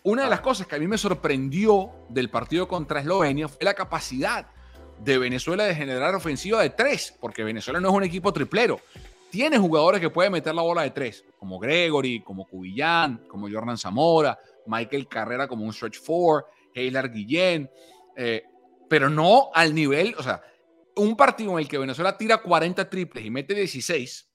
Una 0.03 0.25
de 0.25 0.29
las 0.29 0.41
cosas 0.41 0.67
que 0.67 0.75
a 0.75 0.79
mí 0.79 0.87
me 0.87 0.97
sorprendió 0.97 1.91
del 2.09 2.29
partido 2.29 2.67
contra 2.67 2.99
Eslovenia 2.99 3.47
fue 3.47 3.63
la 3.63 3.73
capacidad 3.73 4.47
de 4.99 5.17
Venezuela 5.17 5.63
de 5.63 5.75
generar 5.75 6.13
ofensiva 6.15 6.61
de 6.61 6.69
tres, 6.69 7.13
porque 7.19 7.43
Venezuela 7.43 7.79
no 7.79 7.89
es 7.89 7.95
un 7.95 8.03
equipo 8.03 8.31
triplero. 8.33 8.79
Tiene 9.33 9.57
jugadores 9.57 9.99
que 9.99 10.11
pueden 10.11 10.31
meter 10.31 10.53
la 10.53 10.61
bola 10.61 10.83
de 10.83 10.91
tres, 10.91 11.25
como 11.39 11.57
Gregory, 11.57 12.21
como 12.21 12.45
Cubillán, 12.45 13.25
como 13.27 13.49
Jordan 13.49 13.79
Zamora, 13.79 14.37
Michael 14.67 15.07
Carrera 15.07 15.47
como 15.47 15.65
un 15.65 15.73
stretch 15.73 15.99
four, 15.99 16.45
Heilar 16.71 17.11
Guillén, 17.11 17.67
eh, 18.15 18.43
pero 18.87 19.09
no 19.09 19.49
al 19.55 19.73
nivel, 19.73 20.13
o 20.19 20.21
sea, 20.21 20.43
un 20.97 21.17
partido 21.17 21.53
en 21.53 21.57
el 21.57 21.67
que 21.67 21.79
Venezuela 21.79 22.15
tira 22.15 22.43
40 22.43 22.87
triples 22.87 23.25
y 23.25 23.31
mete 23.31 23.55
16 23.55 24.29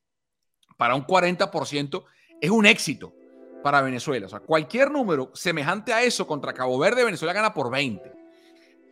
para 0.76 0.96
un 0.96 1.06
40% 1.06 2.04
es 2.40 2.50
un 2.50 2.66
éxito 2.66 3.14
para 3.62 3.82
Venezuela. 3.82 4.26
O 4.26 4.28
sea, 4.28 4.40
cualquier 4.40 4.90
número 4.90 5.30
semejante 5.32 5.92
a 5.92 6.02
eso 6.02 6.26
contra 6.26 6.52
Cabo 6.52 6.76
Verde, 6.76 7.04
Venezuela 7.04 7.32
gana 7.32 7.54
por 7.54 7.70
20. 7.70 8.12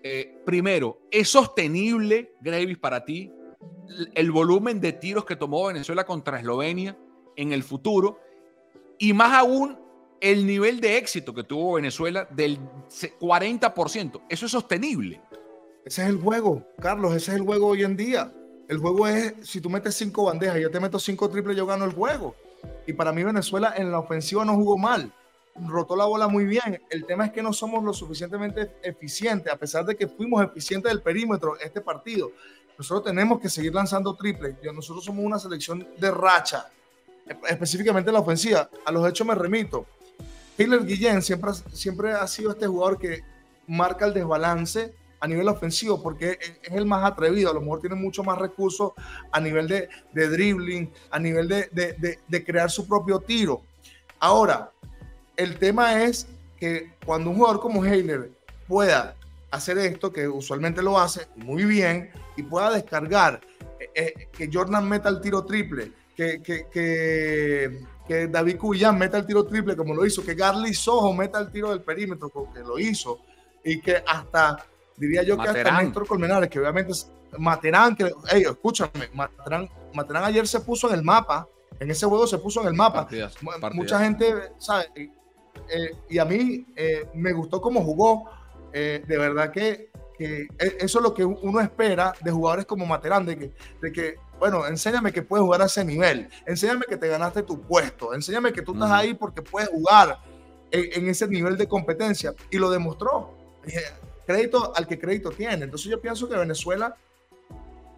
Eh, 0.05 0.41
primero, 0.47 1.01
¿es 1.11 1.29
sostenible, 1.29 2.33
Gravis, 2.41 2.79
para 2.79 3.05
ti 3.05 3.33
el 4.15 4.31
volumen 4.31 4.81
de 4.81 4.93
tiros 4.93 5.25
que 5.25 5.37
tomó 5.37 5.67
Venezuela 5.67 6.05
contra 6.05 6.39
Eslovenia 6.39 6.97
en 7.37 7.53
el 7.53 7.63
futuro? 7.63 8.21
Y 8.99 9.13
más 9.13 9.33
aún, 9.35 9.79
el 10.21 10.47
nivel 10.47 10.81
de 10.81 10.97
éxito 10.97 11.35
que 11.35 11.45
tuvo 11.45 11.75
Venezuela 11.75 12.27
del 12.31 12.59
40%. 13.21 14.23
¿Eso 14.29 14.47
es 14.47 14.53
sostenible? 14.53 15.21
Ese 15.85 16.03
es 16.03 16.09
el 16.09 16.21
juego, 16.21 16.67
Carlos, 16.81 17.15
ese 17.15 17.31
es 17.33 17.37
el 17.37 17.45
juego 17.45 17.69
hoy 17.69 17.85
en 17.85 17.97
día. 17.97 18.33
El 18.69 18.79
juego 18.79 19.07
es, 19.07 19.35
si 19.43 19.61
tú 19.61 19.71
metes 19.71 19.95
cinco 19.95 20.25
bandejas 20.25 20.59
yo 20.61 20.71
te 20.71 20.81
meto 20.81 20.99
cinco 20.99 21.29
triples, 21.31 21.57
yo 21.57 21.67
gano 21.67 21.85
el 21.85 21.93
juego. 21.93 22.35
Y 22.87 22.93
para 22.93 23.13
mí 23.13 23.23
Venezuela 23.23 23.75
en 23.77 23.93
la 23.93 24.01
ofensiva 24.01 24.45
no 24.45 24.55
jugó 24.55 24.77
mal. 24.77 25.13
Rotó 25.55 25.97
la 25.97 26.05
bola 26.05 26.29
muy 26.29 26.45
bien. 26.45 26.83
El 26.91 27.07
tema 27.07 27.27
es 27.27 27.33
que 27.33 27.43
no 27.43 27.53
somos 27.53 27.85
lo 27.85 27.93
suficientemente 27.93 28.73
eficientes, 28.83 29.53
a 29.53 29.57
pesar 29.57 29.85
de 29.87 29.97
que 29.97 30.09
fuimos 30.09 30.45
eficientes 30.45 30.91
del 30.91 31.03
perímetro 31.03 31.57
este 31.59 31.81
partido. 31.81 32.33
Nosotros 32.79 33.05
tenemos 33.05 33.41
que 33.41 33.49
seguir 33.49 33.75
lanzando 33.75 34.15
triples. 34.15 34.57
Nosotros 34.75 35.05
somos 35.05 35.25
una 35.25 35.39
selección 35.39 35.87
de 35.99 36.11
racha, 36.11 36.69
específicamente 37.49 38.11
en 38.11 38.15
la 38.15 38.21
ofensiva. 38.21 38.69
A 38.85 38.93
los 38.93 39.09
hechos 39.09 39.27
me 39.27 39.35
remito. 39.35 39.87
Hiller 40.59 40.85
Guillén 40.85 41.23
siempre, 41.23 41.53
siempre 41.73 42.13
ha 42.13 42.27
sido 42.27 42.51
este 42.51 42.67
jugador 42.67 42.99
que 42.99 43.23
marca 43.67 44.07
el 44.07 44.15
desbalance 44.15 44.95
a 45.21 45.27
nivel 45.27 45.49
ofensivo 45.49 46.03
porque 46.03 46.39
es 46.63 46.73
el 46.73 46.87
más 46.87 47.05
atrevido, 47.05 47.51
a 47.51 47.55
lo 47.55 47.61
mejor 47.61 47.81
tiene 47.81 47.97
mucho 47.97 48.23
más 48.23 48.39
recursos 48.39 48.93
a 49.33 49.41
nivel 49.41 49.67
de, 49.67 49.89
de 50.13 50.29
dribbling, 50.29 50.93
a 51.11 51.19
nivel 51.19 51.49
de, 51.49 51.69
de, 51.73 52.19
de, 52.27 52.45
crear 52.45 52.71
su 52.71 52.87
propio 52.87 53.19
tiro. 53.21 53.63
Ahora, 54.21 54.71
el 55.37 55.59
tema 55.59 56.03
es 56.05 56.27
que 56.59 56.93
cuando 57.05 57.31
un 57.31 57.37
jugador 57.37 57.61
como 57.61 57.85
Heiler 57.85 58.31
pueda 58.69 59.15
hacer 59.51 59.79
esto, 59.79 60.13
que 60.13 60.29
usualmente 60.29 60.83
lo 60.83 60.99
hace 60.99 61.29
muy 61.37 61.65
bien, 61.65 62.11
y 62.37 62.43
pueda 62.43 62.71
descargar, 62.71 63.41
eh, 63.81 63.91
eh, 63.95 64.29
que 64.33 64.51
Jordan 64.53 64.89
meta 64.89 65.09
el 65.09 65.21
tiro 65.21 65.45
triple, 65.45 65.93
que, 66.15 66.43
que, 66.43 66.67
que, 66.71 67.81
que 68.07 68.27
David 68.29 68.57
Cuyán 68.57 68.99
meta 68.99 69.19
el 69.19 69.27
tiro 69.27 69.45
triple 69.47 69.77
como 69.77 69.95
lo 69.95 70.05
hizo, 70.05 70.25
que 70.25 70.35
Garly 70.35 70.75
Sojo 70.75 71.13
meta 71.13 71.39
el 71.39 71.51
tiro 71.51 71.71
del 71.71 71.83
perímetro 71.83 72.29
como 72.29 72.53
que 72.53 72.61
lo 72.61 72.79
hizo, 72.79 73.21
y 73.65 73.81
que 73.81 74.03
hasta 74.07 74.65
diría 74.97 75.23
yo 75.23 75.37
que 75.37 75.49
hasta 75.49 75.83
Néstor 75.83 76.07
Colmenares, 76.07 76.49
que 76.49 76.59
obviamente 76.59 76.93
es 76.93 77.11
Materán, 77.39 77.97
que, 77.97 78.13
hey, 78.31 78.45
escúchame, 78.49 79.11
Materán, 79.13 80.25
ayer 80.25 80.47
se 80.47 80.61
puso 80.61 80.89
en 80.89 80.95
el 80.95 81.03
mapa, 81.03 81.49
en 81.79 81.91
ese 81.91 82.07
juego 82.07 82.27
se 82.27 82.39
puso 82.39 82.63
en 82.63 82.69
el 82.69 82.75
mapa. 82.75 83.09
Mucha 83.73 83.99
gente, 84.01 84.53
¿sabe? 84.59 84.87
Eh, 84.95 85.91
y 86.09 86.19
a 86.19 86.25
mí 86.25 86.67
eh, 86.77 87.09
me 87.15 87.33
gustó 87.33 87.61
cómo 87.61 87.83
jugó. 87.83 88.31
Eh, 88.79 89.03
de 89.07 89.17
verdad 89.17 89.51
que, 89.51 89.89
que, 90.19 90.49
eso 90.59 90.99
es 90.99 91.03
lo 91.03 91.15
que 91.15 91.25
uno 91.25 91.61
espera 91.61 92.13
de 92.21 92.31
jugadores 92.31 92.67
como 92.67 92.85
Materán, 92.85 93.25
de 93.25 93.39
que, 93.39 93.53
de 93.81 93.91
que, 93.91 94.17
bueno, 94.39 94.67
enséñame 94.67 95.13
que 95.13 95.23
puedes 95.23 95.43
jugar 95.43 95.63
a 95.63 95.65
ese 95.65 95.83
nivel, 95.83 96.29
enséñame 96.45 96.85
que 96.87 96.99
te 96.99 97.09
ganaste 97.09 97.43
tu 97.43 97.63
puesto, 97.63 98.13
enséñame 98.13 98.53
que 98.53 98.61
tú 98.61 98.75
estás 98.75 98.91
ahí 98.91 99.15
porque 99.15 99.41
puedes 99.41 99.71
jugar 99.71 100.19
en, 100.71 101.03
en 101.03 101.09
ese 101.09 101.27
nivel 101.27 101.57
de 101.57 101.67
competencia. 101.67 102.35
Y 102.51 102.59
lo 102.59 102.69
demostró 102.71 103.35
crédito 104.27 104.75
al 104.77 104.87
que 104.87 104.99
crédito 104.99 105.31
tiene. 105.31 105.65
Entonces 105.65 105.91
yo 105.91 105.99
pienso 105.99 106.29
que 106.29 106.37
Venezuela 106.37 106.95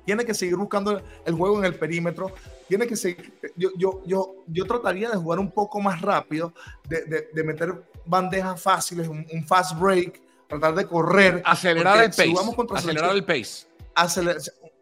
tiene 0.04 0.24
que 0.24 0.32
seguir 0.32 0.56
buscando 0.56 1.02
el 1.26 1.34
juego 1.34 1.58
en 1.58 1.66
el 1.66 1.74
perímetro, 1.74 2.32
tiene 2.66 2.86
que 2.86 2.96
seguir, 2.96 3.30
yo, 3.56 3.68
yo, 3.76 4.02
yo, 4.06 4.36
yo 4.46 4.64
trataría 4.64 5.10
de 5.10 5.16
jugar 5.16 5.38
un 5.38 5.50
poco 5.50 5.80
más 5.80 6.00
rápido, 6.00 6.54
de, 6.88 7.28
de, 7.30 7.44
meter 7.44 7.74
bandejas 8.06 8.58
fáciles, 8.58 9.06
un, 9.06 9.44
fast 9.46 9.78
break, 9.78 10.18
tratar 10.48 10.74
de 10.74 10.86
correr. 10.86 11.42
Acelerar 11.44 12.04
el 12.04 12.10
pace. 12.10 12.34
acelerar 12.74 13.14
el 13.14 13.24
pace. 13.24 13.66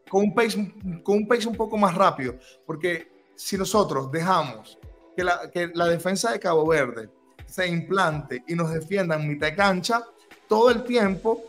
con, 0.08 0.22
un 0.22 0.34
pace. 0.34 0.74
Con 1.02 1.18
un 1.18 1.28
pace 1.28 1.48
un 1.48 1.56
poco 1.56 1.76
más 1.76 1.94
rápido, 1.94 2.36
porque 2.64 3.30
si 3.34 3.58
nosotros 3.58 4.10
dejamos 4.10 4.78
que 5.14 5.24
la, 5.24 5.50
que 5.50 5.70
la 5.74 5.86
defensa 5.88 6.32
de 6.32 6.40
Cabo 6.40 6.66
Verde 6.66 7.10
se 7.46 7.66
implante 7.66 8.42
y 8.46 8.54
nos 8.54 8.72
defienda 8.72 9.16
en 9.16 9.28
mitad 9.28 9.48
de 9.48 9.56
cancha, 9.56 10.04
todo 10.48 10.70
el 10.70 10.84
tiempo 10.84 11.42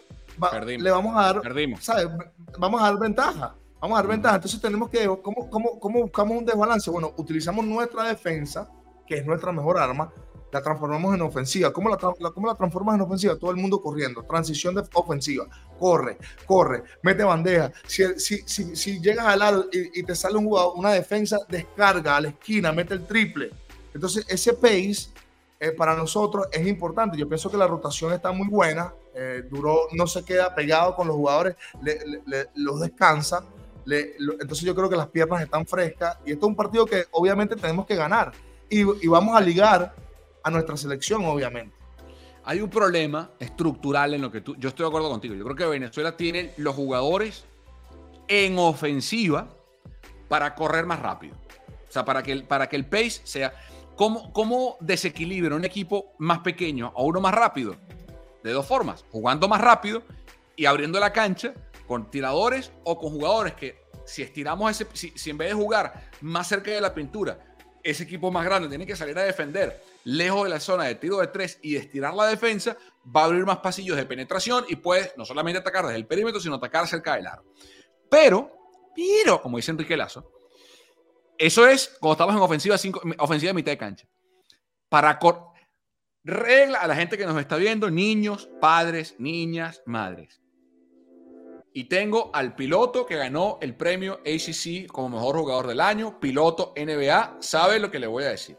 le 0.78 0.91
vamos 0.91 1.15
a 1.15 1.34
dar, 1.34 1.41
¿sabes? 1.80 2.07
Vamos 2.57 2.82
a 2.82 2.86
dar 2.86 2.99
ventaja. 2.99 3.55
Vamos 3.80 3.97
a 3.97 4.01
dar 4.01 4.09
ventaja. 4.09 4.36
Entonces 4.36 4.59
tenemos 4.61 4.89
que, 4.89 5.05
¿cómo, 5.22 5.49
cómo, 5.49 5.80
cómo 5.80 6.01
buscamos 6.01 6.38
un 6.38 6.45
desbalance? 6.45 6.89
Bueno, 6.89 7.13
utilizamos 7.18 7.65
nuestra 7.65 8.03
defensa, 8.03 8.70
que 9.05 9.18
es 9.18 9.26
nuestra 9.26 9.51
mejor 9.51 9.78
arma, 9.78 10.11
la 10.52 10.62
transformamos 10.62 11.14
en 11.14 11.22
ofensiva. 11.22 11.72
¿Cómo 11.72 11.89
la, 11.89 11.98
cómo 11.98 12.48
la 12.48 12.56
transformas 12.56 12.95
en 12.95 13.02
ofensiva? 13.02 13.36
Todo 13.36 13.52
el 13.52 13.58
mundo 13.58 13.82
corriendo, 13.82 14.24
transición 14.24 14.76
de 14.76 14.84
ofensiva, 14.93 15.48
corre, 15.80 16.18
corre, 16.45 16.84
mete 17.02 17.24
bandeja. 17.24 17.72
Si, 17.86 18.04
si, 18.20 18.41
si, 18.45 18.76
si 18.76 19.00
llegas 19.00 19.26
al 19.26 19.39
lado 19.39 19.68
y, 19.72 20.04
te 20.04 20.16
sale 20.16 20.38
un 20.38 20.45
jugador, 20.45 20.74
una 20.76 20.91
defensa, 20.91 21.39
descarga 21.50 22.18
a 22.18 22.22
la 22.22 22.30
esquina, 22.30 22.72
mete 22.72 22.93
el 22.93 23.06
triple. 23.06 23.52
Entonces, 23.93 24.26
ese 24.30 24.54
pace 24.54 25.10
eh, 25.60 25.72
para 25.72 25.95
nosotros 25.95 26.48
es 26.52 26.66
importante. 26.66 27.18
Yo 27.18 27.28
pienso 27.28 27.50
que 27.50 27.58
la 27.58 27.68
rotación 27.68 28.14
está 28.14 28.32
muy 28.32 28.48
buena. 28.48 28.93
Eh, 29.16 29.43
Duró 29.50 29.88
no 29.93 30.06
se 30.08 30.24
queda 30.24 30.54
pegado 30.54 30.95
con 30.95 31.08
los 31.08 31.16
jugadores, 31.16 31.56
los 32.56 32.80
descansa. 32.80 33.43
entonces 33.88 34.62
yo 34.62 34.76
creo 34.76 34.89
que 34.89 34.95
las 34.95 35.08
piernas 35.08 35.41
están 35.41 35.66
frescas 35.66 36.18
y 36.24 36.34
esto 36.34 36.45
es 36.45 36.50
un 36.50 36.56
partido 36.56 36.86
que 36.86 37.06
obviamente 37.12 37.56
tenemos 37.56 37.88
que 37.88 37.95
ganar 37.95 38.32
y 38.70 39.08
vamos 39.08 39.36
a 39.36 39.41
ligar 39.41 39.95
a 40.48 40.52
nuestra 40.52 40.78
selección, 40.78 41.26
obviamente. 41.26 41.76
Hay 42.43 42.62
un 42.62 42.70
problema 42.70 43.32
estructural 43.39 44.14
en 44.14 44.22
lo 44.22 44.32
que 44.32 44.41
tú, 44.41 44.56
yo 44.56 44.70
estoy 44.70 44.86
de 44.86 44.88
acuerdo 44.88 45.10
contigo. 45.10 45.36
Yo 45.36 45.43
creo 45.43 45.56
que 45.56 45.66
Venezuela 45.66 46.16
tiene 46.16 46.54
los 46.58 46.76
jugadores 46.76 47.43
en 48.30 48.58
ofensiva 48.58 49.50
para 50.30 50.56
correr 50.56 50.86
más 50.86 51.00
rápido. 51.00 51.36
O 51.88 51.91
sea, 51.91 52.06
para 52.06 52.24
que 52.24 52.32
el, 52.32 52.43
para 52.45 52.68
que 52.68 52.76
el 52.76 52.86
pace 52.86 53.22
sea. 53.24 53.54
¿Cómo, 53.95 54.32
¿Cómo 54.32 54.78
desequilibra 54.80 55.56
un 55.56 55.66
equipo 55.66 56.14
más 56.20 56.39
pequeño 56.39 56.93
a 56.95 57.02
uno 57.02 57.20
más 57.20 57.34
rápido? 57.34 57.76
De 58.43 58.52
dos 58.52 58.66
formas: 58.66 59.04
jugando 59.12 59.48
más 59.48 59.60
rápido 59.60 60.04
y 60.56 60.66
abriendo 60.66 61.00
la 61.00 61.12
cancha 61.12 61.54
con 61.88 62.10
tiradores 62.12 62.72
o 62.84 62.98
con 62.98 63.10
jugadores 63.10 63.54
que, 63.56 63.82
si 64.06 64.22
estiramos 64.22 64.70
ese, 64.70 64.88
si 64.93 65.30
en 65.30 65.38
vez 65.38 65.50
de 65.50 65.56
jugar 65.56 66.12
más 66.22 66.48
cerca 66.48 66.72
de 66.72 66.80
la 66.80 66.93
pintura, 66.93 67.39
ese 67.90 68.04
equipo 68.04 68.32
más 68.32 68.44
grande 68.44 68.68
tiene 68.68 68.86
que 68.86 68.98
salir 68.98 69.18
a 69.18 69.24
defender 69.24 69.82
lejos 70.04 70.44
de 70.44 70.50
la 70.50 70.60
zona 70.60 70.84
de 70.84 70.96
tiro 70.96 71.20
de 71.20 71.28
tres 71.28 71.58
y 71.62 71.78
estirar 71.78 72.14
la 72.14 72.28
defensa, 72.28 72.76
va 73.16 73.22
a 73.22 73.26
abrir 73.26 73.46
más 73.46 73.60
pasillos 73.60 73.96
de 73.96 74.06
penetración 74.06 74.66
y 74.68 74.76
puede 74.76 75.14
no 75.16 75.24
solamente 75.24 75.60
atacar 75.60 75.86
desde 75.86 75.98
el 75.98 76.06
perímetro, 76.06 76.42
sino 76.42 76.56
atacar 76.56 76.86
cerca 76.86 77.16
del 77.16 77.28
aro. 77.28 77.46
Pero, 78.10 78.52
pero, 78.94 79.42
como 79.42 79.56
dice 79.56 79.72
Enrique 79.72 79.96
Lazo, 79.96 80.30
eso 81.38 81.66
es 81.66 81.96
cuando 82.00 82.14
estamos 82.14 82.36
en 82.36 82.42
ofensiva, 82.42 82.78
cinco, 82.78 83.02
ofensiva 83.20 83.52
de 83.52 83.54
mitad 83.54 83.72
de 83.72 83.78
cancha. 83.78 84.08
Para 84.90 85.18
regla 86.26 86.80
a 86.80 86.88
la 86.88 86.96
gente 86.96 87.18
que 87.18 87.26
nos 87.26 87.40
está 87.40 87.56
viendo, 87.56 87.90
niños, 87.90 88.50
padres, 88.60 89.16
niñas, 89.18 89.82
madres. 89.86 90.42
Y 91.78 91.84
tengo 91.84 92.32
al 92.34 92.55
piloto 92.55 93.05
que 93.05 93.17
ganó 93.17 93.59
el 93.61 93.75
premio 93.75 94.19
ACC 94.25 94.88
como 94.88 95.09
mejor 95.09 95.36
jugador 95.36 95.67
del 95.67 95.80
año, 95.80 96.19
piloto 96.19 96.73
NBA, 96.75 97.38
sabe 97.39 97.78
lo 97.78 97.91
que 97.91 97.99
le 97.99 98.07
voy 98.07 98.23
a 98.23 98.30
decir. 98.30 98.57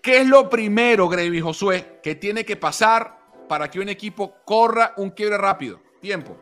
¿Qué 0.00 0.20
es 0.20 0.28
lo 0.28 0.48
primero, 0.48 1.08
Gravy 1.08 1.40
Josué, 1.40 1.98
que 2.04 2.14
tiene 2.14 2.44
que 2.44 2.54
pasar 2.54 3.18
para 3.48 3.68
que 3.68 3.80
un 3.80 3.88
equipo 3.88 4.36
corra 4.44 4.94
un 4.96 5.10
quiebre 5.10 5.38
rápido? 5.38 5.80
Tiempo. 6.00 6.36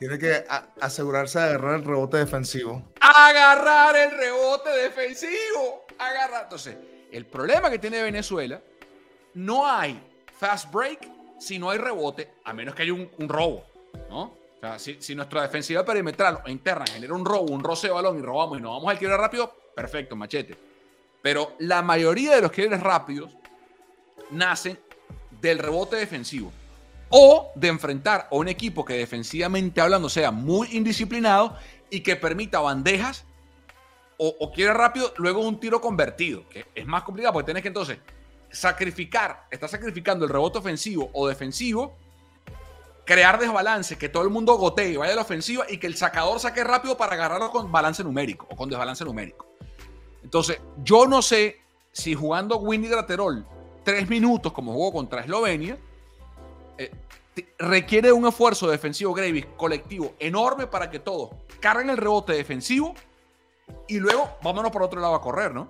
Tiene 0.00 0.18
que 0.18 0.44
asegurarse 0.80 1.38
de 1.38 1.44
agarrar 1.44 1.76
el 1.76 1.84
rebote 1.84 2.16
defensivo. 2.16 2.82
Agarrar 3.00 3.94
el 3.94 4.10
rebote 4.10 4.70
defensivo. 4.70 5.84
Agarrar. 6.00 6.42
Entonces, 6.42 6.76
el 7.12 7.26
problema 7.26 7.70
que 7.70 7.78
tiene 7.78 8.02
Venezuela, 8.02 8.60
no 9.34 9.64
hay 9.64 10.02
fast 10.36 10.72
break 10.72 11.19
si 11.40 11.58
no 11.58 11.70
hay 11.70 11.78
rebote, 11.78 12.34
a 12.44 12.52
menos 12.52 12.74
que 12.74 12.82
haya 12.82 12.92
un, 12.92 13.28
robo, 13.28 13.64
¿no? 14.10 14.22
O 14.22 14.60
sea, 14.60 14.78
si, 14.78 15.00
si, 15.00 15.14
nuestra 15.14 15.42
defensiva 15.42 15.84
perimetral 15.84 16.40
o 16.44 16.50
interna 16.50 16.84
genera 16.86 17.14
un 17.14 17.24
robo, 17.24 17.50
un 17.50 17.64
roce 17.64 17.86
de 17.86 17.94
balón 17.94 18.18
y 18.18 18.22
robamos 18.22 18.58
y 18.58 18.62
nos 18.62 18.72
vamos 18.72 18.90
al 18.90 18.98
quiebre 18.98 19.16
rápido, 19.16 19.50
perfecto, 19.74 20.14
machete. 20.14 20.56
Pero 21.22 21.54
la 21.58 21.80
mayoría 21.80 22.34
de 22.34 22.42
los 22.42 22.52
quiebres 22.52 22.80
rápidos 22.80 23.32
nacen 24.30 24.78
del 25.40 25.58
rebote 25.58 25.96
defensivo 25.96 26.52
o 27.08 27.50
de 27.54 27.68
enfrentar 27.68 28.28
a 28.30 28.36
un 28.36 28.48
equipo 28.48 28.84
que 28.84 28.94
defensivamente 28.94 29.80
hablando 29.80 30.10
sea 30.10 30.30
muy 30.30 30.68
indisciplinado 30.72 31.56
y 31.88 32.00
que 32.00 32.16
permita 32.16 32.60
bandejas 32.60 33.24
o, 34.18 34.28
o 34.38 34.52
quiere 34.52 34.74
rápido, 34.74 35.14
luego 35.16 35.40
un 35.40 35.58
tiro 35.58 35.80
convertido, 35.80 36.46
que 36.50 36.66
es 36.74 36.86
más 36.86 37.02
complicado 37.02 37.32
porque 37.32 37.46
tienes 37.46 37.62
que 37.62 37.68
entonces 37.68 37.98
sacrificar, 38.50 39.46
está 39.50 39.68
sacrificando 39.68 40.24
el 40.24 40.30
rebote 40.30 40.58
ofensivo 40.58 41.10
o 41.12 41.28
defensivo, 41.28 41.96
crear 43.04 43.38
desbalance, 43.38 43.98
que 43.98 44.08
todo 44.08 44.22
el 44.22 44.30
mundo 44.30 44.54
gotee 44.56 44.96
vaya 44.96 45.12
a 45.12 45.16
la 45.16 45.22
ofensiva 45.22 45.66
y 45.68 45.78
que 45.78 45.86
el 45.86 45.96
sacador 45.96 46.38
saque 46.40 46.62
rápido 46.62 46.96
para 46.96 47.14
agarrarlo 47.14 47.50
con 47.50 47.70
balance 47.70 48.04
numérico 48.04 48.46
o 48.50 48.56
con 48.56 48.68
desbalance 48.68 49.04
numérico. 49.04 49.46
Entonces, 50.22 50.60
yo 50.84 51.06
no 51.06 51.22
sé 51.22 51.60
si 51.92 52.14
jugando 52.14 52.58
Winnie 52.58 52.90
Graterol 52.90 53.44
tres 53.82 54.08
minutos, 54.08 54.52
como 54.52 54.72
jugó 54.72 54.92
contra 54.92 55.22
Eslovenia, 55.22 55.78
eh, 56.78 56.90
requiere 57.58 58.12
un 58.12 58.26
esfuerzo 58.26 58.70
defensivo 58.70 59.14
Gravis 59.14 59.46
colectivo 59.56 60.14
enorme 60.18 60.66
para 60.66 60.90
que 60.90 60.98
todos 60.98 61.30
carguen 61.60 61.90
el 61.90 61.96
rebote 61.96 62.32
defensivo 62.32 62.94
y 63.88 63.98
luego 63.98 64.28
vámonos 64.42 64.70
por 64.70 64.82
otro 64.82 65.00
lado 65.00 65.14
a 65.14 65.22
correr, 65.22 65.54
¿no? 65.54 65.68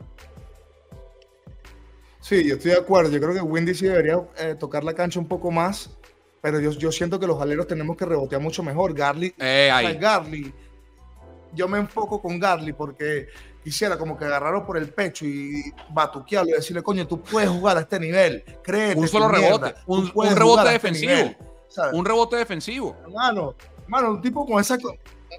Sí, 2.21 2.47
yo 2.47 2.57
estoy 2.57 2.73
de 2.73 2.79
acuerdo. 2.79 3.11
Yo 3.11 3.21
creo 3.21 3.35
que 3.35 3.41
Windy 3.41 3.75
sí 3.75 3.87
debería 3.87 4.21
eh, 4.39 4.55
tocar 4.59 4.85
la 4.85 4.95
cancha 4.95 5.19
un 5.19 5.27
poco 5.27 5.51
más, 5.51 5.91
pero 6.41 6.61
yo, 6.61 6.71
yo 6.73 6.93
siento 6.93 7.19
que 7.19 7.27
los 7.27 7.41
aleros 7.41 7.67
tenemos 7.67 7.97
que 7.97 8.05
rebotear 8.05 8.41
mucho 8.41 8.63
mejor. 8.63 8.95
Garly, 8.95 9.35
eh, 9.39 9.99
Garly, 10.01 10.53
yo 11.55 11.69
me 11.69 11.79
enfoco 11.79 12.21
con 12.21 12.39
Garly 12.39 12.73
porque 12.73 13.29
quisiera 13.63 13.99
como 13.99 14.17
que 14.17 14.25
agarrarlo 14.25 14.67
por 14.67 14.77
el 14.77 14.89
pecho 14.89 15.25
y 15.25 15.73
batuquearlo 15.91 16.51
y 16.51 16.55
decirle, 16.55 16.83
coño, 16.83 17.07
tú 17.07 17.21
puedes 17.23 17.49
jugar 17.49 17.77
a 17.77 17.81
este 17.81 17.99
nivel, 18.01 18.45
créete. 18.63 19.01
Un 19.01 19.09
solo 19.09 19.29
rebote, 19.29 19.75
un, 19.87 20.11
rebote 20.35 20.61
este 20.63 20.73
defensivo. 20.73 21.35
un 21.93 22.05
rebote 22.05 22.37
defensivo. 22.37 22.97
Hermano, 23.03 23.55
hermano, 23.83 24.11
un 24.11 24.21
tipo 24.21 24.47
con 24.47 24.61
esas 24.61 24.79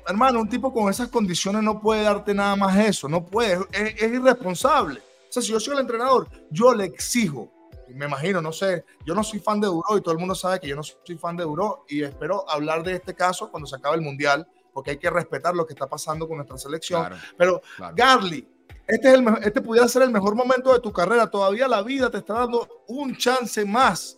hermano, 0.07 0.41
un 0.41 0.49
tipo 0.49 0.73
con 0.73 0.89
esas 0.89 1.09
condiciones 1.09 1.63
no 1.63 1.79
puede 1.79 2.03
darte 2.03 2.33
nada 2.33 2.55
más 2.55 2.77
eso, 2.77 3.07
no 3.07 3.23
puede, 3.23 3.59
es, 3.71 4.01
irresponsable. 4.01 5.01
O 5.31 5.33
sea, 5.33 5.41
si 5.41 5.53
yo 5.53 5.61
soy 5.61 5.75
el 5.75 5.79
entrenador, 5.79 6.27
yo 6.49 6.73
le 6.73 6.83
exijo, 6.83 7.49
me 7.87 8.05
imagino, 8.05 8.41
no 8.41 8.51
sé, 8.51 8.83
yo 9.05 9.15
no 9.15 9.23
soy 9.23 9.39
fan 9.39 9.61
de 9.61 9.67
Duro 9.67 9.97
y 9.97 10.01
todo 10.01 10.11
el 10.11 10.19
mundo 10.19 10.35
sabe 10.35 10.59
que 10.59 10.67
yo 10.67 10.75
no 10.75 10.83
soy 10.83 11.17
fan 11.17 11.37
de 11.37 11.45
Duro 11.45 11.85
y 11.87 12.03
espero 12.03 12.43
hablar 12.49 12.83
de 12.83 12.95
este 12.95 13.15
caso 13.15 13.49
cuando 13.49 13.65
se 13.65 13.77
acabe 13.77 13.95
el 13.95 14.01
Mundial 14.01 14.45
porque 14.73 14.91
hay 14.91 14.97
que 14.97 15.09
respetar 15.09 15.55
lo 15.55 15.65
que 15.65 15.71
está 15.71 15.87
pasando 15.87 16.27
con 16.27 16.35
nuestra 16.35 16.57
selección. 16.57 17.13
Pero 17.37 17.61
Garly, 17.95 18.45
este, 18.85 19.07
es 19.07 19.13
el, 19.13 19.25
este 19.41 19.61
pudiera 19.61 19.87
ser 19.87 20.01
el 20.01 20.11
mejor 20.11 20.35
momento 20.35 20.73
de 20.73 20.81
tu 20.81 20.91
carrera. 20.91 21.31
Todavía 21.31 21.65
la 21.65 21.81
vida 21.81 22.09
te 22.09 22.17
está 22.17 22.33
dando 22.33 22.83
un 22.89 23.15
chance 23.15 23.63
más. 23.63 24.17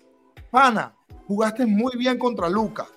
Pana, 0.50 0.96
jugaste 1.28 1.64
muy 1.68 1.96
bien 1.96 2.18
contra 2.18 2.50
Luca, 2.50 2.88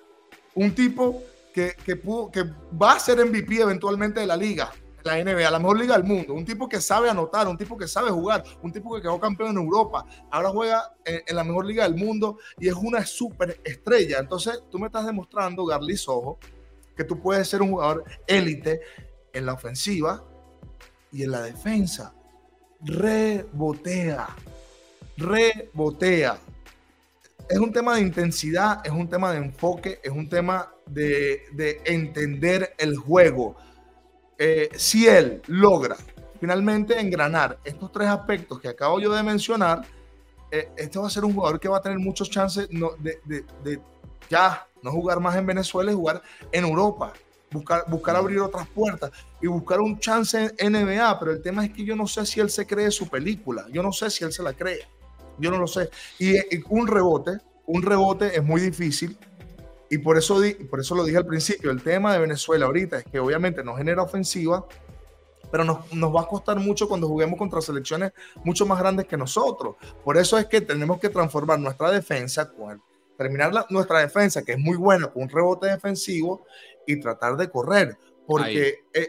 un 0.54 0.74
tipo 0.74 1.22
que, 1.52 1.74
que, 1.84 2.00
que 2.32 2.44
va 2.80 2.92
a 2.92 2.98
ser 2.98 3.22
MVP 3.22 3.60
eventualmente 3.60 4.20
de 4.20 4.26
la 4.26 4.38
liga, 4.38 4.72
la 5.06 5.22
NBA, 5.22 5.50
la 5.50 5.58
mejor 5.58 5.78
liga 5.78 5.96
del 5.96 6.04
mundo. 6.04 6.34
Un 6.34 6.44
tipo 6.44 6.68
que 6.68 6.80
sabe 6.80 7.08
anotar, 7.08 7.46
un 7.48 7.56
tipo 7.56 7.76
que 7.78 7.88
sabe 7.88 8.10
jugar, 8.10 8.44
un 8.62 8.72
tipo 8.72 8.94
que 8.94 9.02
quedó 9.02 9.18
campeón 9.20 9.50
en 9.50 9.56
Europa. 9.56 10.04
Ahora 10.30 10.50
juega 10.50 10.94
en, 11.04 11.34
la 11.34 11.44
mejor 11.44 11.64
liga 11.64 11.84
del 11.84 11.94
mundo 11.94 12.38
y 12.58 12.68
es 12.68 12.74
una 12.74 13.06
súper 13.06 13.60
estrella. 13.64 14.18
Entonces, 14.18 14.62
tú 14.70 14.78
me 14.78 14.86
estás 14.86 15.06
demostrando, 15.06 15.64
Garly 15.64 15.96
Sojo, 15.96 16.38
que 16.96 17.04
tú 17.04 17.20
puedes 17.20 17.48
ser 17.48 17.62
un 17.62 17.70
jugador 17.70 18.04
élite 18.26 18.80
en 19.32 19.46
la 19.46 19.52
ofensiva 19.52 20.24
y 21.12 21.22
en 21.22 21.30
la 21.30 21.42
defensa. 21.42 22.12
Rebotea, 22.80 24.28
rebotea. 25.16 26.38
Es 27.48 27.58
un 27.58 27.72
tema 27.72 27.94
de 27.94 28.00
intensidad, 28.02 28.84
es 28.84 28.90
un 28.90 29.08
tema 29.08 29.30
de 29.32 29.38
enfoque, 29.38 30.00
es 30.02 30.10
un 30.10 30.28
tema 30.28 30.72
de, 30.86 31.82
entender 31.84 32.74
el 32.78 32.96
juego. 32.96 33.56
Eh, 34.38 34.70
si 34.76 35.06
él 35.06 35.42
logra 35.46 35.96
finalmente 36.38 37.00
engranar 37.00 37.58
estos 37.64 37.90
tres 37.90 38.08
aspectos 38.08 38.60
que 38.60 38.68
acabo 38.68 39.00
yo 39.00 39.12
de 39.12 39.22
mencionar, 39.22 39.82
eh, 40.50 40.68
este 40.76 40.98
va 40.98 41.06
a 41.06 41.10
ser 41.10 41.24
un 41.24 41.34
jugador 41.34 41.58
que 41.58 41.68
va 41.68 41.78
a 41.78 41.82
tener 41.82 41.98
muchos 41.98 42.28
chances 42.28 42.68
de, 42.68 43.44
de 43.64 43.80
ya 44.28 44.66
no 44.82 44.92
jugar 44.92 45.20
más 45.20 45.36
en 45.36 45.46
Venezuela 45.46 45.90
y 45.90 45.94
jugar 45.94 46.22
en 46.52 46.64
Europa. 46.64 47.12
Buscar, 47.50 47.84
buscar 47.88 48.16
abrir 48.16 48.40
otras 48.40 48.66
puertas 48.68 49.10
y 49.40 49.46
buscar 49.46 49.80
un 49.80 49.98
chance 49.98 50.52
en 50.58 50.72
NBA. 50.72 51.18
Pero 51.18 51.32
el 51.32 51.42
tema 51.42 51.64
es 51.64 51.72
que 51.72 51.84
yo 51.84 51.94
no 51.94 52.06
sé 52.06 52.26
si 52.26 52.40
él 52.40 52.50
se 52.50 52.66
cree 52.66 52.90
su 52.90 53.08
película. 53.08 53.66
Yo 53.72 53.82
no 53.82 53.92
sé 53.92 54.10
si 54.10 54.24
él 54.24 54.32
se 54.32 54.42
la 54.42 54.52
cree. 54.52 54.80
Yo 55.38 55.50
no 55.50 55.58
lo 55.58 55.66
sé. 55.66 55.90
Y, 56.18 56.34
un 56.68 56.86
rebote, 56.86 57.38
un 57.66 57.82
rebote 57.82 58.36
es 58.36 58.42
muy 58.42 58.60
difícil. 58.60 59.16
Y 59.90 59.98
por 59.98 60.18
eso, 60.18 60.40
di, 60.40 60.54
por 60.54 60.80
eso 60.80 60.94
lo 60.94 61.04
dije 61.04 61.18
al 61.18 61.26
principio. 61.26 61.70
El 61.70 61.82
tema 61.82 62.12
de 62.12 62.18
Venezuela 62.20 62.66
ahorita 62.66 62.98
es 62.98 63.04
que 63.04 63.20
obviamente 63.20 63.62
no 63.62 63.76
genera 63.76 64.02
ofensiva, 64.02 64.66
pero 65.50 65.64
nos, 65.64 65.92
nos, 65.92 66.14
va 66.14 66.22
a 66.22 66.26
costar 66.26 66.58
mucho 66.58 66.88
cuando 66.88 67.06
juguemos 67.06 67.38
contra 67.38 67.60
selecciones 67.60 68.12
mucho 68.44 68.66
más 68.66 68.78
grandes 68.78 69.06
que 69.06 69.16
nosotros. 69.16 69.76
Por 70.04 70.16
eso 70.16 70.38
es 70.38 70.46
que 70.46 70.60
tenemos 70.60 70.98
que 70.98 71.08
transformar 71.08 71.58
nuestra 71.60 71.90
defensa 71.90 72.50
con 72.50 72.82
terminar 73.16 73.52
nuestra 73.70 74.00
defensa, 74.00 74.42
que 74.42 74.52
es 74.52 74.58
muy 74.58 74.76
buena, 74.76 75.08
con 75.08 75.22
un 75.22 75.28
rebote 75.28 75.66
defensivo 75.66 76.46
y 76.86 77.00
tratar 77.00 77.36
de 77.36 77.48
correr. 77.50 77.96
Porque 78.26 78.84
es, 78.92 79.08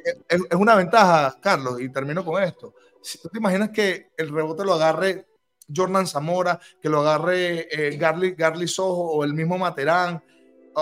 una 0.55 0.75
ventaja, 0.75 1.37
Carlos, 1.41 1.81
y 1.81 1.89
termino 1.89 2.23
con 2.23 2.41
esto. 2.41 2.73
¿tú 3.21 3.29
te 3.29 3.37
imaginas 3.37 3.69
que 3.69 4.09
el 4.17 4.29
rebote 4.29 4.65
lo 4.65 4.73
agarre 4.73 5.25
Jordan 5.73 6.07
Zamora, 6.07 6.59
que 6.81 6.89
lo 6.89 6.99
agarre 7.01 7.67
eh, 7.71 7.97
Garly, 7.97 8.31
Garly 8.31 8.67
Sojo 8.67 9.11
o 9.11 9.23
el 9.23 9.33
mismo 9.33 9.57
Materán 9.57 10.21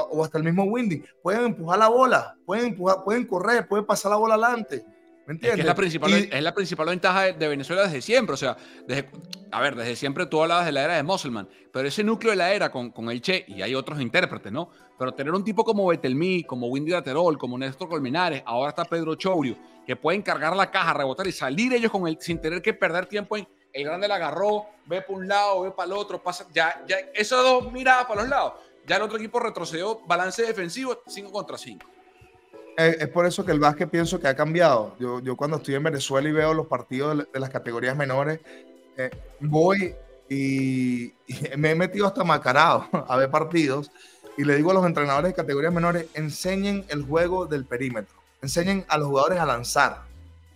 o, 0.03 0.23
hasta 0.23 0.37
el 0.37 0.43
mismo 0.43 0.63
Windy? 0.63 1.03
Pueden 1.21 1.45
empujar 1.45 1.79
la 1.79 1.87
bola, 1.87 2.37
pueden, 2.45 2.67
empujar, 2.67 3.03
pueden 3.03 3.25
correr, 3.25 3.67
pueden 3.67 3.85
pasar 3.85 4.11
la 4.11 4.17
bola 4.17 4.35
adelante. 4.35 4.83
¿Me 5.25 5.33
entiendes? 5.33 5.61
Es, 5.61 5.65
la 5.65 5.75
principal, 5.75 6.13
es 6.13 6.43
la 6.43 6.53
principal 6.53 6.87
ventaja 6.87 7.23
de, 7.33 7.47
Venezuela 7.47 7.83
desde 7.83 8.01
siempre. 8.01 8.35
O 8.35 8.37
sea, 8.37 8.55
desde, 8.87 9.09
a 9.51 9.59
ver, 9.59 9.75
desde 9.75 9.95
siempre 9.95 10.27
tú 10.27 10.41
hablabas 10.41 10.67
de 10.67 10.71
la 10.71 10.83
era 10.83 10.95
de 10.95 11.03
Musselman, 11.03 11.49
pero 11.71 11.87
ese 11.87 12.03
núcleo 12.03 12.31
de 12.31 12.37
la 12.37 12.53
era 12.53 12.71
con, 12.71 12.91
con 12.91 13.09
el 13.09 13.21
Che, 13.21 13.43
y 13.47 13.61
hay 13.63 13.73
otros 13.73 13.99
intérpretes, 13.99 14.51
¿no? 14.51 14.69
Pero 14.99 15.13
tener 15.13 15.33
un 15.33 15.43
tipo 15.43 15.63
como 15.63 15.87
Betelmí, 15.87 16.43
como 16.43 16.67
Windy 16.67 16.91
Laterol, 16.91 17.39
como 17.39 17.57
Néstor 17.57 17.89
Colmenares, 17.89 18.43
ahora 18.45 18.69
está 18.69 18.85
Pedro 18.85 19.15
Chourio, 19.15 19.57
que 19.85 19.95
pueden 19.95 20.21
cargar 20.21 20.55
la 20.55 20.69
caja, 20.69 20.93
rebotar 20.93 21.25
y 21.25 21.31
salir 21.31 21.73
ellos 21.73 21.91
con 21.91 22.07
el, 22.07 22.17
sin 22.21 22.39
tener 22.39 22.61
que 22.61 22.73
perder 22.73 23.07
tiempo 23.07 23.35
en 23.35 23.47
el 23.75 23.83
grande 23.83 24.07
la 24.07 24.15
agarró, 24.15 24.67
ve 24.85 25.01
para 25.01 25.17
un 25.17 25.27
lado, 25.27 25.61
ve 25.61 25.71
para 25.71 25.87
el 25.87 25.93
otro, 25.93 26.23
pasa, 26.23 26.45
ya, 26.53 26.81
ya, 26.87 26.95
esos 27.13 27.43
dos 27.43 27.71
miradas 27.73 28.05
para 28.05 28.21
los 28.21 28.29
lados. 28.29 28.53
Ya 28.87 28.97
el 28.97 29.01
otro 29.01 29.17
equipo 29.17 29.39
retrocedió 29.39 29.99
balance 30.05 30.43
defensivo 30.43 31.01
5 31.07 31.31
contra 31.31 31.57
5. 31.57 31.85
Es, 32.77 33.07
por 33.07 33.25
eso 33.25 33.45
que 33.45 33.51
el 33.51 33.59
básquet 33.59 33.89
pienso 33.89 34.19
que 34.19 34.27
ha 34.27 34.35
cambiado. 34.35 34.95
Yo, 34.99 35.21
yo 35.21 35.35
cuando 35.35 35.57
estoy 35.57 35.75
en 35.75 35.83
Venezuela 35.83 36.27
y 36.27 36.31
veo 36.31 36.53
los 36.53 36.67
partidos 36.67 37.25
de, 37.31 37.39
las 37.39 37.49
categorías 37.49 37.95
menores, 37.95 38.41
eh, 38.97 39.09
voy 39.39 39.95
y, 40.29 41.13
me 41.57 41.71
he 41.71 41.75
metido 41.75 42.05
hasta 42.05 42.23
macarado 42.23 42.87
a 43.07 43.17
ver 43.17 43.29
partidos 43.29 43.91
y 44.37 44.43
le 44.43 44.55
digo 44.55 44.71
a 44.71 44.73
los 44.73 44.85
entrenadores 44.85 45.31
de 45.31 45.35
categorías 45.35 45.73
menores, 45.73 46.07
enseñen 46.13 46.85
el 46.89 47.03
juego 47.03 47.45
del 47.45 47.65
perímetro, 47.65 48.15
enseñen 48.41 48.85
a 48.89 48.97
los 48.97 49.07
jugadores 49.07 49.39
a 49.39 49.45
lanzar. 49.45 50.04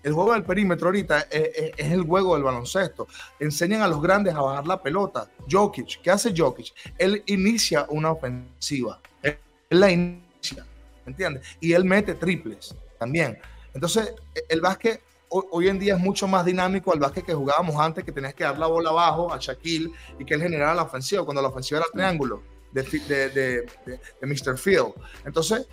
El 0.02 0.14
juego 0.14 0.34
del 0.34 0.44
perímetro 0.44 0.88
ahorita 0.88 1.28
es, 1.30 1.74
el 1.78 2.04
juego 2.04 2.36
del 2.36 2.44
baloncesto. 2.44 3.08
Enseñen 3.40 3.82
a 3.82 3.88
los 3.88 4.02
grandes 4.02 4.34
a 4.34 4.42
bajar 4.42 4.66
la 4.66 4.82
pelota. 4.82 5.30
Jokic, 5.50 6.02
¿qué 6.02 6.12
hace 6.12 6.34
Jokic? 6.36 6.74
Él 6.98 7.24
inicia 7.26 7.86
una 7.90 8.12
ofensiva. 8.12 9.00
Él, 9.22 9.38
la 9.70 9.92
inicia, 9.92 10.66
¿me 11.06 11.12
entiendes? 11.12 11.46
Y 11.60 11.74
él 11.74 11.84
mete 11.84 12.16
triples 12.16 12.76
también. 12.98 13.38
Entonces, 13.74 14.14
el 14.48 14.62
básquet 14.62 15.02
hoy, 15.30 15.68
en 15.68 15.78
día 15.78 15.96
es 15.96 16.00
mucho 16.00 16.28
más 16.28 16.44
dinámico 16.44 16.92
al 16.92 17.00
básquet 17.00 17.26
que 17.26 17.34
jugábamos 17.34 17.76
antes, 17.80 18.04
que 18.04 18.12
tenías 18.12 18.34
que 18.34 18.44
dar 18.44 18.58
la 18.58 18.68
bola 18.68 18.90
abajo 18.90 19.32
a 19.32 19.38
Shaquille 19.38 19.92
y 20.18 20.26
que 20.26 20.34
él 20.34 20.42
generara 20.42 20.74
la 20.74 20.84
ofensiva, 20.84 21.24
cuando 21.24 21.42
la 21.42 21.50
ofensiva 21.50 21.82
era 21.82 21.90
triángulo 21.92 22.42
de, 22.72 22.84
de, 22.84 23.30
de, 23.86 24.28
Mr. 24.28 24.58
Field. 24.58 24.94
Entonces, 25.26 25.68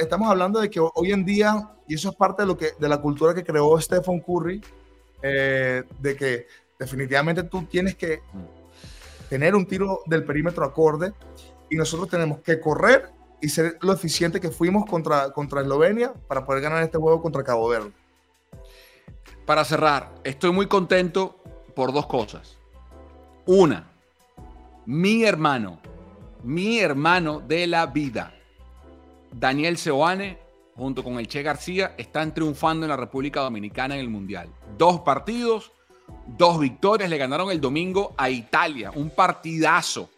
estamos 0.00 0.30
hablando 0.30 0.60
de 0.60 0.70
que 0.70 0.80
hoy 0.80 1.12
en 1.12 1.24
día, 1.24 1.70
y 1.86 1.94
eso 1.94 2.10
es 2.10 2.16
parte 2.16 2.42
de, 2.42 2.48
lo 2.48 2.56
que, 2.56 2.72
de 2.78 2.88
la 2.88 3.00
cultura 3.00 3.34
que 3.34 3.44
creó 3.44 3.80
Stephen 3.80 4.20
Curry, 4.20 4.60
eh, 5.22 5.84
de 5.98 6.16
que 6.16 6.46
definitivamente 6.78 7.44
tú 7.44 7.64
tienes 7.64 7.94
que 7.94 8.22
tener 9.28 9.54
un 9.54 9.66
tiro 9.66 10.00
del 10.06 10.24
perímetro 10.24 10.64
acorde 10.64 11.12
y 11.70 11.76
nosotros 11.76 12.08
tenemos 12.08 12.40
que 12.40 12.60
correr 12.60 13.10
y 13.40 13.48
ser 13.48 13.78
lo 13.80 13.92
eficiente 13.92 14.40
que 14.40 14.50
fuimos 14.50 14.88
contra, 14.88 15.32
contra 15.32 15.62
Eslovenia 15.62 16.12
para 16.28 16.44
poder 16.44 16.62
ganar 16.62 16.82
este 16.82 16.98
juego 16.98 17.22
contra 17.22 17.42
Cabo 17.42 17.68
Verde. 17.68 17.92
Para 19.46 19.64
cerrar, 19.64 20.14
estoy 20.22 20.52
muy 20.52 20.66
contento 20.66 21.42
por 21.74 21.92
dos 21.92 22.06
cosas. 22.06 22.58
Una, 23.46 23.90
mi 24.86 25.24
hermano, 25.24 25.80
mi 26.42 26.78
hermano 26.78 27.40
de 27.40 27.66
la 27.66 27.86
vida, 27.86 28.34
Daniel 29.32 29.76
Seoane, 29.76 30.38
junto 30.76 31.02
con 31.04 31.18
el 31.18 31.28
Che 31.28 31.42
García, 31.42 31.94
están 31.96 32.34
triunfando 32.34 32.86
en 32.86 32.90
la 32.90 32.96
República 32.96 33.40
Dominicana 33.40 33.94
en 33.94 34.00
el 34.00 34.08
Mundial. 34.08 34.48
Dos 34.76 35.00
partidos, 35.00 35.72
dos 36.26 36.58
victorias. 36.58 37.08
Le 37.10 37.18
ganaron 37.18 37.50
el 37.50 37.60
domingo 37.60 38.14
a 38.16 38.30
Italia. 38.30 38.90
Un 38.94 39.10
partidazo 39.10 40.10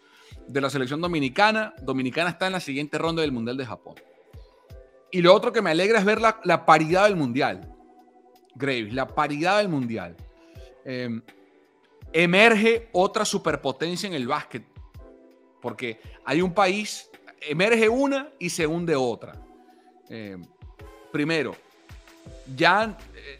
de 0.47 0.61
la 0.61 0.69
selección 0.69 1.01
dominicana. 1.01 1.73
Dominicana 1.81 2.31
está 2.31 2.47
en 2.47 2.53
la 2.53 2.59
siguiente 2.59 2.97
ronda 2.97 3.21
del 3.21 3.31
Mundial 3.31 3.57
de 3.57 3.65
Japón. 3.65 3.95
Y 5.11 5.21
lo 5.21 5.33
otro 5.33 5.51
que 5.53 5.61
me 5.61 5.71
alegra 5.71 5.99
es 5.99 6.05
ver 6.05 6.19
la, 6.19 6.65
paridad 6.65 7.05
del 7.05 7.15
Mundial. 7.15 7.73
Graves, 8.55 8.93
la 8.93 9.07
paridad 9.07 9.59
del 9.59 9.69
Mundial. 9.69 10.15
Em, 10.83 11.21
emerge 12.11 12.89
otra 12.91 13.25
superpotencia 13.25 14.07
en 14.07 14.13
el 14.13 14.27
básquet. 14.27 14.74
Porque 15.65 15.99
hay 16.23 16.43
un 16.43 16.53
país 16.53 17.09
emerge 17.41 17.89
una 17.89 18.29
y 18.37 18.51
se 18.51 18.67
hunde 18.67 18.95
otra. 18.95 19.33
Eh, 20.09 20.37
primero, 21.11 21.55
ya 22.55 22.95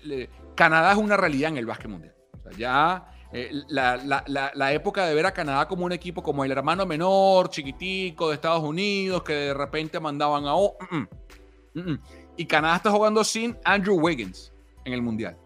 eh, 0.09 0.27
Canadá 0.55 0.93
es 0.93 0.97
una 0.97 1.17
realidad 1.17 1.51
en 1.51 1.57
el 1.57 1.67
básquet 1.67 1.87
mundial. 1.87 2.15
ya 2.57 3.13
eh, 3.31 3.51
la, 3.67 4.73
época 4.73 5.05
de 5.05 5.13
ver 5.13 5.27
a 5.27 5.33
Canadá 5.33 5.67
como 5.67 5.85
un 5.85 5.91
equipo 5.91 6.23
como 6.23 6.43
el 6.43 6.51
hermano 6.51 6.87
menor, 6.87 7.51
chiquitico 7.51 8.29
de 8.29 8.33
Estados 8.33 8.63
Unidos, 8.63 9.21
que 9.21 9.33
de 9.33 9.53
repente 9.53 9.99
mandaban 9.99 10.45
a... 10.47 10.55
Mm, 10.55 11.99
y 12.37 12.45
Canadá 12.47 12.77
está 12.77 12.89
jugando 12.89 13.23
sin 13.23 13.55
Andrew 13.63 13.99
Wiggins 13.99 14.51
en 14.83 14.93
el 14.93 15.03
mundial. 15.03 15.37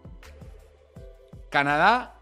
Canadá 1.50 2.22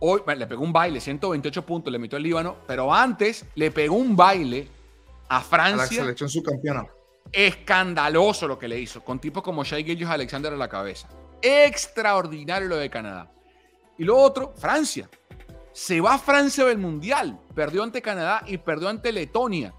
hoy 0.00 0.22
le 0.36 0.46
pegó 0.46 0.62
un 0.62 0.72
baile, 0.72 1.00
128 1.00 1.64
puntos, 1.64 1.92
le 1.92 1.98
metió 1.98 2.16
el 2.16 2.24
Líbano, 2.24 2.56
pero 2.66 2.92
antes 2.92 3.44
le 3.54 3.70
pegó 3.70 3.96
un 3.96 4.16
baile 4.16 4.68
a 5.28 5.40
Francia. 5.40 5.98
la 5.98 6.04
selección 6.04 6.28
subcampeona. 6.28 6.86
Escandaloso 7.32 8.46
lo 8.46 8.58
que 8.58 8.68
le 8.68 8.78
hizo, 8.78 9.02
con 9.02 9.18
tipos 9.18 9.42
como 9.42 9.64
Shai 9.64 9.84
Gilgeous 9.84 10.10
Alexander 10.10 10.52
a 10.52 10.56
la 10.56 10.68
cabeza. 10.68 11.08
Extraordinario 11.42 12.68
lo 12.68 12.76
de 12.76 12.88
Canadá. 12.88 13.30
Y 13.98 14.04
lo 14.04 14.16
otro, 14.16 14.54
Francia. 14.56 15.08
Se 15.72 16.00
va 16.00 16.14
a 16.14 16.18
Francia 16.18 16.64
del 16.64 16.78
Mundial. 16.78 17.38
Perdió 17.54 17.82
ante 17.82 18.00
Canadá 18.00 18.42
y 18.46 18.58
perdió 18.58 18.88
ante 18.88 19.12
Letonia. 19.12 19.74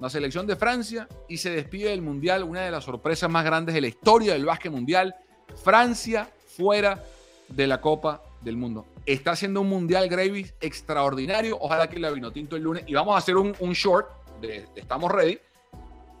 La 0.00 0.10
selección 0.10 0.46
de 0.46 0.56
Francia 0.56 1.08
y 1.28 1.36
se 1.36 1.50
despide 1.50 1.90
del 1.90 2.02
Mundial, 2.02 2.42
una 2.42 2.62
de 2.62 2.70
las 2.70 2.84
sorpresas 2.84 3.30
más 3.30 3.44
grandes 3.44 3.74
de 3.74 3.80
la 3.80 3.86
historia 3.86 4.32
del 4.32 4.44
básquet 4.44 4.72
mundial. 4.72 5.14
Francia 5.62 6.28
fuera 6.56 7.02
de 7.48 7.66
la 7.66 7.80
Copa 7.80 8.22
del 8.40 8.56
Mundo. 8.56 8.86
Está 9.04 9.32
haciendo 9.32 9.60
un 9.60 9.68
Mundial 9.68 10.08
Gravis 10.08 10.54
extraordinario. 10.60 11.58
Ojalá 11.60 11.88
que 11.88 11.98
la 11.98 12.10
vino 12.10 12.32
tinto 12.32 12.56
el 12.56 12.62
lunes. 12.62 12.84
Y 12.86 12.94
vamos 12.94 13.14
a 13.14 13.18
hacer 13.18 13.36
un, 13.36 13.52
short 13.72 14.08
Estamos 14.74 15.10
Ready 15.10 15.38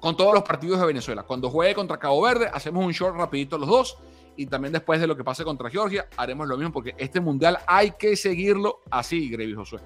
con 0.00 0.16
todos 0.16 0.34
los 0.34 0.42
partidos 0.42 0.80
de 0.80 0.86
Venezuela. 0.86 1.22
Cuando 1.22 1.50
juegue 1.50 1.74
contra 1.74 1.98
Cabo 1.98 2.22
Verde, 2.22 2.50
hacemos 2.52 2.84
un 2.84 2.92
short 2.92 3.16
rapidito 3.16 3.58
los 3.58 3.68
dos. 3.68 3.98
Y 4.36 4.46
también 4.46 4.72
después 4.72 5.00
de 5.00 5.06
lo 5.06 5.16
que 5.16 5.24
pase 5.24 5.44
contra 5.44 5.70
Georgia, 5.70 6.08
haremos 6.16 6.48
lo 6.48 6.56
mismo 6.56 6.72
porque 6.72 6.94
este 6.96 7.20
mundial 7.20 7.58
hay 7.66 7.92
que 7.92 8.16
seguirlo 8.16 8.80
así, 8.90 9.28
Grevi 9.28 9.54
Josué. 9.54 9.80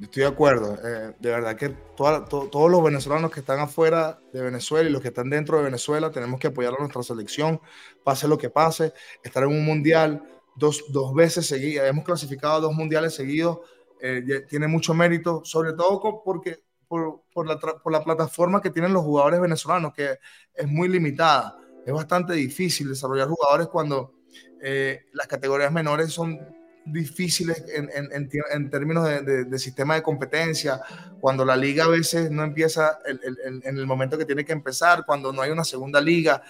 Estoy 0.00 0.22
de 0.22 0.28
acuerdo. 0.28 0.78
Eh, 0.82 1.14
de 1.18 1.30
verdad 1.30 1.56
que 1.56 1.68
todos 1.68 2.70
los 2.70 2.82
venezolanos 2.82 3.30
que 3.30 3.40
están 3.40 3.60
afuera 3.60 4.18
de 4.32 4.40
Venezuela 4.40 4.88
y 4.88 4.92
los 4.92 5.02
que 5.02 5.08
están 5.08 5.28
dentro 5.28 5.58
de 5.58 5.64
Venezuela 5.64 6.10
tenemos 6.10 6.40
que 6.40 6.46
apoyar 6.46 6.74
a 6.74 6.78
nuestra 6.78 7.02
selección, 7.02 7.60
pase 8.02 8.26
lo 8.26 8.38
que 8.38 8.48
pase. 8.48 8.94
Estar 9.22 9.42
en 9.42 9.50
un 9.50 9.64
mundial 9.64 10.22
dos, 10.60 10.84
dos 10.90 11.12
veces 11.14 11.46
seguidas, 11.46 11.88
hemos 11.88 12.04
clasificado 12.04 12.60
dos 12.60 12.74
mundiales 12.74 13.14
seguidos, 13.14 13.58
eh, 14.00 14.44
tiene 14.48 14.68
mucho 14.68 14.94
mérito, 14.94 15.42
sobre 15.44 15.72
todo 15.72 16.22
porque 16.24 16.60
por, 16.86 17.46
la, 17.46 17.58
por 17.58 17.92
la 17.92 18.04
plataforma 18.04 18.60
que 18.60 18.70
tienen 18.70 18.92
los 18.92 19.02
jugadores 19.02 19.40
venezolanos, 19.40 19.92
que 19.94 20.18
es 20.54 20.66
muy 20.68 20.88
limitada. 20.88 21.56
Es 21.86 21.92
bastante 21.92 22.34
difícil 22.34 22.88
desarrollar 22.88 23.28
jugadores 23.28 23.68
cuando 23.68 24.14
eh, 24.60 25.06
las 25.12 25.26
categorías 25.26 25.72
menores 25.72 26.12
son 26.12 26.38
difíciles 26.84 27.64
en, 27.74 27.88
en, 27.92 28.28
en 28.50 28.70
términos 28.70 29.06
de, 29.06 29.44
de, 29.44 29.58
sistema 29.58 29.94
de 29.94 30.02
competencia, 30.02 30.80
cuando 31.20 31.44
la 31.44 31.56
liga 31.56 31.84
a 31.84 31.88
veces 31.88 32.30
no 32.30 32.42
empieza 32.42 32.98
en 33.06 33.78
el 33.78 33.86
momento 33.86 34.18
que 34.18 34.24
tiene 34.24 34.44
que 34.44 34.52
empezar, 34.52 35.04
cuando 35.06 35.32
no 35.32 35.42
hay 35.42 35.50
una 35.50 35.62
segunda 35.62 36.00
liga, 36.00 36.42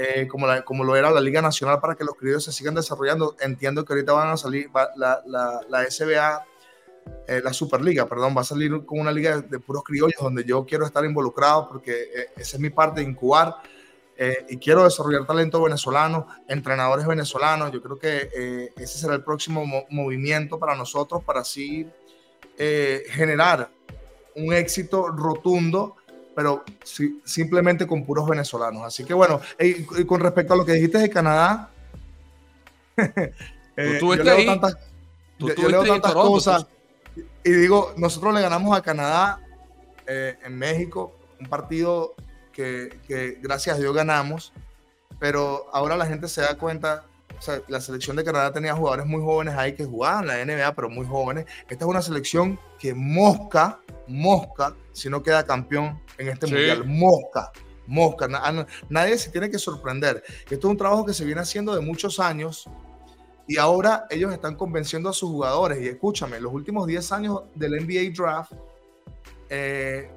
eh, 0.00 0.26
como, 0.26 0.46
como 0.64 0.82
lo 0.82 0.96
era 0.96 1.10
la 1.10 1.20
Liga 1.20 1.42
Nacional 1.42 1.78
para 1.78 1.94
que 1.94 2.04
los 2.04 2.14
criollos 2.14 2.44
se 2.44 2.52
sigan 2.52 2.74
desarrollando. 2.74 3.36
Entiendo 3.40 3.84
que 3.84 3.92
ahorita 3.92 4.12
van 4.12 4.28
a 4.30 4.36
salir, 4.38 4.70
la, 4.96 5.22
la, 5.26 5.60
la 5.68 5.90
SBA 5.90 6.46
eh, 7.26 7.40
la 7.44 7.52
Superliga, 7.52 8.06
perdón, 8.06 8.34
va 8.36 8.40
a 8.40 8.44
salir 8.44 8.84
con 8.84 8.98
una 8.98 9.12
liga 9.12 9.40
de, 9.40 9.60
puros 9.60 9.84
criollos 9.84 10.20
donde 10.20 10.44
yo 10.44 10.64
quiero 10.64 10.84
estar 10.84 11.04
involucrado 11.04 11.68
porque 11.68 11.92
eh, 11.92 12.26
esa 12.36 12.56
es 12.56 12.60
mi 12.60 12.70
parte 12.70 13.00
de 13.00 13.08
incubar 13.08 13.56
eh, 14.16 14.46
y 14.48 14.56
quiero 14.56 14.84
desarrollar 14.84 15.26
talento 15.26 15.62
venezolano, 15.62 16.26
entrenadores 16.48 17.06
venezolanos. 17.06 17.70
Yo 17.70 17.80
creo 17.80 17.98
que 17.98 18.70
ese 18.76 18.98
será 18.98 19.14
el 19.14 19.22
próximo 19.22 19.64
movimiento 19.90 20.58
para 20.58 20.74
nosotros 20.74 21.22
para 21.24 21.40
así 21.40 21.88
generar 22.56 23.70
un 24.36 24.52
éxito 24.52 25.08
rotundo 25.08 25.96
pero 26.40 26.64
simplemente 27.22 27.86
con 27.86 28.02
puros 28.02 28.26
venezolanos. 28.26 28.82
Así 28.82 29.04
que 29.04 29.12
bueno, 29.12 29.42
y, 29.58 29.84
con 30.06 30.22
respecto 30.22 30.54
a 30.54 30.56
lo 30.56 30.64
que 30.64 30.72
dijiste 30.72 30.96
de 30.96 31.10
Canadá, 31.10 31.68
¿Tú 34.00 34.14
yo 34.14 34.24
leo 34.24 34.46
tantas, 34.46 34.78
tantas 35.86 36.12
cosas. 36.14 36.66
Y 37.44 37.50
digo, 37.50 37.92
nosotros 37.98 38.32
le 38.32 38.40
ganamos 38.40 38.74
a 38.74 38.80
Canadá 38.80 39.38
eh, 40.06 40.38
en 40.42 40.56
México, 40.56 41.14
un 41.38 41.46
partido 41.46 42.14
que, 42.54 42.98
que, 43.06 43.38
gracias 43.42 43.76
a 43.76 43.78
Dios 43.78 43.94
ganamos, 43.94 44.54
pero 45.18 45.66
ahora 45.74 45.94
la 45.94 46.06
gente 46.06 46.26
se 46.26 46.40
da 46.40 46.56
cuenta 46.56 47.04
la 47.68 47.82
selección 47.82 48.16
de 48.16 48.24
Canadá 48.24 48.50
tenía 48.50 48.74
jugadores 48.74 49.04
muy 49.04 49.20
jóvenes 49.20 49.54
ahí 49.58 49.74
que 49.74 49.84
jugaban 49.84 50.26
la 50.26 50.42
NBA, 50.42 50.74
pero 50.74 50.88
muy 50.88 51.06
jóvenes. 51.06 51.44
Esta 51.68 51.84
es 51.84 51.90
una 51.90 52.00
selección 52.00 52.58
que 52.78 52.94
mosca, 52.94 53.78
mosca, 54.10 54.74
si 54.92 55.08
no 55.08 55.22
queda 55.22 55.44
campeón 55.44 56.00
en 56.18 56.28
este 56.28 56.46
mundial. 56.46 56.84
Mosca, 56.86 57.52
mosca. 57.86 58.28
nadie 58.88 59.18
se 59.18 59.30
tiene 59.30 59.50
que 59.50 59.58
sorprender. 59.58 60.22
Esto 60.50 60.54
es 60.54 60.64
un 60.64 60.76
trabajo 60.76 61.04
que 61.04 61.14
se 61.14 61.24
viene 61.24 61.40
haciendo 61.40 61.74
de 61.74 61.80
muchos 61.80 62.20
años 62.20 62.68
y 63.46 63.58
ahora 63.58 64.06
ellos 64.10 64.32
están 64.32 64.54
convenciendo 64.54 65.08
a 65.08 65.12
sus 65.12 65.30
jugadores. 65.30 65.80
Y 65.82 65.88
escúchame, 65.88 66.40
los 66.40 66.52
últimos 66.52 66.86
10 66.86 67.12
años 67.12 67.42
del 67.54 67.72
NBA 67.84 68.12
Draft, 68.14 68.52
eh, 69.48 70.08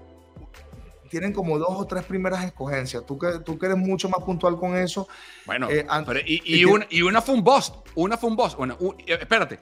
tienen 1.09 1.31
como 1.31 1.59
dos 1.59 1.69
o 1.71 1.85
tres 1.85 2.03
primeras 2.03 2.43
escogencias. 2.43 3.05
Tú 3.05 3.17
que, 3.19 3.39
tú 3.45 3.57
que 3.57 3.67
eres 3.67 3.77
mucho 3.77 4.09
más 4.09 4.23
puntual 4.23 4.57
con 4.57 4.75
eso. 4.75 5.07
Bueno, 5.45 5.67
eh, 5.69 5.85
y, 6.25 6.59
y, 6.59 6.65
una, 6.65 6.87
y, 6.89 7.01
una, 7.03 7.21
fue 7.21 7.35
un 7.35 7.43
boss. 7.43 7.73
Una 7.95 8.17
fue 8.17 8.29
un 8.29 8.35
boss. 8.35 8.55
Bueno, 8.55 8.77
eh, 9.05 9.17
espérate. 9.19 9.59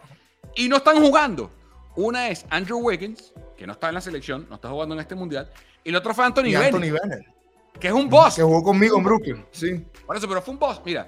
Y 0.55 0.69
no 0.69 0.77
están 0.77 1.01
jugando. 1.01 1.49
Una 1.95 2.29
es 2.29 2.45
Andrew 2.49 2.79
Wiggins, 2.79 3.33
que 3.61 3.67
no 3.67 3.73
está 3.73 3.89
en 3.89 3.93
la 3.93 4.01
selección, 4.01 4.47
no 4.49 4.55
está 4.55 4.69
jugando 4.69 4.95
en 4.95 5.01
este 5.01 5.13
mundial. 5.13 5.47
Y 5.83 5.91
la 5.91 5.99
otra 5.99 6.15
fue 6.15 6.25
Anthony, 6.25 6.45
Bennett, 6.45 7.27
Que 7.79 7.89
es 7.89 7.93
un 7.93 8.09
boss. 8.09 8.33
Que 8.33 8.41
jugó 8.41 8.63
conmigo 8.63 8.97
en 8.97 9.03
Brooklyn. 9.03 9.45
Sí. 9.51 9.85
Por 10.03 10.17
eso, 10.17 10.27
pero 10.27 10.41
fue 10.41 10.55
un 10.55 10.59
boss. 10.59 10.81
Mira, 10.83 11.07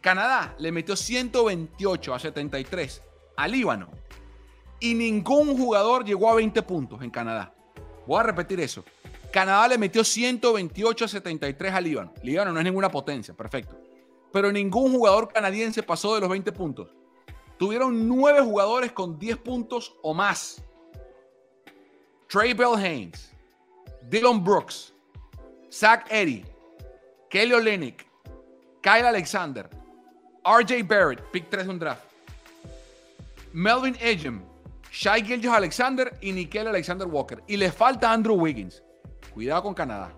Canadá 0.00 0.54
le 0.58 0.72
metió 0.72 0.96
128 0.96 2.14
a 2.14 2.18
73 2.18 3.02
a 3.36 3.46
Líbano. 3.46 3.90
Y 4.80 4.94
ningún 4.94 5.54
jugador 5.54 6.02
llegó 6.02 6.30
a 6.30 6.34
20 6.36 6.62
puntos 6.62 7.02
en 7.02 7.10
Canadá. 7.10 7.52
Voy 8.06 8.20
a 8.20 8.22
repetir 8.22 8.58
eso. 8.60 8.82
Canadá 9.30 9.68
le 9.68 9.76
metió 9.76 10.02
128 10.02 11.04
a 11.04 11.08
73 11.08 11.74
a 11.74 11.80
Líbano. 11.82 12.14
Líbano 12.22 12.52
no 12.52 12.58
es 12.58 12.64
ninguna 12.64 12.90
potencia, 12.90 13.34
perfecto. 13.34 13.76
Pero 14.32 14.50
ningún 14.50 14.92
jugador 14.92 15.30
canadiense 15.30 15.82
pasó 15.82 16.14
de 16.14 16.22
los 16.22 16.30
20 16.30 16.52
puntos. 16.52 16.88
Tuvieron 17.58 18.08
nueve 18.08 18.40
jugadores 18.40 18.92
con 18.92 19.18
10 19.18 19.36
puntos 19.36 19.94
o 20.00 20.14
más. 20.14 20.64
Trey 22.32 22.54
Bell 22.54 22.76
Haynes, 22.76 23.30
Dylan 24.08 24.42
Brooks, 24.42 24.94
Zach 25.70 26.06
Eddy, 26.10 26.46
Kelly 27.28 27.52
Olenek, 27.52 28.06
Kyle 28.80 29.04
Alexander, 29.04 29.68
RJ 30.42 30.88
Barrett, 30.88 31.20
pick 31.30 31.50
3 31.50 31.66
de 31.66 31.70
un 31.70 31.78
draft, 31.78 32.04
Melvin 33.52 33.94
Ejem, 34.00 34.40
Shai 34.90 35.22
Gilgeous 35.22 35.54
Alexander 35.54 36.10
y 36.22 36.32
Nickel 36.32 36.68
Alexander 36.68 37.06
Walker. 37.06 37.42
Y 37.46 37.58
les 37.58 37.74
falta 37.74 38.10
Andrew 38.10 38.36
Wiggins. 38.36 38.82
Cuidado 39.34 39.64
con 39.64 39.74
Canadá. 39.74 40.10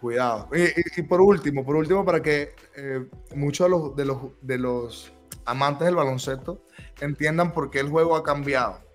Cuidado. 0.00 0.48
Y, 0.96 1.02
por 1.02 1.20
último, 1.20 1.62
por 1.62 1.76
último, 1.76 2.06
para 2.06 2.22
que 2.22 2.54
eh, 2.74 3.06
muchos 3.36 3.94
de 3.94 4.58
los 4.58 5.12
amantes 5.44 5.84
del 5.84 5.94
baloncesto 5.94 6.64
entiendan 7.02 7.52
por 7.52 7.70
qué 7.70 7.80
el 7.80 7.90
juego 7.90 8.16
ha 8.16 8.22
cambiado. 8.22 8.87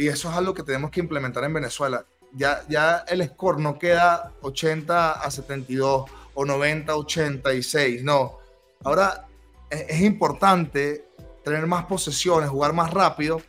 Y 0.00 0.08
eso 0.08 0.30
es 0.30 0.34
algo 0.34 0.54
que 0.54 0.62
tenemos 0.62 0.90
que 0.90 1.00
implementar 1.00 1.44
en 1.44 1.52
Venezuela. 1.52 2.06
Ya, 2.32 2.62
ya 2.70 3.04
el 3.06 3.22
score 3.28 3.60
no 3.60 3.78
queda 3.78 4.32
80 4.40 5.12
a 5.12 5.30
72 5.30 6.10
o 6.32 6.44
90 6.46 6.90
a 6.90 6.96
86. 6.96 8.02
No. 8.02 8.38
Ahora 8.82 9.26
es, 9.68 9.84
es 9.90 10.00
importante 10.00 11.04
tener 11.44 11.66
más 11.66 11.84
posesiones, 11.84 12.48
jugar 12.48 12.72
más 12.72 12.90
rápido 12.90 13.42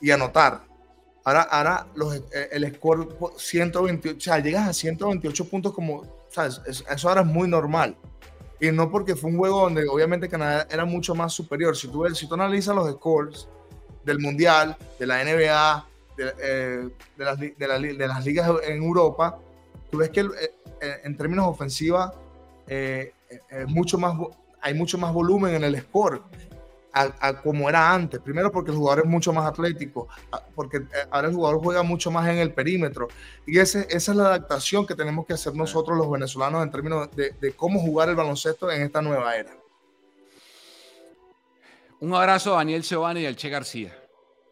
y 0.00 0.12
anotar. 0.12 0.62
Ahora, 1.24 1.42
ahora 1.42 1.86
los, 1.96 2.14
eh, 2.14 2.50
el 2.52 2.72
score 2.76 3.08
128, 3.36 4.16
o 4.16 4.20
sea, 4.20 4.38
llegas 4.38 4.68
a 4.68 4.72
128 4.72 5.48
puntos 5.48 5.72
como, 5.72 6.04
¿sabes? 6.30 6.60
Eso 6.88 7.08
ahora 7.08 7.22
es 7.22 7.26
muy 7.26 7.48
normal. 7.48 7.96
Y 8.60 8.70
no 8.70 8.92
porque 8.92 9.16
fue 9.16 9.30
un 9.30 9.38
juego 9.38 9.62
donde 9.62 9.88
obviamente 9.88 10.28
Canadá 10.28 10.68
era 10.70 10.84
mucho 10.84 11.16
más 11.16 11.32
superior. 11.32 11.76
Si 11.76 11.88
tú, 11.88 12.06
si 12.14 12.28
tú 12.28 12.34
analizas 12.34 12.76
los 12.76 12.88
scores 12.92 13.48
del 14.04 14.20
Mundial, 14.20 14.76
de 15.00 15.06
la 15.06 15.24
NBA, 15.24 15.95
de, 16.16 16.34
eh, 16.40 16.88
de, 17.16 17.24
las, 17.24 17.38
de, 17.38 17.54
de, 17.56 18.06
las, 18.08 18.24
ligas 18.24 18.50
en 18.64 18.82
Europa, 18.82 19.38
tú 19.90 19.98
ves 19.98 20.10
que 20.10 20.20
eh, 20.20 21.00
en 21.04 21.16
términos 21.16 21.46
ofensivos 21.46 22.10
mucho 23.68 23.98
más, 23.98 24.14
hay 24.60 24.74
mucho 24.74 24.98
más 24.98 25.12
volumen 25.12 25.54
en 25.54 25.64
el 25.64 25.80
score 25.80 26.22
a, 26.96 27.42
como 27.42 27.68
era 27.68 27.92
antes. 27.92 28.20
Primero 28.20 28.50
porque 28.50 28.70
el 28.70 28.76
jugador 28.76 29.04
es 29.04 29.10
mucho 29.10 29.32
más 29.32 29.46
atlético, 29.46 30.08
porque 30.54 30.78
eh, 30.78 30.82
ahora 31.10 31.28
el 31.28 31.34
jugador 31.34 31.60
juega 31.62 31.82
mucho 31.82 32.10
más 32.10 32.28
en 32.28 32.38
el 32.38 32.52
perímetro. 32.52 33.08
Y 33.46 33.58
ese, 33.58 33.86
esa 33.90 34.12
es 34.12 34.16
la 34.16 34.26
adaptación 34.26 34.86
que 34.86 34.94
tenemos 34.94 35.26
que 35.26 35.34
hacer 35.34 35.54
nosotros 35.54 35.96
los 35.96 36.10
venezolanos 36.10 36.62
en 36.62 36.70
términos 36.70 37.08
de, 37.14 37.54
cómo 37.54 37.80
jugar 37.80 38.08
el 38.08 38.16
baloncesto 38.16 38.70
en 38.70 38.82
esta 38.82 39.02
nueva 39.02 39.36
era. 39.36 39.52
Un 42.00 42.14
abrazo 42.14 42.54
a 42.54 42.58
Daniel 42.58 42.82
Giovanni 42.82 43.22
y 43.22 43.26
al 43.26 43.36
Che 43.36 43.48
García. 43.48 43.96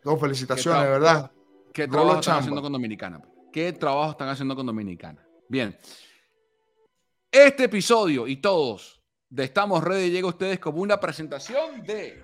Dos 0.02 0.20
felicitaciones, 0.20 0.82
verdad. 0.82 1.30
¿Qué 1.74 1.88
trabajo 1.88 2.20
están 2.20 2.38
haciendo 2.38 2.62
con 2.62 2.72
Dominicana? 2.72 3.20
¿Qué 3.52 3.72
trabajo 3.72 4.12
están 4.12 4.28
haciendo 4.28 4.54
con 4.54 4.64
Dominicana? 4.64 5.26
Bien. 5.48 5.76
Este 7.32 7.64
episodio 7.64 8.28
y 8.28 8.36
todos 8.36 9.02
de 9.28 9.42
Estamos 9.42 9.82
Ready 9.82 10.10
llega 10.10 10.28
a 10.28 10.30
ustedes 10.30 10.60
como 10.60 10.80
una 10.80 11.00
presentación 11.00 11.82
de 11.82 12.22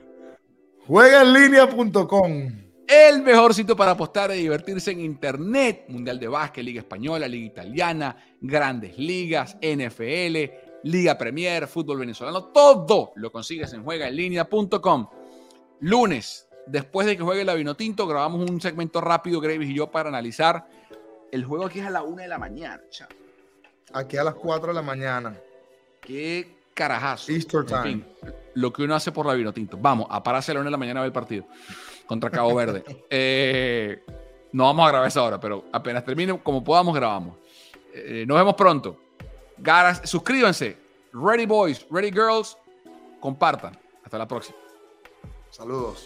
Juegaenlinea.com. 0.86 2.70
El 2.86 3.22
mejor 3.22 3.52
sitio 3.52 3.74
para 3.74 3.90
apostar 3.90 4.30
y 4.30 4.42
divertirse 4.42 4.92
en 4.92 5.00
Internet. 5.00 5.86
Mundial 5.88 6.20
de 6.20 6.28
Básquet, 6.28 6.64
Liga 6.64 6.82
Española, 6.82 7.26
Liga 7.26 7.46
Italiana, 7.46 8.16
Grandes 8.40 8.96
Ligas, 8.98 9.56
NFL, 9.60 10.84
Liga 10.84 11.18
Premier, 11.18 11.66
Fútbol 11.66 11.98
Venezolano. 11.98 12.52
Todo 12.52 13.10
lo 13.16 13.32
consigues 13.32 13.72
en 13.72 13.82
juegaenlinea.com. 13.82 15.08
Lunes, 15.80 16.49
después 16.70 17.06
de 17.06 17.16
que 17.16 17.22
juegue 17.22 17.44
la 17.44 17.54
Vinotinto, 17.54 18.06
grabamos 18.06 18.48
un 18.48 18.60
segmento 18.60 19.00
rápido, 19.00 19.40
Gravis 19.40 19.70
y 19.70 19.74
yo, 19.74 19.90
para 19.90 20.08
analizar 20.08 20.66
el 21.32 21.44
juego 21.44 21.66
aquí 21.66 21.80
es 21.80 21.86
a 21.86 21.90
la 21.90 22.02
una 22.02 22.22
de 22.22 22.28
la 22.28 22.38
mañana. 22.38 22.82
Aquí 23.92 24.16
a 24.16 24.24
las 24.24 24.34
4 24.34 24.68
de 24.68 24.74
la 24.74 24.82
mañana. 24.82 25.36
Qué 26.00 26.56
carajazo. 26.74 27.32
Easter 27.32 27.64
time 27.64 28.04
lo 28.54 28.72
que 28.72 28.82
uno 28.82 28.94
hace 28.94 29.12
por 29.12 29.26
la 29.26 29.34
vino 29.34 29.52
tinto. 29.52 29.76
Vamos, 29.80 30.06
a 30.10 30.22
pararse 30.22 30.50
a 30.50 30.54
la 30.54 30.60
una 30.60 30.68
de 30.68 30.72
la 30.72 30.76
mañana 30.76 31.00
a 31.00 31.02
ver 31.02 31.08
el 31.08 31.12
partido 31.12 31.44
contra 32.06 32.30
Cabo 32.30 32.54
Verde. 32.54 32.84
Eh, 33.10 34.04
no 34.52 34.64
vamos 34.64 34.84
a 34.84 34.88
grabar 34.88 35.08
esa 35.08 35.22
hora, 35.22 35.38
pero 35.38 35.64
apenas 35.72 36.04
termine, 36.04 36.38
como 36.40 36.62
podamos, 36.62 36.94
grabamos. 36.94 37.36
Eh, 37.94 38.24
nos 38.26 38.36
vemos 38.36 38.54
pronto. 38.54 39.00
Garas, 39.58 40.02
suscríbanse. 40.04 40.76
Ready 41.12 41.46
Boys, 41.46 41.86
Ready 41.90 42.10
Girls. 42.10 42.56
Compartan. 43.20 43.78
Hasta 44.04 44.18
la 44.18 44.26
próxima. 44.26 44.56
Saludos. 45.50 46.04